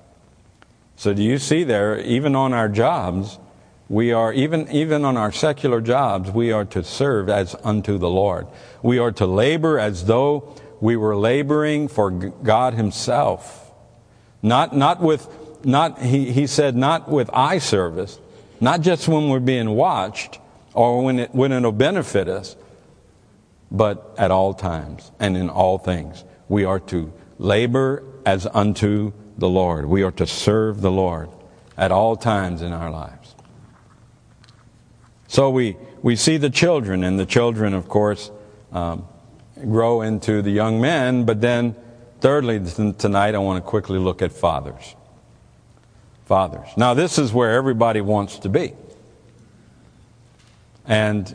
So 0.98 1.14
do 1.14 1.24
you 1.24 1.38
see 1.38 1.64
there, 1.64 1.98
even 2.02 2.36
on 2.36 2.52
our 2.52 2.68
jobs, 2.68 3.40
we 3.90 4.14
are, 4.14 4.32
even, 4.32 4.72
even 4.72 5.04
on 5.04 5.18
our 5.18 5.32
secular 5.32 5.82
jobs, 5.82 6.30
we 6.30 6.52
are 6.52 6.66
to 6.66 6.84
serve 6.84 7.28
as 7.28 7.56
unto 7.64 7.98
the 7.98 8.10
Lord. 8.10 8.48
We 8.84 9.00
are 9.00 9.12
to 9.14 9.26
labor 9.26 9.80
as 9.80 10.06
though 10.06 10.56
we 10.80 10.96
were 10.96 11.18
laboring 11.18 11.88
for 11.88 12.12
God 12.12 12.76
Himself. 12.76 13.74
Not, 14.44 14.76
not 14.76 15.02
with, 15.02 15.28
not, 15.66 16.00
he, 16.00 16.32
he 16.32 16.46
said, 16.46 16.76
not 16.76 17.10
with 17.10 17.32
eye 17.34 17.58
service, 17.58 18.20
not 18.62 18.82
just 18.82 19.08
when 19.08 19.28
we're 19.28 19.40
being 19.40 19.72
watched 19.72 20.40
or 20.76 21.04
when, 21.04 21.20
it, 21.20 21.34
when 21.34 21.52
it'll 21.52 21.72
benefit 21.72 22.28
us, 22.28 22.56
but 23.72 24.14
at 24.20 24.30
all 24.30 24.54
times 24.54 25.12
and 25.20 25.36
in 25.36 25.50
all 25.50 25.80
things. 25.80 26.24
We 26.48 26.64
are 26.64 26.80
to 26.82 27.12
labor 27.40 28.04
as 28.24 28.46
unto 28.46 29.14
the 29.38 29.50
Lord. 29.50 29.88
We 29.88 30.04
are 30.04 30.12
to 30.12 30.28
serve 30.28 30.82
the 30.82 30.92
Lord 30.92 31.30
at 31.76 31.92
all 31.92 32.16
times 32.16 32.62
in 32.62 32.72
our 32.72 32.92
lives. 32.92 33.19
So 35.30 35.50
we, 35.50 35.78
we 36.02 36.18
see 36.18 36.36
the 36.36 36.50
children, 36.50 37.06
and 37.06 37.18
the 37.18 37.26
children, 37.26 37.74
of 37.74 37.88
course, 37.88 38.30
um, 38.74 39.08
grow 39.56 40.02
into 40.02 40.42
the 40.42 40.52
young 40.52 40.82
men, 40.82 41.24
but 41.24 41.40
then 41.40 41.76
Thirdly, 42.22 42.60
tonight 42.98 43.34
I 43.34 43.38
want 43.38 43.64
to 43.64 43.68
quickly 43.68 43.98
look 43.98 44.22
at 44.22 44.34
fathers. 44.34 44.96
Fathers. 46.26 46.68
Now, 46.76 46.94
this 46.94 47.18
is 47.18 47.32
where 47.32 47.54
everybody 47.54 48.02
wants 48.02 48.40
to 48.40 48.50
be. 48.50 48.74
And 50.86 51.34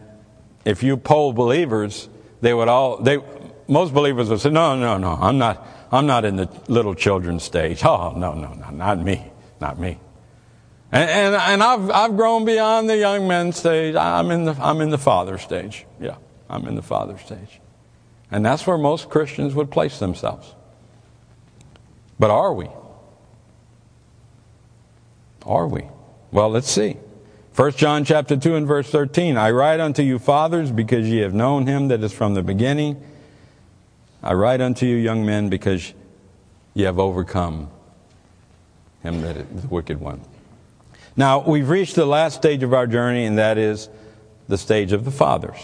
if 0.65 0.83
you 0.83 0.97
poll 0.97 1.33
believers, 1.33 2.09
they 2.43 2.53
would 2.53 2.69
all, 2.69 2.99
they, 2.99 3.19
most 3.67 3.95
believers 3.95 4.29
would 4.29 4.41
say, 4.41 4.51
no, 4.51 4.77
no, 4.77 4.99
no, 4.99 5.13
I'm 5.13 5.39
not, 5.39 5.67
I'm 5.91 6.07
not 6.07 6.27
in 6.27 6.37
the 6.37 6.51
little 6.69 6.95
children 6.95 7.41
stage. 7.41 7.83
Oh, 7.85 8.13
no, 8.15 8.35
no, 8.35 8.53
no, 8.53 8.71
not 8.71 8.99
me, 8.99 9.25
not 9.61 9.79
me. 9.79 9.99
And, 10.95 11.11
and, 11.11 11.35
and 11.35 11.61
I've, 11.61 11.91
I've 11.91 12.17
grown 12.17 12.45
beyond 12.45 12.89
the 12.89 12.97
young 12.97 13.27
men 13.27 13.51
stage. 13.51 13.97
I'm 13.97 14.31
in 14.31 14.45
the, 14.45 14.53
I'm 14.61 14.81
in 14.81 14.91
the 14.91 14.99
father 14.99 15.39
stage. 15.39 15.87
Yeah, 16.01 16.19
I'm 16.49 16.69
in 16.69 16.77
the 16.77 16.83
father 16.83 17.19
stage. 17.19 17.61
And 18.31 18.47
that's 18.47 18.65
where 18.65 18.79
most 18.79 19.11
Christians 19.11 19.57
would 19.57 19.73
place 19.73 19.99
themselves. 19.99 20.55
But 22.17 22.31
are 22.31 22.55
we? 22.55 22.69
Are 25.45 25.67
we? 25.67 25.89
Well, 26.31 26.49
let's 26.51 26.71
see. 26.71 26.97
1 27.57 27.73
John 27.73 28.05
chapter 28.05 28.37
2 28.37 28.55
and 28.55 28.67
verse 28.67 28.89
13. 28.89 29.37
I 29.37 29.51
write 29.51 29.81
unto 29.81 30.03
you 30.03 30.21
fathers 30.21 30.71
because 30.71 31.09
ye 31.09 31.19
have 31.19 31.35
known 31.35 31.67
him 31.67 31.89
that 31.89 32.05
is 32.05 32.13
from 32.13 32.35
the 32.35 32.43
beginning. 32.45 33.03
I 34.23 34.35
write 34.35 34.61
unto 34.61 34.87
you 34.87 34.95
young 34.95 35.27
men 35.27 35.49
because 35.49 35.93
ye 36.73 36.85
have 36.85 37.01
overcome 37.01 37.69
him 39.03 39.23
that 39.23 39.37
is 39.37 39.63
the 39.63 39.69
wicked 39.69 39.99
one. 39.99 40.21
Now, 41.17 41.41
we've 41.41 41.69
reached 41.69 41.95
the 41.95 42.07
last 42.07 42.37
stage 42.37 42.63
of 42.63 42.75
our 42.75 42.87
journey, 42.87 43.25
and 43.25 43.39
that 43.39 43.59
is 43.59 43.89
the 44.49 44.59
stage 44.59 44.93
of 44.93 45.05
the 45.05 45.11
fathers. 45.11 45.57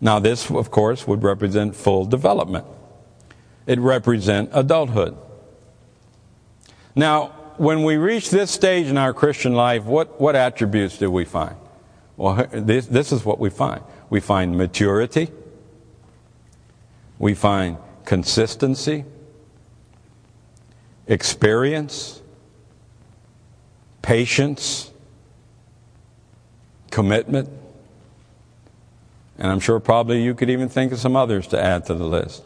Now, 0.00 0.18
this, 0.18 0.50
of 0.50 0.70
course, 0.70 1.06
would 1.06 1.22
represent 1.22 1.76
full 1.76 2.06
development. 2.06 2.66
It 3.66 3.78
represent 3.78 4.50
adulthood. 4.52 5.16
Now, 6.96 7.28
when 7.58 7.84
we 7.84 7.96
reach 7.96 8.30
this 8.30 8.50
stage 8.50 8.86
in 8.86 8.96
our 8.96 9.12
Christian 9.12 9.54
life, 9.54 9.84
what, 9.84 10.20
what 10.20 10.34
attributes 10.34 10.98
do 10.98 11.10
we 11.10 11.24
find? 11.24 11.56
Well, 12.16 12.46
this, 12.52 12.86
this 12.86 13.12
is 13.12 13.24
what 13.24 13.38
we 13.38 13.50
find. 13.50 13.82
We 14.10 14.20
find 14.20 14.56
maturity. 14.56 15.30
We 17.18 17.34
find 17.34 17.76
consistency, 18.04 19.04
experience, 21.06 22.21
patience, 24.02 24.90
commitment, 26.90 27.48
and 29.38 29.50
I'm 29.50 29.60
sure 29.60 29.80
probably 29.80 30.22
you 30.22 30.34
could 30.34 30.50
even 30.50 30.68
think 30.68 30.92
of 30.92 30.98
some 30.98 31.16
others 31.16 31.46
to 31.48 31.60
add 31.60 31.86
to 31.86 31.94
the 31.94 32.04
list. 32.04 32.44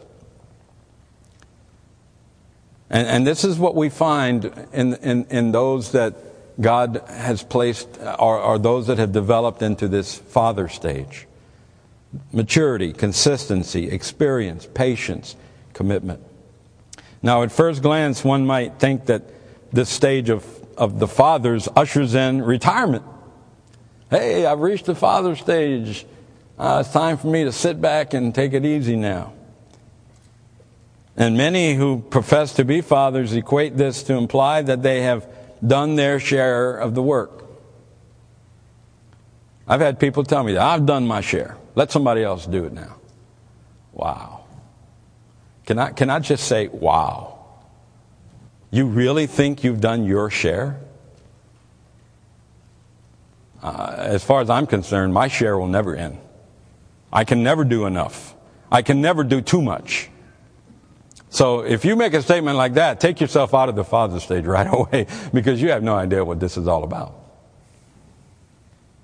And, 2.88 3.06
and 3.08 3.26
this 3.26 3.44
is 3.44 3.58
what 3.58 3.74
we 3.74 3.88
find 3.88 4.44
in, 4.72 4.94
in, 4.94 5.24
in 5.26 5.52
those 5.52 5.92
that 5.92 6.14
God 6.60 7.02
has 7.08 7.42
placed, 7.42 7.88
or, 8.18 8.40
or 8.40 8.58
those 8.58 8.86
that 8.86 8.98
have 8.98 9.12
developed 9.12 9.62
into 9.62 9.88
this 9.88 10.16
father 10.16 10.68
stage 10.68 11.26
maturity, 12.32 12.94
consistency, 12.94 13.90
experience, 13.90 14.66
patience, 14.72 15.36
commitment. 15.74 16.22
Now, 17.22 17.42
at 17.42 17.52
first 17.52 17.82
glance, 17.82 18.24
one 18.24 18.46
might 18.46 18.78
think 18.78 19.06
that 19.06 19.22
this 19.70 19.90
stage 19.90 20.30
of, 20.30 20.46
of 20.76 20.98
the 20.98 21.08
fathers 21.08 21.68
ushers 21.74 22.14
in 22.14 22.42
retirement. 22.42 23.04
Hey, 24.10 24.46
I've 24.46 24.60
reached 24.60 24.86
the 24.86 24.94
father 24.94 25.34
stage. 25.36 26.06
Uh, 26.58 26.78
it's 26.84 26.92
time 26.92 27.16
for 27.16 27.26
me 27.26 27.44
to 27.44 27.52
sit 27.52 27.80
back 27.80 28.14
and 28.14 28.34
take 28.34 28.52
it 28.52 28.64
easy 28.64 28.96
now. 28.96 29.32
And 31.16 31.36
many 31.36 31.74
who 31.74 32.00
profess 32.00 32.54
to 32.54 32.64
be 32.64 32.82
fathers 32.82 33.32
equate 33.32 33.76
this 33.76 34.02
to 34.04 34.14
imply 34.14 34.62
that 34.62 34.82
they 34.82 35.02
have 35.02 35.26
done 35.66 35.96
their 35.96 36.20
share 36.20 36.76
of 36.76 36.94
the 36.94 37.02
work. 37.02 37.44
I've 39.66 39.80
had 39.80 39.98
people 39.98 40.24
tell 40.24 40.44
me 40.44 40.52
that 40.52 40.62
I've 40.62 40.86
done 40.86 41.06
my 41.06 41.20
share. 41.20 41.56
Let 41.74 41.90
somebody 41.90 42.22
else 42.22 42.46
do 42.46 42.64
it 42.64 42.72
now. 42.72 42.96
Wow. 43.92 44.44
Can 45.64 45.78
I, 45.78 45.90
can 45.90 46.10
I 46.10 46.20
just 46.20 46.46
say, 46.46 46.68
wow? 46.68 47.35
You 48.76 48.84
really 48.84 49.26
think 49.26 49.64
you've 49.64 49.80
done 49.80 50.04
your 50.04 50.28
share? 50.28 50.78
Uh, 53.62 53.94
as 53.96 54.22
far 54.22 54.42
as 54.42 54.50
I'm 54.50 54.66
concerned, 54.66 55.14
my 55.14 55.28
share 55.28 55.56
will 55.56 55.66
never 55.66 55.96
end. 55.96 56.18
I 57.10 57.24
can 57.24 57.42
never 57.42 57.64
do 57.64 57.86
enough. 57.86 58.34
I 58.70 58.82
can 58.82 59.00
never 59.00 59.24
do 59.24 59.40
too 59.40 59.62
much. 59.62 60.10
So 61.30 61.60
if 61.60 61.86
you 61.86 61.96
make 61.96 62.12
a 62.12 62.20
statement 62.20 62.58
like 62.58 62.74
that, 62.74 63.00
take 63.00 63.18
yourself 63.18 63.54
out 63.54 63.70
of 63.70 63.76
the 63.76 63.84
father 63.84 64.20
stage 64.20 64.44
right 64.58 64.68
away 64.70 65.06
because 65.32 65.62
you 65.62 65.70
have 65.70 65.82
no 65.82 65.94
idea 65.94 66.22
what 66.22 66.38
this 66.38 66.58
is 66.58 66.68
all 66.68 66.84
about. 66.84 67.14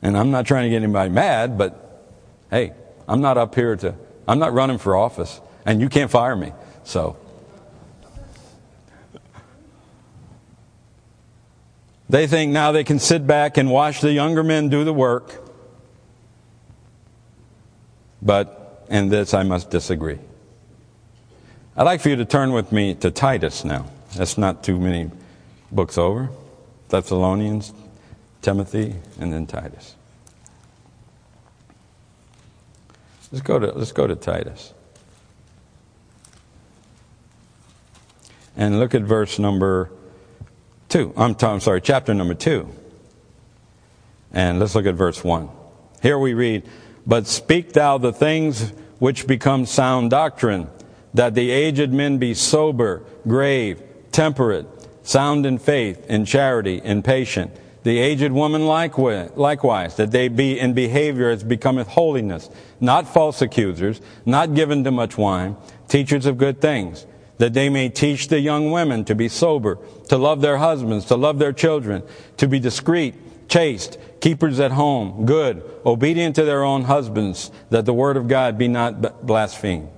And 0.03 0.19
I'm 0.19 0.31
not 0.31 0.45
trying 0.45 0.65
to 0.65 0.69
get 0.69 0.83
anybody 0.83 1.09
mad, 1.09 1.57
but 1.57 2.13
hey, 2.51 2.75
I'm 3.09 3.23
not 3.23 3.39
up 3.39 3.55
here 3.55 3.75
to, 3.77 3.95
I'm 4.29 4.39
not 4.39 4.53
running 4.53 4.77
for 4.77 4.97
office, 4.97 5.41
and 5.65 5.81
you 5.81 5.89
can't 5.89 6.11
fire 6.11 6.37
me. 6.37 6.53
So. 6.85 7.17
They 12.13 12.27
think 12.27 12.53
now 12.53 12.73
they 12.73 12.85
can 12.85 12.99
sit 12.99 13.27
back 13.27 13.57
and 13.57 13.71
watch 13.71 14.03
the 14.03 14.13
younger 14.13 14.43
men 14.43 14.69
do 14.69 14.85
the 14.85 14.93
work. 14.93 15.33
But 18.21 18.85
in 18.91 19.09
this, 19.09 19.33
I 19.33 19.45
must 19.45 19.71
disagree. 19.71 20.19
I'd 21.75 21.85
like 21.85 22.03
for 22.03 22.11
you 22.11 22.17
to 22.17 22.27
turn 22.27 22.53
with 22.53 22.71
me 22.71 22.95
to 22.97 23.11
Titus 23.11 23.65
now. 23.65 23.87
That's 24.15 24.37
not 24.37 24.63
too 24.63 24.79
many 24.79 25.11
books 25.71 25.97
over. 25.97 26.29
Thessalonians, 26.91 27.73
Timothy, 28.43 28.97
and 29.19 29.33
then 29.33 29.47
Titus. 29.47 29.97
Let's 33.33 33.43
go 33.43 33.59
to, 33.59 33.73
let's 33.73 33.93
go 33.93 34.07
to 34.07 34.17
Titus. 34.17 34.75
And 38.55 38.79
look 38.79 38.95
at 38.95 39.01
verse 39.01 39.39
number 39.39 39.91
2. 40.93 41.15
I'm, 41.17 41.35
I'm 41.41 41.61
sorry, 41.61 41.81
chapter 41.81 42.13
number 42.13 42.35
2. 42.35 42.69
And 44.31 44.61
let's 44.61 44.75
look 44.75 44.85
at 44.85 44.95
verse 44.95 45.25
1. 45.25 45.49
Here 46.03 46.19
we 46.19 46.35
read, 46.35 46.69
But 47.07 47.27
speak 47.27 47.73
thou 47.73 47.97
the 47.97 48.13
things 48.13 48.75
which 48.99 49.27
become 49.27 49.65
sound 49.65 50.11
doctrine 50.11 50.69
that 51.15 51.35
the 51.35 51.51
aged 51.51 51.95
men 51.95 52.19
be 52.19 52.35
sober, 52.35 53.03
grave, 53.27 53.83
temperate, 54.13 54.67
sound 55.03 55.47
in 55.47 55.57
faith, 55.57 56.05
in 56.11 56.27
charity, 56.27 56.77
in 56.85 57.03
patience. 57.03 57.59
The 57.85 57.99
aged 57.99 58.31
woman 58.31 58.67
likewise, 58.67 59.97
that 59.97 60.11
they 60.11 60.29
be 60.29 60.61
in 60.61 60.75
behavior 60.75 61.31
as 61.31 61.43
becometh 61.43 61.89
holiness, 61.89 62.51
not 62.81 63.09
false 63.09 63.41
accusers, 63.41 64.03
not 64.27 64.55
given 64.55 64.85
to 64.85 64.91
much 64.91 65.17
wine, 65.17 65.57
teachers 65.89 66.27
of 66.27 66.37
good 66.37 66.61
things, 66.61 67.07
that 67.43 67.55
they 67.55 67.69
may 67.69 67.89
teach 67.89 68.29
the 68.29 68.39
young 68.39 68.71
women 68.71 69.05
to 69.05 69.17
be 69.17 69.29
sober, 69.29 69.77
to 70.09 70.17
love 70.17 70.41
their 70.43 70.59
husbands, 70.59 71.07
to 71.07 71.17
love 71.17 71.41
their 71.41 71.53
children, 71.53 72.01
to 72.37 72.47
be 72.47 72.61
discreet, 72.61 73.17
chaste, 73.49 73.99
keepers 74.21 74.61
at 74.61 74.71
home, 74.71 75.27
good, 75.27 75.61
obedient 75.85 76.37
to 76.37 76.45
their 76.45 76.63
own 76.63 76.85
husbands, 76.85 77.51
that 77.71 77.85
the 77.85 77.93
word 77.93 78.17
of 78.17 78.29
God 78.29 78.57
be 78.57 78.69
not 78.69 79.27
blasphemed. 79.27 79.89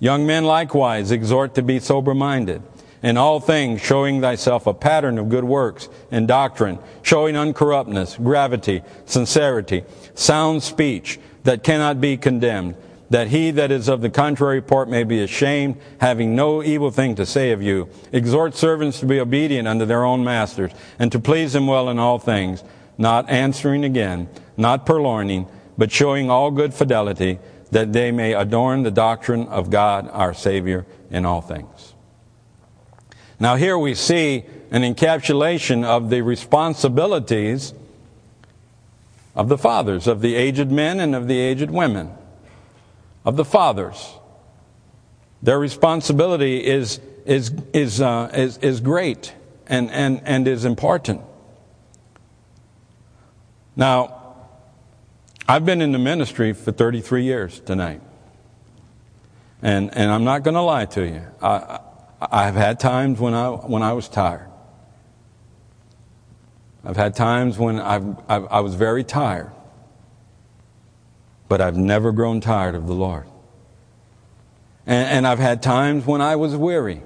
Young 0.00 0.26
men 0.26 0.44
likewise 0.44 1.10
exhort 1.10 1.54
to 1.54 1.62
be 1.62 1.80
sober 1.80 2.14
minded. 2.14 2.62
In 3.02 3.16
all 3.16 3.40
things, 3.40 3.80
showing 3.80 4.20
thyself 4.20 4.66
a 4.66 4.74
pattern 4.74 5.16
of 5.16 5.30
good 5.30 5.44
works 5.44 5.88
and 6.10 6.28
doctrine, 6.28 6.78
showing 7.00 7.36
uncorruptness, 7.36 8.22
gravity, 8.22 8.82
sincerity, 9.06 9.84
sound 10.14 10.62
speech 10.62 11.18
that 11.44 11.64
cannot 11.64 12.02
be 12.02 12.18
condemned, 12.18 12.74
that 13.12 13.28
he 13.28 13.50
that 13.50 13.70
is 13.70 13.88
of 13.88 14.00
the 14.00 14.08
contrary 14.08 14.62
part 14.62 14.88
may 14.88 15.04
be 15.04 15.22
ashamed, 15.22 15.78
having 16.00 16.34
no 16.34 16.62
evil 16.62 16.90
thing 16.90 17.14
to 17.14 17.26
say 17.26 17.52
of 17.52 17.62
you. 17.62 17.86
Exhort 18.10 18.54
servants 18.54 19.00
to 19.00 19.06
be 19.06 19.20
obedient 19.20 19.68
unto 19.68 19.84
their 19.84 20.02
own 20.02 20.24
masters, 20.24 20.72
and 20.98 21.12
to 21.12 21.20
please 21.20 21.52
them 21.52 21.66
well 21.66 21.90
in 21.90 21.98
all 21.98 22.18
things, 22.18 22.64
not 22.96 23.28
answering 23.28 23.84
again, 23.84 24.30
not 24.56 24.86
purloining, 24.86 25.46
but 25.76 25.92
showing 25.92 26.30
all 26.30 26.50
good 26.50 26.72
fidelity 26.72 27.38
that 27.70 27.92
they 27.92 28.10
may 28.12 28.32
adorn 28.32 28.82
the 28.82 28.90
doctrine 28.90 29.46
of 29.48 29.68
God 29.68 30.08
our 30.10 30.32
Savior 30.32 30.86
in 31.10 31.26
all 31.26 31.42
things. 31.42 31.92
Now, 33.38 33.56
here 33.56 33.76
we 33.76 33.94
see 33.94 34.44
an 34.70 34.82
encapsulation 34.82 35.84
of 35.84 36.08
the 36.08 36.22
responsibilities 36.22 37.74
of 39.34 39.48
the 39.50 39.58
fathers, 39.58 40.06
of 40.06 40.22
the 40.22 40.34
aged 40.34 40.70
men 40.70 40.98
and 40.98 41.14
of 41.14 41.28
the 41.28 41.38
aged 41.38 41.70
women, 41.70 42.10
of 43.24 43.36
the 43.36 43.44
fathers. 43.44 44.14
Their 45.42 45.58
responsibility 45.58 46.64
is, 46.64 47.00
is, 47.26 47.52
is, 47.72 48.00
uh, 48.00 48.30
is, 48.32 48.58
is 48.58 48.80
great 48.80 49.34
and, 49.66 49.90
and, 49.90 50.20
and 50.24 50.46
is 50.46 50.64
important. 50.64 51.22
Now, 53.74 54.36
I've 55.48 55.64
been 55.64 55.80
in 55.80 55.92
the 55.92 55.98
ministry 55.98 56.52
for 56.52 56.72
33 56.72 57.24
years 57.24 57.60
tonight. 57.60 58.00
And, 59.60 59.96
and 59.96 60.10
I'm 60.10 60.24
not 60.24 60.42
going 60.42 60.54
to 60.54 60.62
lie 60.62 60.86
to 60.86 61.06
you. 61.06 61.22
I, 61.40 61.80
I've 62.20 62.54
had 62.54 62.80
times 62.80 63.18
when 63.18 63.34
I, 63.34 63.48
when 63.48 63.82
I 63.82 63.92
was 63.92 64.08
tired. 64.08 64.48
I've 66.84 66.96
had 66.96 67.14
times 67.14 67.58
when 67.58 67.78
I've, 67.78 68.18
I've, 68.28 68.46
i 68.46 68.60
was 68.60 68.74
very 68.74 69.04
tired. 69.04 69.52
But 71.52 71.60
I've 71.60 71.76
never 71.76 72.12
grown 72.12 72.40
tired 72.40 72.74
of 72.74 72.86
the 72.86 72.94
Lord. 72.94 73.26
And, 74.86 75.06
and 75.06 75.26
I've 75.26 75.38
had 75.38 75.62
times 75.62 76.06
when 76.06 76.22
I 76.22 76.36
was 76.36 76.56
weary. 76.56 77.02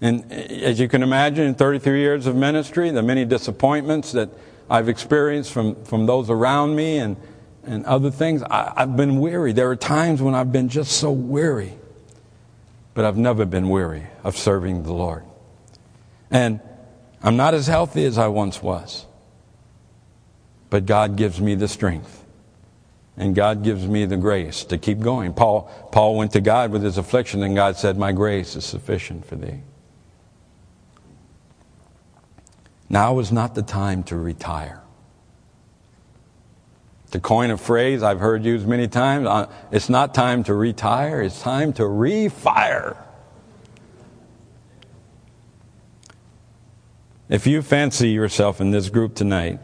And 0.00 0.30
as 0.30 0.78
you 0.78 0.86
can 0.86 1.02
imagine, 1.02 1.44
in 1.44 1.56
33 1.56 1.98
years 1.98 2.28
of 2.28 2.36
ministry, 2.36 2.90
the 2.90 3.02
many 3.02 3.24
disappointments 3.24 4.12
that 4.12 4.30
I've 4.70 4.88
experienced 4.88 5.52
from, 5.52 5.74
from 5.84 6.06
those 6.06 6.30
around 6.30 6.76
me 6.76 6.98
and, 6.98 7.16
and 7.64 7.84
other 7.84 8.12
things. 8.12 8.44
I, 8.44 8.72
I've 8.76 8.96
been 8.96 9.18
weary. 9.18 9.52
There 9.52 9.68
are 9.70 9.74
times 9.74 10.22
when 10.22 10.36
I've 10.36 10.52
been 10.52 10.68
just 10.68 10.92
so 10.92 11.10
weary. 11.10 11.72
But 12.94 13.06
I've 13.06 13.18
never 13.18 13.44
been 13.44 13.70
weary 13.70 14.06
of 14.22 14.38
serving 14.38 14.84
the 14.84 14.92
Lord. 14.92 15.24
And 16.30 16.60
I'm 17.24 17.36
not 17.36 17.54
as 17.54 17.66
healthy 17.66 18.04
as 18.04 18.18
I 18.18 18.28
once 18.28 18.62
was. 18.62 19.04
But 20.70 20.86
God 20.86 21.16
gives 21.16 21.40
me 21.40 21.56
the 21.56 21.66
strength. 21.66 22.20
And 23.16 23.34
God 23.34 23.62
gives 23.62 23.86
me 23.86 24.06
the 24.06 24.16
grace 24.16 24.64
to 24.64 24.78
keep 24.78 24.98
going. 24.98 25.34
Paul, 25.34 25.70
Paul 25.92 26.16
went 26.16 26.32
to 26.32 26.40
God 26.40 26.72
with 26.72 26.82
his 26.82 26.98
affliction, 26.98 27.42
and 27.42 27.54
God 27.54 27.76
said, 27.76 27.96
My 27.96 28.12
grace 28.12 28.56
is 28.56 28.64
sufficient 28.64 29.24
for 29.24 29.36
thee. 29.36 29.60
Now 32.88 33.18
is 33.20 33.30
not 33.30 33.54
the 33.54 33.62
time 33.62 34.02
to 34.04 34.16
retire. 34.16 34.80
To 37.12 37.20
coin 37.20 37.52
a 37.52 37.56
phrase 37.56 38.02
I've 38.02 38.18
heard 38.18 38.44
used 38.44 38.66
many 38.66 38.88
times, 38.88 39.28
uh, 39.28 39.48
it's 39.70 39.88
not 39.88 40.14
time 40.14 40.42
to 40.44 40.54
retire, 40.54 41.22
it's 41.22 41.40
time 41.40 41.72
to 41.74 41.84
refire. 41.84 42.96
If 47.28 47.46
you 47.46 47.62
fancy 47.62 48.10
yourself 48.10 48.60
in 48.60 48.72
this 48.72 48.90
group 48.90 49.14
tonight, 49.14 49.60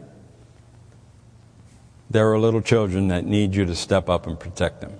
there 2.11 2.29
are 2.29 2.39
little 2.39 2.61
children 2.61 3.07
that 3.07 3.25
need 3.25 3.55
you 3.55 3.65
to 3.65 3.75
step 3.75 4.09
up 4.09 4.27
and 4.27 4.37
protect 4.37 4.81
them. 4.81 4.91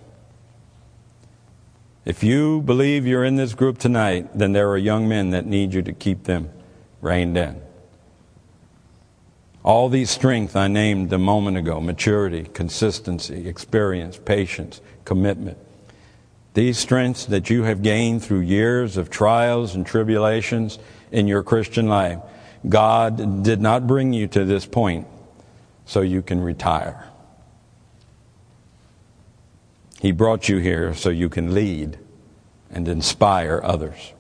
If 2.06 2.24
you 2.24 2.62
believe 2.62 3.06
you're 3.06 3.26
in 3.26 3.36
this 3.36 3.54
group 3.54 3.78
tonight, 3.78 4.30
then 4.34 4.54
there 4.54 4.70
are 4.70 4.78
young 4.78 5.10
men 5.10 5.32
that 5.32 5.46
need 5.46 5.74
you 5.74 5.82
to 5.84 5.94
keep 5.94 6.24
them 6.24 6.50
reined 7.02 7.38
in. 7.38 7.62
All 9.64 9.90
these 9.90 10.10
strengths 10.10 10.56
I 10.56 10.68
named 10.68 11.12
a 11.14 11.20
moment 11.20 11.58
ago 11.58 11.82
maturity, 11.82 12.46
consistency, 12.54 13.48
experience, 13.48 14.18
patience, 14.18 14.82
commitment. 15.04 15.58
These 16.54 16.80
strengths 16.80 17.26
that 17.26 17.50
you 17.50 17.64
have 17.64 17.84
gained 17.84 18.24
through 18.24 18.40
years 18.40 18.98
of 18.98 19.10
trials 19.10 19.76
and 19.76 19.86
tribulations 19.86 20.80
in 21.12 21.28
your 21.28 21.44
Christian 21.44 21.88
life, 21.88 22.20
God 22.68 23.44
did 23.44 23.62
not 23.62 23.86
bring 23.86 24.14
you 24.14 24.28
to 24.28 24.46
this 24.46 24.66
point 24.66 25.08
so 25.92 26.00
you 26.00 26.22
can 26.22 26.40
retire. 26.40 27.04
He 30.00 30.14
brought 30.14 30.48
you 30.48 30.60
here 30.60 30.94
so 30.94 31.10
you 31.10 31.28
can 31.28 31.54
lead 31.54 32.00
and 32.70 32.88
inspire 32.88 33.60
others. 33.62 34.14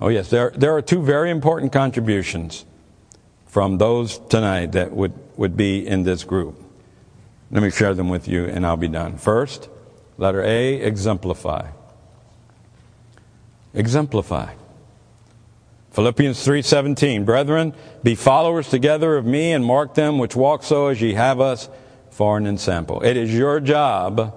Oh, 0.00 0.08
yes, 0.08 0.30
there, 0.30 0.52
there 0.56 0.74
are 0.74 0.80
two 0.80 1.02
very 1.02 1.30
important 1.30 1.70
contributions 1.70 2.64
from 3.44 3.76
those 3.76 4.16
tonight 4.30 4.72
that 4.72 4.92
would, 4.92 5.12
would 5.36 5.54
be 5.54 5.86
in 5.86 6.04
this 6.04 6.24
group. 6.24 6.58
Let 7.50 7.62
me 7.62 7.70
share 7.70 7.92
them 7.92 8.08
with 8.08 8.26
you 8.26 8.46
and 8.46 8.64
I'll 8.64 8.78
be 8.78 8.88
done. 8.88 9.18
First, 9.18 9.68
letter 10.16 10.42
A, 10.42 10.76
exemplify. 10.76 11.68
Exemplify. 13.74 14.54
Philippians 15.90 16.44
3:17 16.44 17.24
Brethren 17.24 17.74
be 18.02 18.14
followers 18.14 18.68
together 18.68 19.16
of 19.16 19.26
me 19.26 19.52
and 19.52 19.64
mark 19.64 19.94
them 19.94 20.18
which 20.18 20.36
walk 20.36 20.62
so 20.62 20.86
as 20.86 21.00
ye 21.00 21.14
have 21.14 21.40
us 21.40 21.68
for 22.10 22.36
an 22.36 22.46
example. 22.46 23.00
It 23.02 23.16
is 23.16 23.34
your 23.34 23.60
job 23.60 24.34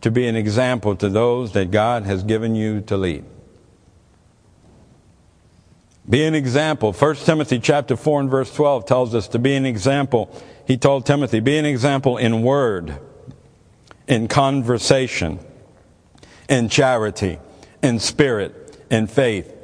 to 0.00 0.10
be 0.10 0.26
an 0.26 0.36
example 0.36 0.96
to 0.96 1.08
those 1.08 1.52
that 1.52 1.70
God 1.70 2.04
has 2.04 2.22
given 2.22 2.54
you 2.54 2.80
to 2.82 2.96
lead. 2.96 3.24
Be 6.08 6.24
an 6.24 6.34
example. 6.34 6.92
1 6.92 7.16
Timothy 7.16 7.58
chapter 7.58 7.96
4 7.96 8.20
and 8.20 8.30
verse 8.30 8.54
12 8.54 8.86
tells 8.86 9.14
us 9.14 9.26
to 9.28 9.38
be 9.38 9.54
an 9.54 9.66
example. 9.66 10.30
He 10.66 10.76
told 10.76 11.04
Timothy, 11.04 11.40
be 11.40 11.58
an 11.58 11.64
example 11.64 12.16
in 12.16 12.42
word, 12.42 12.98
in 14.06 14.28
conversation, 14.28 15.40
in 16.48 16.68
charity, 16.68 17.38
in 17.82 17.98
spirit, 17.98 18.80
in 18.88 19.08
faith, 19.08 19.55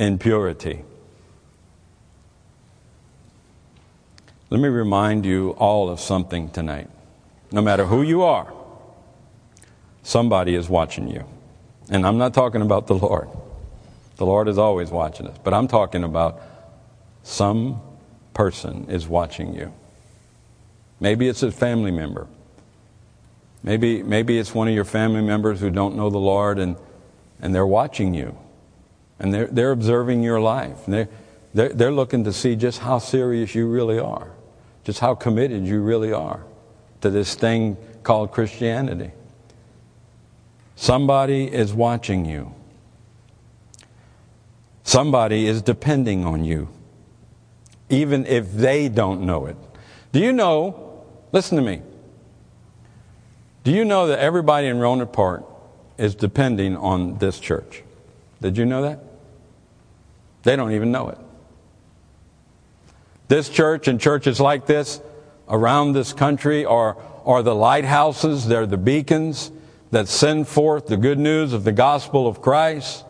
in 0.00 0.16
purity. 0.18 0.82
Let 4.48 4.60
me 4.60 4.68
remind 4.68 5.26
you 5.26 5.50
all 5.50 5.90
of 5.90 6.00
something 6.00 6.48
tonight. 6.48 6.88
No 7.52 7.60
matter 7.60 7.84
who 7.84 8.00
you 8.00 8.22
are, 8.22 8.50
somebody 10.02 10.54
is 10.54 10.70
watching 10.70 11.06
you. 11.06 11.26
And 11.90 12.06
I'm 12.06 12.16
not 12.16 12.32
talking 12.32 12.62
about 12.62 12.86
the 12.86 12.94
Lord. 12.94 13.28
The 14.16 14.24
Lord 14.24 14.48
is 14.48 14.56
always 14.56 14.90
watching 14.90 15.26
us. 15.26 15.36
But 15.44 15.52
I'm 15.52 15.68
talking 15.68 16.02
about 16.02 16.40
some 17.22 17.82
person 18.32 18.86
is 18.88 19.06
watching 19.06 19.54
you. 19.54 19.70
Maybe 20.98 21.28
it's 21.28 21.42
a 21.42 21.52
family 21.52 21.90
member. 21.90 22.26
Maybe, 23.62 24.02
maybe 24.02 24.38
it's 24.38 24.54
one 24.54 24.66
of 24.66 24.74
your 24.74 24.86
family 24.86 25.20
members 25.20 25.60
who 25.60 25.68
don't 25.68 25.94
know 25.94 26.08
the 26.08 26.18
Lord 26.18 26.58
and, 26.58 26.76
and 27.42 27.54
they're 27.54 27.66
watching 27.66 28.14
you. 28.14 28.38
And 29.20 29.32
they're, 29.32 29.46
they're 29.46 29.72
observing 29.72 30.22
your 30.22 30.40
life. 30.40 30.78
They're, 30.88 31.08
they're, 31.52 31.68
they're 31.68 31.92
looking 31.92 32.24
to 32.24 32.32
see 32.32 32.56
just 32.56 32.78
how 32.78 32.98
serious 32.98 33.54
you 33.54 33.68
really 33.68 33.98
are, 33.98 34.30
just 34.82 34.98
how 35.00 35.14
committed 35.14 35.66
you 35.66 35.82
really 35.82 36.12
are 36.12 36.42
to 37.02 37.10
this 37.10 37.34
thing 37.34 37.76
called 38.02 38.32
Christianity. 38.32 39.10
Somebody 40.74 41.52
is 41.52 41.74
watching 41.74 42.24
you. 42.24 42.54
Somebody 44.82 45.46
is 45.46 45.60
depending 45.60 46.24
on 46.24 46.44
you, 46.44 46.68
even 47.90 48.24
if 48.24 48.50
they 48.52 48.88
don't 48.88 49.20
know 49.20 49.44
it. 49.46 49.56
Do 50.12 50.18
you 50.18 50.32
know, 50.32 51.04
listen 51.30 51.56
to 51.58 51.62
me, 51.62 51.82
do 53.62 53.70
you 53.70 53.84
know 53.84 54.06
that 54.06 54.18
everybody 54.18 54.66
in 54.66 54.78
Rohnert 54.78 55.12
Park 55.12 55.44
is 55.98 56.14
depending 56.14 56.76
on 56.76 57.18
this 57.18 57.38
church? 57.38 57.82
Did 58.40 58.56
you 58.56 58.64
know 58.64 58.80
that? 58.82 59.09
They 60.42 60.56
don't 60.56 60.72
even 60.72 60.90
know 60.90 61.08
it. 61.08 61.18
This 63.28 63.48
church 63.48 63.86
and 63.86 64.00
churches 64.00 64.40
like 64.40 64.66
this 64.66 65.00
around 65.48 65.92
this 65.92 66.12
country 66.12 66.64
are, 66.64 66.96
are 67.24 67.42
the 67.42 67.54
lighthouses, 67.54 68.46
they're 68.46 68.66
the 68.66 68.76
beacons 68.76 69.52
that 69.90 70.08
send 70.08 70.48
forth 70.48 70.86
the 70.86 70.96
good 70.96 71.18
news 71.18 71.52
of 71.52 71.64
the 71.64 71.72
gospel 71.72 72.26
of 72.26 72.40
Christ. 72.40 73.04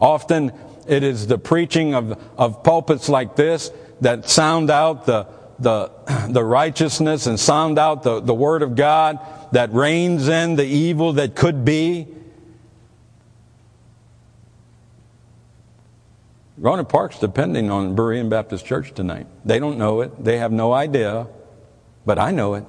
Often 0.00 0.52
it 0.86 1.02
is 1.02 1.26
the 1.26 1.38
preaching 1.38 1.94
of, 1.94 2.22
of 2.38 2.62
pulpits 2.62 3.08
like 3.08 3.36
this 3.36 3.70
that 4.00 4.28
sound 4.28 4.70
out 4.70 5.06
the, 5.06 5.26
the, 5.58 5.90
the 6.28 6.44
righteousness 6.44 7.26
and 7.26 7.40
sound 7.40 7.78
out 7.78 8.02
the, 8.02 8.20
the 8.20 8.34
Word 8.34 8.62
of 8.62 8.76
God 8.76 9.18
that 9.52 9.72
reins 9.72 10.28
in 10.28 10.56
the 10.56 10.64
evil 10.64 11.14
that 11.14 11.34
could 11.34 11.64
be. 11.64 12.06
Rohnert 16.60 16.88
Park's 16.88 17.18
depending 17.18 17.70
on 17.70 17.94
Berean 17.94 18.30
Baptist 18.30 18.64
Church 18.64 18.92
tonight. 18.92 19.26
They 19.44 19.58
don't 19.58 19.78
know 19.78 20.00
it. 20.00 20.24
They 20.24 20.38
have 20.38 20.52
no 20.52 20.72
idea. 20.72 21.26
But 22.06 22.18
I 22.18 22.30
know 22.30 22.54
it. 22.54 22.64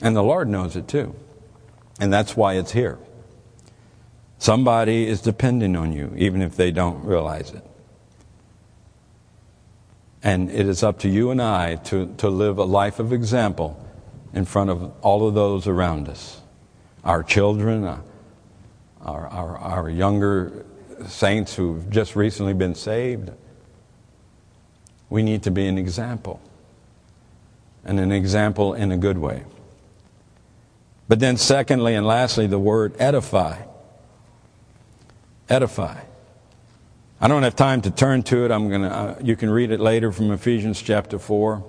And 0.00 0.16
the 0.16 0.22
Lord 0.22 0.48
knows 0.48 0.76
it 0.76 0.88
too. 0.88 1.14
And 2.00 2.12
that's 2.12 2.36
why 2.36 2.54
it's 2.54 2.72
here. 2.72 2.98
Somebody 4.38 5.06
is 5.06 5.20
depending 5.20 5.76
on 5.76 5.92
you, 5.92 6.14
even 6.16 6.40
if 6.40 6.56
they 6.56 6.70
don't 6.70 7.04
realize 7.04 7.50
it. 7.50 7.62
And 10.22 10.50
it 10.50 10.66
is 10.66 10.82
up 10.82 11.00
to 11.00 11.08
you 11.08 11.30
and 11.30 11.42
I 11.42 11.76
to, 11.76 12.14
to 12.18 12.30
live 12.30 12.56
a 12.56 12.64
life 12.64 12.98
of 12.98 13.12
example 13.12 13.86
in 14.32 14.46
front 14.46 14.70
of 14.70 14.92
all 15.02 15.28
of 15.28 15.34
those 15.34 15.66
around 15.66 16.08
us 16.08 16.40
our 17.02 17.22
children, 17.22 17.84
uh, 17.84 17.98
our, 19.00 19.26
our, 19.28 19.56
our 19.56 19.90
younger 19.90 20.66
saints 21.08 21.54
who've 21.54 21.88
just 21.90 22.16
recently 22.16 22.54
been 22.54 22.74
saved. 22.74 23.30
We 25.08 25.22
need 25.22 25.42
to 25.44 25.50
be 25.50 25.66
an 25.66 25.78
example, 25.78 26.40
and 27.84 27.98
an 27.98 28.12
example 28.12 28.74
in 28.74 28.92
a 28.92 28.96
good 28.96 29.18
way. 29.18 29.44
But 31.08 31.18
then, 31.18 31.36
secondly 31.36 31.94
and 31.94 32.06
lastly, 32.06 32.46
the 32.46 32.58
word 32.58 32.94
edify 32.98 33.62
edify. 35.50 35.98
I 37.20 37.28
don't 37.28 37.42
have 37.42 37.56
time 37.56 37.82
to 37.82 37.90
turn 37.90 38.22
to 38.24 38.44
it. 38.44 38.50
I'm 38.50 38.68
going 38.70 38.82
to, 38.82 38.90
uh, 38.90 39.18
you 39.20 39.36
can 39.36 39.50
read 39.50 39.72
it 39.72 39.80
later 39.80 40.12
from 40.12 40.30
Ephesians 40.30 40.80
chapter 40.80 41.18
4. 41.18 41.62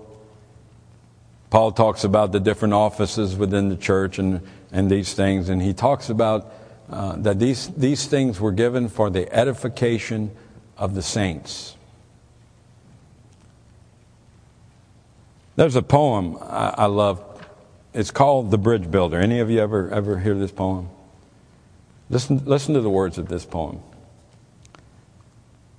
Paul 1.49 1.71
talks 1.73 2.05
about 2.05 2.31
the 2.31 2.39
different 2.39 2.73
offices 2.73 3.35
within 3.35 3.67
the 3.67 3.75
church 3.75 4.19
and, 4.19 4.47
and 4.71 4.89
these 4.89 5.13
things, 5.13 5.49
and 5.49 5.61
he 5.61 5.73
talks 5.73 6.09
about 6.09 6.53
uh, 6.91 7.15
that 7.17 7.39
these, 7.39 7.69
these 7.69 8.05
things 8.05 8.39
were 8.39 8.51
given 8.51 8.89
for 8.89 9.09
the 9.09 9.33
edification 9.33 10.31
of 10.77 10.93
the 10.93 11.01
saints. 11.01 11.75
There's 15.55 15.75
a 15.75 15.81
poem 15.81 16.37
I, 16.41 16.73
I 16.77 16.85
love. 16.85 17.23
It's 17.93 18.11
called 18.11 18.51
The 18.51 18.57
Bridge 18.57 18.89
Builder. 18.89 19.17
Any 19.17 19.39
of 19.39 19.49
you 19.49 19.59
ever, 19.59 19.89
ever 19.89 20.19
hear 20.19 20.35
this 20.35 20.51
poem? 20.51 20.89
Listen, 22.09 22.43
listen 22.45 22.73
to 22.73 22.81
the 22.81 22.89
words 22.89 23.17
of 23.17 23.27
this 23.29 23.45
poem. 23.45 23.79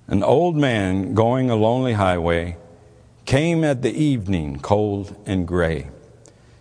An 0.08 0.22
old 0.22 0.56
man 0.56 1.14
going 1.14 1.50
a 1.50 1.56
lonely 1.56 1.94
highway 1.94 2.56
came 3.24 3.64
at 3.64 3.82
the 3.82 3.92
evening, 3.92 4.60
cold 4.60 5.16
and 5.26 5.46
gray, 5.46 5.88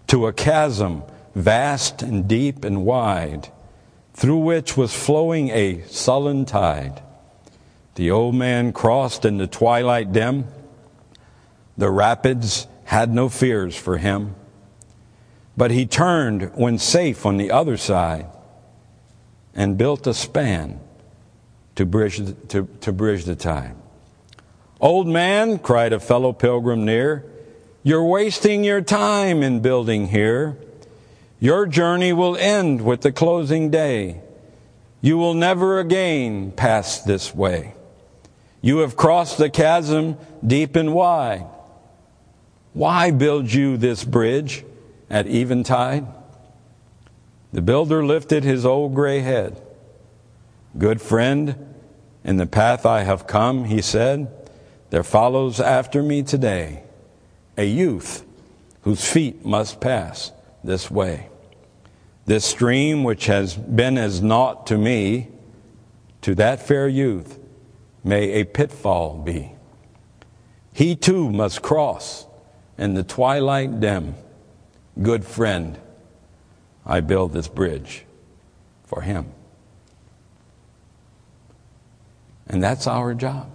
to 0.08 0.28
a 0.28 0.34
chasm 0.34 1.04
vast 1.36 2.02
and 2.02 2.28
deep 2.28 2.64
and 2.66 2.86
wide, 2.86 3.50
through 4.14 4.38
which 4.38 4.78
was 4.78 4.94
flowing 4.94 5.50
a 5.50 5.82
sullen 5.88 6.46
tide. 6.46 7.02
The 7.96 8.12
old 8.12 8.36
man 8.36 8.74
crossed 8.74 9.26
in 9.26 9.38
the 9.38 9.48
twilight 9.48 10.12
dim. 10.12 10.46
The 11.78 11.90
rapids 11.90 12.68
had 12.86 13.14
no 13.14 13.30
fears 13.30 13.76
for 13.76 13.98
him. 13.98 14.36
But 15.58 15.72
he 15.72 15.86
turned 15.86 16.52
when 16.56 16.78
safe 16.78 17.26
on 17.26 17.38
the 17.38 17.52
other 17.52 17.78
side 17.78 18.28
and 19.54 19.78
built 19.78 20.08
a 20.08 20.14
span 20.14 20.80
to 21.76 21.86
bridge, 21.86 22.18
the, 22.18 22.34
to, 22.48 22.68
to 22.82 22.92
bridge 22.92 23.26
the 23.26 23.36
tide. 23.36 23.76
Old 24.80 25.08
man, 25.08 25.60
cried 25.60 25.94
a 25.94 26.00
fellow 26.00 26.34
pilgrim 26.34 26.86
near, 26.86 27.26
you're 27.84 28.04
wasting 28.04 28.64
your 28.64 28.82
time 28.82 29.44
in 29.44 29.60
building 29.60 30.08
here. 30.08 30.58
Your 31.42 31.66
journey 31.66 32.14
will 32.14 32.38
end 32.38 32.82
with 32.82 33.02
the 33.02 33.12
closing 33.12 33.72
day. 33.72 34.22
You 35.02 35.18
will 35.18 35.34
never 35.34 35.80
again 35.80 36.52
pass 36.52 37.02
this 37.02 37.34
way. 37.34 37.74
You 38.62 38.78
have 38.78 38.96
crossed 38.96 39.40
the 39.40 39.50
chasm 39.50 40.18
deep 40.46 40.76
and 40.76 40.94
wide. 40.94 41.48
Why 42.74 43.10
build 43.10 43.52
you 43.52 43.76
this 43.76 44.04
bridge 44.04 44.64
at 45.10 45.26
eventide? 45.26 46.06
The 47.52 47.64
builder 47.64 48.06
lifted 48.06 48.44
his 48.44 48.64
old 48.64 48.94
gray 48.94 49.22
head. 49.22 49.60
Good 50.78 51.02
friend, 51.02 51.56
in 52.24 52.38
the 52.38 52.46
path 52.46 52.86
I 52.86 53.02
have 53.02 53.26
come, 53.26 53.66
he 53.66 53.82
said, 53.82 54.32
There 54.92 55.04
follows 55.04 55.60
after 55.60 56.04
me 56.04 56.22
today 56.22 56.84
a 57.58 57.66
youth 57.66 58.24
whose 58.84 59.04
feet 59.04 59.44
must 59.44 59.82
pass 59.82 60.32
this 60.64 60.92
way. 60.92 61.31
This 62.26 62.46
stream, 62.46 63.04
which 63.04 63.26
has 63.26 63.56
been 63.56 63.98
as 63.98 64.22
naught 64.22 64.68
to 64.68 64.78
me, 64.78 65.30
to 66.22 66.36
that 66.36 66.66
fair 66.66 66.88
youth 66.88 67.40
may 68.04 68.32
a 68.34 68.44
pitfall 68.44 69.18
be. 69.18 69.54
He 70.74 70.96
too 70.96 71.32
must 71.32 71.62
cross 71.62 72.26
in 72.78 72.94
the 72.94 73.04
twilight 73.04 73.80
dim. 73.80 74.16
Good 75.02 75.26
friend, 75.26 75.78
I 76.86 77.02
build 77.02 77.34
this 77.34 77.48
bridge 77.48 78.06
for 78.84 79.02
him. 79.02 79.32
And 82.48 82.62
that's 82.64 82.88
our 82.88 83.14
job. 83.14 83.50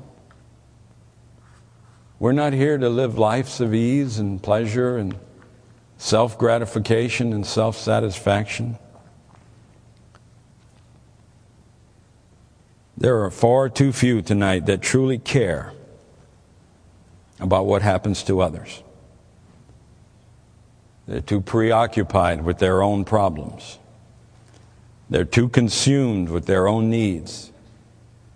We're 2.18 2.32
not 2.32 2.54
here 2.54 2.78
to 2.78 2.88
live 2.88 3.18
lives 3.18 3.60
of 3.60 3.74
ease 3.74 4.18
and 4.18 4.42
pleasure 4.42 4.96
and 4.96 5.16
self 5.98 6.38
gratification 6.38 7.32
and 7.32 7.46
self 7.46 7.76
satisfaction. 7.76 8.78
There 12.98 13.22
are 13.22 13.30
far 13.30 13.68
too 13.68 13.92
few 13.92 14.22
tonight 14.22 14.66
that 14.66 14.80
truly 14.80 15.18
care 15.18 15.72
about 17.38 17.66
what 17.66 17.82
happens 17.82 18.22
to 18.24 18.40
others. 18.40 18.82
They're 21.06 21.20
too 21.20 21.40
preoccupied 21.40 22.42
with 22.42 22.58
their 22.58 22.82
own 22.82 23.04
problems. 23.04 23.78
They're 25.08 25.24
too 25.24 25.48
consumed 25.48 26.30
with 26.30 26.46
their 26.46 26.66
own 26.66 26.90
needs. 26.90 27.52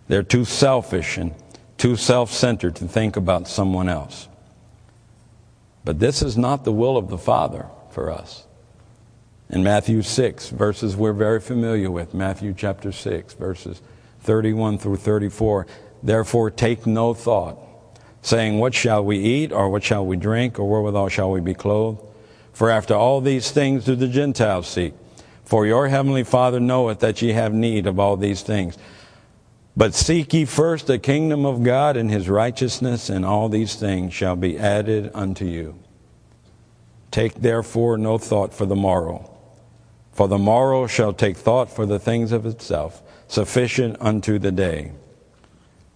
They're 0.09 0.23
too 0.23 0.45
selfish 0.45 1.17
and 1.17 1.35
too 1.79 1.97
self 1.97 2.31
centered 2.31 2.77
to 2.77 2.87
think 2.87 3.17
about 3.17 3.49
someone 3.49 3.89
else. 3.89 4.29
But 5.85 5.99
this 5.99 6.23
is 6.23 6.37
not 6.37 6.65
the 6.65 6.73
will 6.73 6.97
of 6.97 7.09
the 7.09 7.19
Father 7.19 7.67
for 7.91 8.11
us. 8.11 8.47
In 9.49 9.65
Matthew 9.65 10.03
6, 10.03 10.51
verses 10.51 10.97
we're 10.97 11.13
very 11.13 11.41
familiar 11.41 11.91
with, 11.91 12.15
Matthew 12.15 12.55
chapter 12.57 12.93
6, 12.93 13.35
verses 13.35 13.83
31 14.21 14.79
through 14.79 14.97
34, 14.97 15.67
therefore 16.03 16.51
take 16.51 16.87
no 16.87 17.15
thought, 17.15 17.59
saying, 18.23 18.59
What 18.59 18.75
shall 18.75 19.05
we 19.05 19.19
eat, 19.19 19.51
or 19.51 19.69
what 19.69 19.83
shall 19.83 20.07
we 20.07 20.17
drink, 20.17 20.59
or 20.59 20.69
wherewithal 20.69 21.09
shall 21.09 21.31
we 21.33 21.41
be 21.41 21.55
clothed? 21.55 22.01
For 22.53 22.71
after 22.71 22.95
all 22.95 23.21
these 23.21 23.51
things 23.51 23.87
do 23.87 23.97
the 23.97 24.07
Gentiles 24.07 24.69
seek. 24.69 24.95
For 25.45 25.67
your 25.67 25.89
heavenly 25.89 26.23
Father 26.23 26.61
knoweth 26.61 27.01
that 27.01 27.21
ye 27.23 27.33
have 27.33 27.53
need 27.53 27.89
of 27.89 27.99
all 27.99 28.17
these 28.17 28.43
things. 28.43 28.79
But 29.77 29.95
seek 29.95 30.35
ye 30.35 30.45
first 30.45 30.87
the 30.87 30.99
kingdom 30.99 31.47
of 31.47 31.63
God 31.63 31.97
and 31.97 32.11
his 32.11 32.29
righteousness, 32.29 33.09
and 33.09 33.25
all 33.25 33.49
these 33.49 33.77
things 33.77 34.13
shall 34.13 34.37
be 34.37 34.59
added 34.59 35.11
unto 35.15 35.45
you. 35.45 35.79
Take 37.11 37.35
therefore 37.35 37.97
no 37.97 38.19
thought 38.19 38.53
for 38.53 38.67
the 38.67 38.77
morrow, 38.77 39.31
for 40.13 40.29
the 40.29 40.39
morrow 40.39 40.87
shall 40.87 41.13
take 41.13 41.37
thought 41.37 41.71
for 41.71 41.87
the 41.87 41.99
things 41.99 42.33
of 42.33 42.47
itself. 42.47 43.03
Sufficient 43.29 43.97
unto 44.01 44.39
the 44.39 44.53
day 44.53 44.93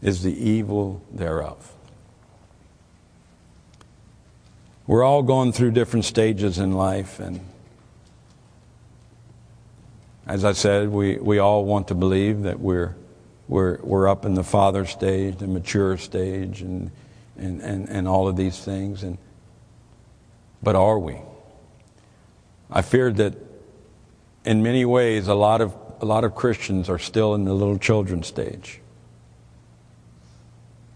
is 0.01 0.23
the 0.23 0.33
evil 0.33 1.03
thereof. 1.13 1.73
We're 4.87 5.03
all 5.03 5.23
going 5.23 5.53
through 5.53 5.73
different 5.73 6.05
stages 6.05 6.59
in 6.59 6.73
life, 6.73 7.19
and 7.19 7.41
as 10.27 10.45
I 10.45 10.53
said, 10.53 10.91
we, 10.91 11.17
we 11.17 11.39
all 11.39 11.65
want 11.65 11.89
to 11.89 11.95
believe 11.95 12.43
that 12.43 12.61
we're 12.61 12.95
we're, 13.49 13.79
we're 13.83 14.09
up 14.09 14.25
in 14.25 14.35
the 14.35 14.45
father 14.45 14.87
stage, 14.87 15.37
the 15.39 15.47
mature 15.47 15.97
stage, 15.97 16.63
and, 16.63 16.91
and, 17.37 17.61
and, 17.61 17.89
and 17.89 18.09
all 18.09 18.29
of 18.29 18.37
these 18.37 18.59
things. 18.59 19.03
And, 19.03 19.19
but 20.63 20.77
are 20.77 20.99
we? 20.99 21.19
I 22.71 22.83
feared 22.83 23.17
that 23.17 23.35
in 24.45 24.63
many 24.63 24.85
ways, 24.85 25.29
a 25.29 25.35
lot 25.35 25.61
of, 25.61 25.75
a 26.01 26.05
lot 26.05 26.25
of 26.25 26.35
Christians 26.35 26.89
are 26.89 26.99
still 26.99 27.35
in 27.35 27.45
the 27.45 27.55
little 27.55 27.79
children 27.79 28.23
stage. 28.23 28.81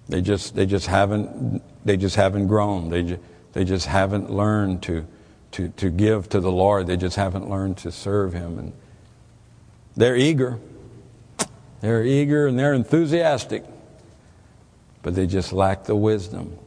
They 0.08 0.22
just, 0.22 0.54
they 0.54 0.64
just 0.64 0.86
haven't, 0.86 1.62
they 1.84 1.96
just 1.96 2.16
haven't 2.16 2.46
grown. 2.46 2.88
They, 2.88 3.02
just, 3.02 3.20
they 3.52 3.64
just 3.64 3.86
haven't 3.86 4.30
learned 4.30 4.82
to, 4.84 5.06
to, 5.52 5.68
to 5.68 5.90
give 5.90 6.28
to 6.30 6.40
the 6.40 6.50
Lord. 6.50 6.86
They 6.86 6.96
just 6.96 7.16
haven't 7.16 7.48
learned 7.50 7.76
to 7.78 7.92
serve 7.92 8.32
Him. 8.32 8.58
And 8.58 8.72
they're 9.96 10.16
eager. 10.16 10.58
They're 11.80 12.04
eager 12.04 12.46
and 12.46 12.58
they're 12.58 12.74
enthusiastic, 12.74 13.64
but 15.02 15.14
they 15.14 15.26
just 15.26 15.52
lack 15.52 15.84
the 15.84 15.96
wisdom. 15.96 16.58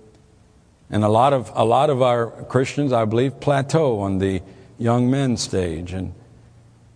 And 0.89 1.03
a 1.03 1.09
lot 1.09 1.33
of, 1.33 1.51
a 1.55 1.65
lot 1.65 1.89
of 1.89 2.01
our 2.01 2.27
Christians, 2.45 2.93
I 2.93 3.05
believe, 3.05 3.39
plateau 3.39 3.99
on 3.99 4.19
the 4.19 4.41
young 4.77 5.09
men 5.09 5.37
stage. 5.37 5.93
And 5.93 6.13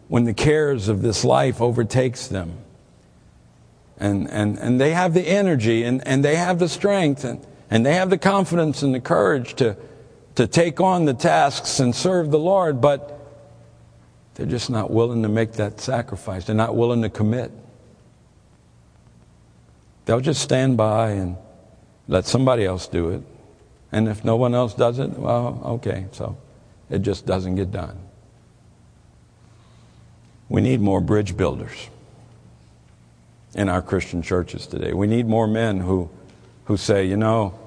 when 0.07 0.25
the 0.25 0.33
cares 0.33 0.87
of 0.87 1.01
this 1.01 1.23
life 1.23 1.61
overtakes 1.61 2.27
them, 2.27 2.57
and, 3.97 4.29
and, 4.29 4.57
and 4.59 4.79
they 4.79 4.91
have 4.91 5.13
the 5.13 5.25
energy 5.25 5.83
and, 5.83 6.05
and 6.05 6.23
they 6.23 6.35
have 6.35 6.59
the 6.59 6.67
strength 6.67 7.23
and, 7.23 7.45
and 7.69 7.85
they 7.85 7.93
have 7.93 8.09
the 8.09 8.17
confidence 8.17 8.83
and 8.83 8.93
the 8.93 8.99
courage 8.99 9.55
to, 9.55 9.77
to 10.35 10.47
take 10.47 10.81
on 10.81 11.05
the 11.05 11.13
tasks 11.13 11.79
and 11.79 11.95
serve 11.95 12.29
the 12.31 12.39
Lord, 12.39 12.81
but 12.81 13.19
they're 14.35 14.45
just 14.45 14.69
not 14.69 14.91
willing 14.91 15.23
to 15.23 15.29
make 15.29 15.53
that 15.53 15.79
sacrifice. 15.79 16.45
They're 16.45 16.55
not 16.55 16.75
willing 16.75 17.01
to 17.03 17.09
commit. 17.09 17.51
They'll 20.05 20.21
just 20.21 20.41
stand 20.41 20.77
by 20.77 21.11
and 21.11 21.37
let 22.07 22.25
somebody 22.25 22.65
else 22.65 22.87
do 22.87 23.09
it. 23.09 23.23
And 23.91 24.07
if 24.07 24.23
no 24.23 24.35
one 24.35 24.53
else 24.53 24.73
does 24.73 24.99
it, 24.99 25.11
well, 25.11 25.61
okay, 25.65 26.05
so 26.11 26.37
it 26.89 26.99
just 26.99 27.25
doesn't 27.25 27.55
get 27.55 27.71
done. 27.71 27.97
We 30.47 30.61
need 30.61 30.79
more 30.79 31.01
bridge 31.01 31.35
builders 31.35 31.89
in 33.55 33.69
our 33.69 33.81
Christian 33.81 34.21
churches 34.21 34.67
today. 34.67 34.93
We 34.93 35.07
need 35.07 35.27
more 35.27 35.47
men 35.47 35.79
who, 35.79 36.09
who 36.65 36.77
say, 36.77 37.05
you 37.05 37.17
know, 37.17 37.57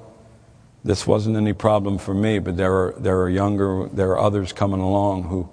this 0.83 1.05
wasn't 1.05 1.35
any 1.35 1.51
problem 1.51 1.97
for 1.97 2.13
me, 2.13 2.39
but 2.39 2.55
there 2.55 2.73
are, 2.73 2.95
there 2.97 3.21
are 3.21 3.29
younger, 3.29 3.89
there 3.91 4.11
are 4.11 4.19
others 4.19 4.53
coming 4.53 4.79
along 4.79 5.23
who, 5.23 5.49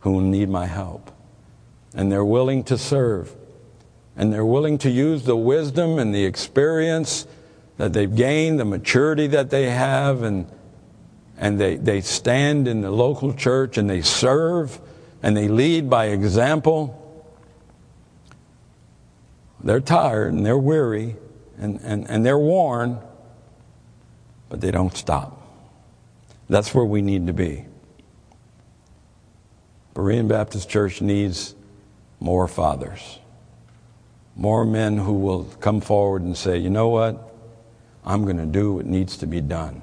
who 0.00 0.20
need 0.20 0.50
my 0.50 0.66
help. 0.66 1.10
And 1.94 2.12
they're 2.12 2.24
willing 2.24 2.62
to 2.64 2.76
serve 2.76 3.34
and 4.16 4.32
they're 4.32 4.46
willing 4.46 4.78
to 4.78 4.90
use 4.90 5.24
the 5.24 5.36
wisdom 5.36 5.98
and 5.98 6.14
the 6.14 6.24
experience 6.24 7.26
that 7.76 7.92
they've 7.92 8.14
gained, 8.14 8.58
the 8.58 8.64
maturity 8.64 9.26
that 9.26 9.50
they 9.50 9.70
have, 9.70 10.22
and, 10.22 10.50
and 11.36 11.60
they, 11.60 11.76
they 11.76 12.00
stand 12.00 12.66
in 12.66 12.80
the 12.80 12.90
local 12.90 13.34
church 13.34 13.76
and 13.76 13.88
they 13.88 14.00
serve 14.00 14.80
and 15.22 15.36
they 15.36 15.48
lead 15.48 15.90
by 15.90 16.06
example. 16.06 17.02
They're 19.62 19.80
tired 19.80 20.32
and 20.32 20.46
they're 20.46 20.56
weary 20.56 21.16
and, 21.58 21.80
and, 21.82 22.08
and 22.08 22.24
they're 22.24 22.38
worn, 22.38 22.98
but 24.48 24.62
they 24.62 24.70
don't 24.70 24.96
stop. 24.96 25.42
That's 26.48 26.74
where 26.74 26.84
we 26.84 27.02
need 27.02 27.26
to 27.26 27.32
be. 27.32 27.66
Berean 29.94 30.28
Baptist 30.28 30.70
Church 30.70 31.02
needs 31.02 31.54
more 32.20 32.48
fathers 32.48 33.18
more 34.36 34.66
men 34.66 34.98
who 34.98 35.14
will 35.14 35.44
come 35.60 35.80
forward 35.80 36.22
and 36.22 36.36
say, 36.36 36.58
you 36.58 36.70
know 36.70 36.88
what? 36.88 37.34
I'm 38.04 38.24
going 38.24 38.36
to 38.36 38.46
do 38.46 38.74
what 38.74 38.86
needs 38.86 39.16
to 39.18 39.26
be 39.26 39.40
done. 39.40 39.82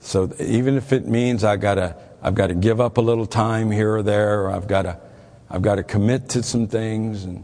So 0.00 0.30
even 0.38 0.76
if 0.76 0.92
it 0.92 1.06
means 1.06 1.42
I 1.42 1.56
gotta, 1.56 1.96
I've 2.22 2.34
got 2.34 2.48
to 2.48 2.54
give 2.54 2.80
up 2.80 2.98
a 2.98 3.00
little 3.00 3.26
time 3.26 3.70
here 3.70 3.96
or 3.96 4.02
there, 4.02 4.42
or 4.42 4.50
I've 4.50 4.68
got 4.68 4.82
to, 4.82 5.00
I've 5.48 5.62
got 5.62 5.76
to 5.76 5.82
commit 5.82 6.28
to 6.30 6.42
some 6.42 6.66
things, 6.66 7.24
and 7.24 7.42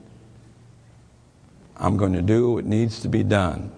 I'm 1.76 1.96
going 1.96 2.12
to 2.12 2.22
do 2.22 2.52
what 2.52 2.66
needs 2.66 3.00
to 3.00 3.08
be 3.08 3.22
done 3.22 3.72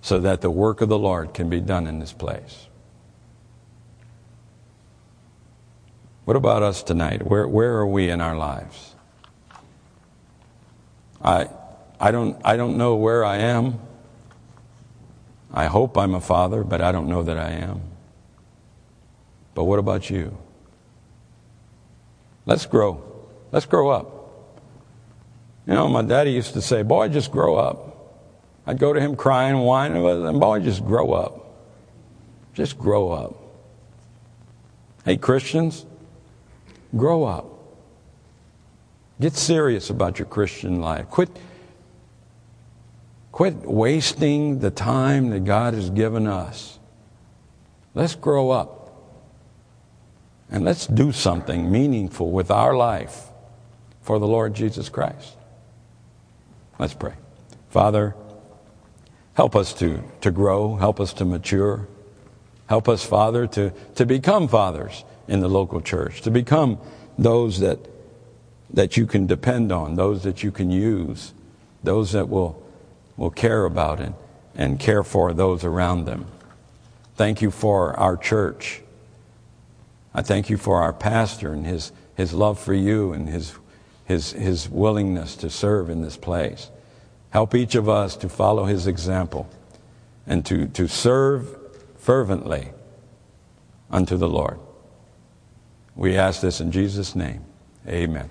so 0.00 0.18
that 0.18 0.40
the 0.40 0.50
work 0.50 0.80
of 0.80 0.88
the 0.88 0.98
Lord 0.98 1.32
can 1.32 1.48
be 1.48 1.60
done 1.60 1.86
in 1.86 2.00
this 2.00 2.12
place. 2.12 2.66
What 6.24 6.36
about 6.36 6.64
us 6.64 6.82
tonight? 6.82 7.24
Where, 7.24 7.46
where 7.46 7.76
are 7.76 7.86
we 7.86 8.10
in 8.10 8.20
our 8.20 8.36
lives? 8.36 8.91
I, 11.24 11.48
I, 12.00 12.10
don't, 12.10 12.40
I 12.44 12.56
don't 12.56 12.76
know 12.76 12.96
where 12.96 13.24
I 13.24 13.38
am. 13.38 13.78
I 15.52 15.66
hope 15.66 15.96
I'm 15.96 16.14
a 16.14 16.20
father, 16.20 16.64
but 16.64 16.80
I 16.80 16.92
don't 16.92 17.08
know 17.08 17.22
that 17.22 17.38
I 17.38 17.50
am. 17.50 17.82
But 19.54 19.64
what 19.64 19.78
about 19.78 20.08
you? 20.08 20.36
Let's 22.46 22.66
grow. 22.66 23.02
Let's 23.52 23.66
grow 23.66 23.90
up. 23.90 24.18
You 25.66 25.74
know, 25.74 25.88
my 25.88 26.02
daddy 26.02 26.32
used 26.32 26.54
to 26.54 26.62
say, 26.62 26.82
Boy, 26.82 27.08
just 27.08 27.30
grow 27.30 27.56
up. 27.56 27.92
I'd 28.66 28.78
go 28.78 28.92
to 28.92 29.00
him 29.00 29.16
crying 29.16 29.56
and 29.56 29.64
whining, 29.64 30.04
and 30.04 30.40
boy, 30.40 30.60
just 30.60 30.84
grow 30.84 31.12
up. 31.12 31.46
Just 32.54 32.78
grow 32.78 33.10
up. 33.10 33.34
Hey, 35.04 35.16
Christians, 35.16 35.84
grow 36.96 37.24
up. 37.24 37.51
Get 39.22 39.36
serious 39.36 39.88
about 39.88 40.18
your 40.18 40.26
Christian 40.26 40.80
life. 40.80 41.08
Quit, 41.08 41.30
Quit 43.30 43.54
wasting 43.58 44.58
the 44.58 44.72
time 44.72 45.30
that 45.30 45.44
God 45.44 45.74
has 45.74 45.90
given 45.90 46.26
us. 46.26 46.80
Let's 47.94 48.16
grow 48.16 48.50
up. 48.50 48.92
And 50.50 50.64
let's 50.64 50.88
do 50.88 51.12
something 51.12 51.70
meaningful 51.70 52.32
with 52.32 52.50
our 52.50 52.74
life 52.74 53.26
for 54.00 54.18
the 54.18 54.26
Lord 54.26 54.54
Jesus 54.54 54.88
Christ. 54.88 55.36
Let's 56.80 56.94
pray. 56.94 57.14
Father, 57.70 58.16
help 59.34 59.54
us 59.54 59.72
to, 59.74 60.02
to 60.22 60.32
grow, 60.32 60.74
help 60.74 60.98
us 60.98 61.12
to 61.12 61.24
mature. 61.24 61.86
Help 62.66 62.88
us, 62.88 63.06
Father, 63.06 63.46
to, 63.46 63.72
to 63.94 64.04
become 64.04 64.48
fathers 64.48 65.04
in 65.28 65.38
the 65.38 65.48
local 65.48 65.80
church, 65.80 66.22
to 66.22 66.32
become 66.32 66.80
those 67.16 67.60
that, 67.60 67.78
that 68.72 68.96
you 68.96 69.06
can 69.06 69.26
depend 69.26 69.70
on, 69.70 69.96
those 69.96 70.22
that 70.22 70.42
you 70.42 70.50
can 70.50 70.70
use, 70.70 71.32
those 71.82 72.12
that 72.12 72.28
will, 72.28 72.62
will 73.16 73.30
care 73.30 73.64
about 73.64 74.00
and, 74.00 74.14
and 74.54 74.80
care 74.80 75.02
for 75.02 75.32
those 75.32 75.64
around 75.64 76.04
them. 76.04 76.26
Thank 77.16 77.42
you 77.42 77.50
for 77.50 77.94
our 77.98 78.16
church. 78.16 78.82
I 80.14 80.22
thank 80.22 80.50
you 80.50 80.56
for 80.56 80.82
our 80.82 80.92
pastor 80.92 81.52
and 81.52 81.66
his, 81.66 81.92
his 82.16 82.32
love 82.32 82.58
for 82.58 82.74
you 82.74 83.12
and 83.12 83.28
his, 83.28 83.54
his, 84.04 84.32
his 84.32 84.68
willingness 84.68 85.36
to 85.36 85.50
serve 85.50 85.90
in 85.90 86.02
this 86.02 86.16
place. 86.16 86.70
Help 87.30 87.54
each 87.54 87.74
of 87.74 87.88
us 87.88 88.16
to 88.16 88.28
follow 88.28 88.64
his 88.64 88.86
example 88.86 89.48
and 90.26 90.44
to, 90.46 90.66
to 90.68 90.86
serve 90.86 91.56
fervently 91.96 92.70
unto 93.90 94.16
the 94.16 94.28
Lord. 94.28 94.58
We 95.94 96.16
ask 96.16 96.40
this 96.40 96.60
in 96.60 96.72
Jesus' 96.72 97.14
name. 97.14 97.44
Amen. 97.86 98.30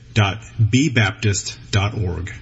www.bbaptist.org. 0.13 2.33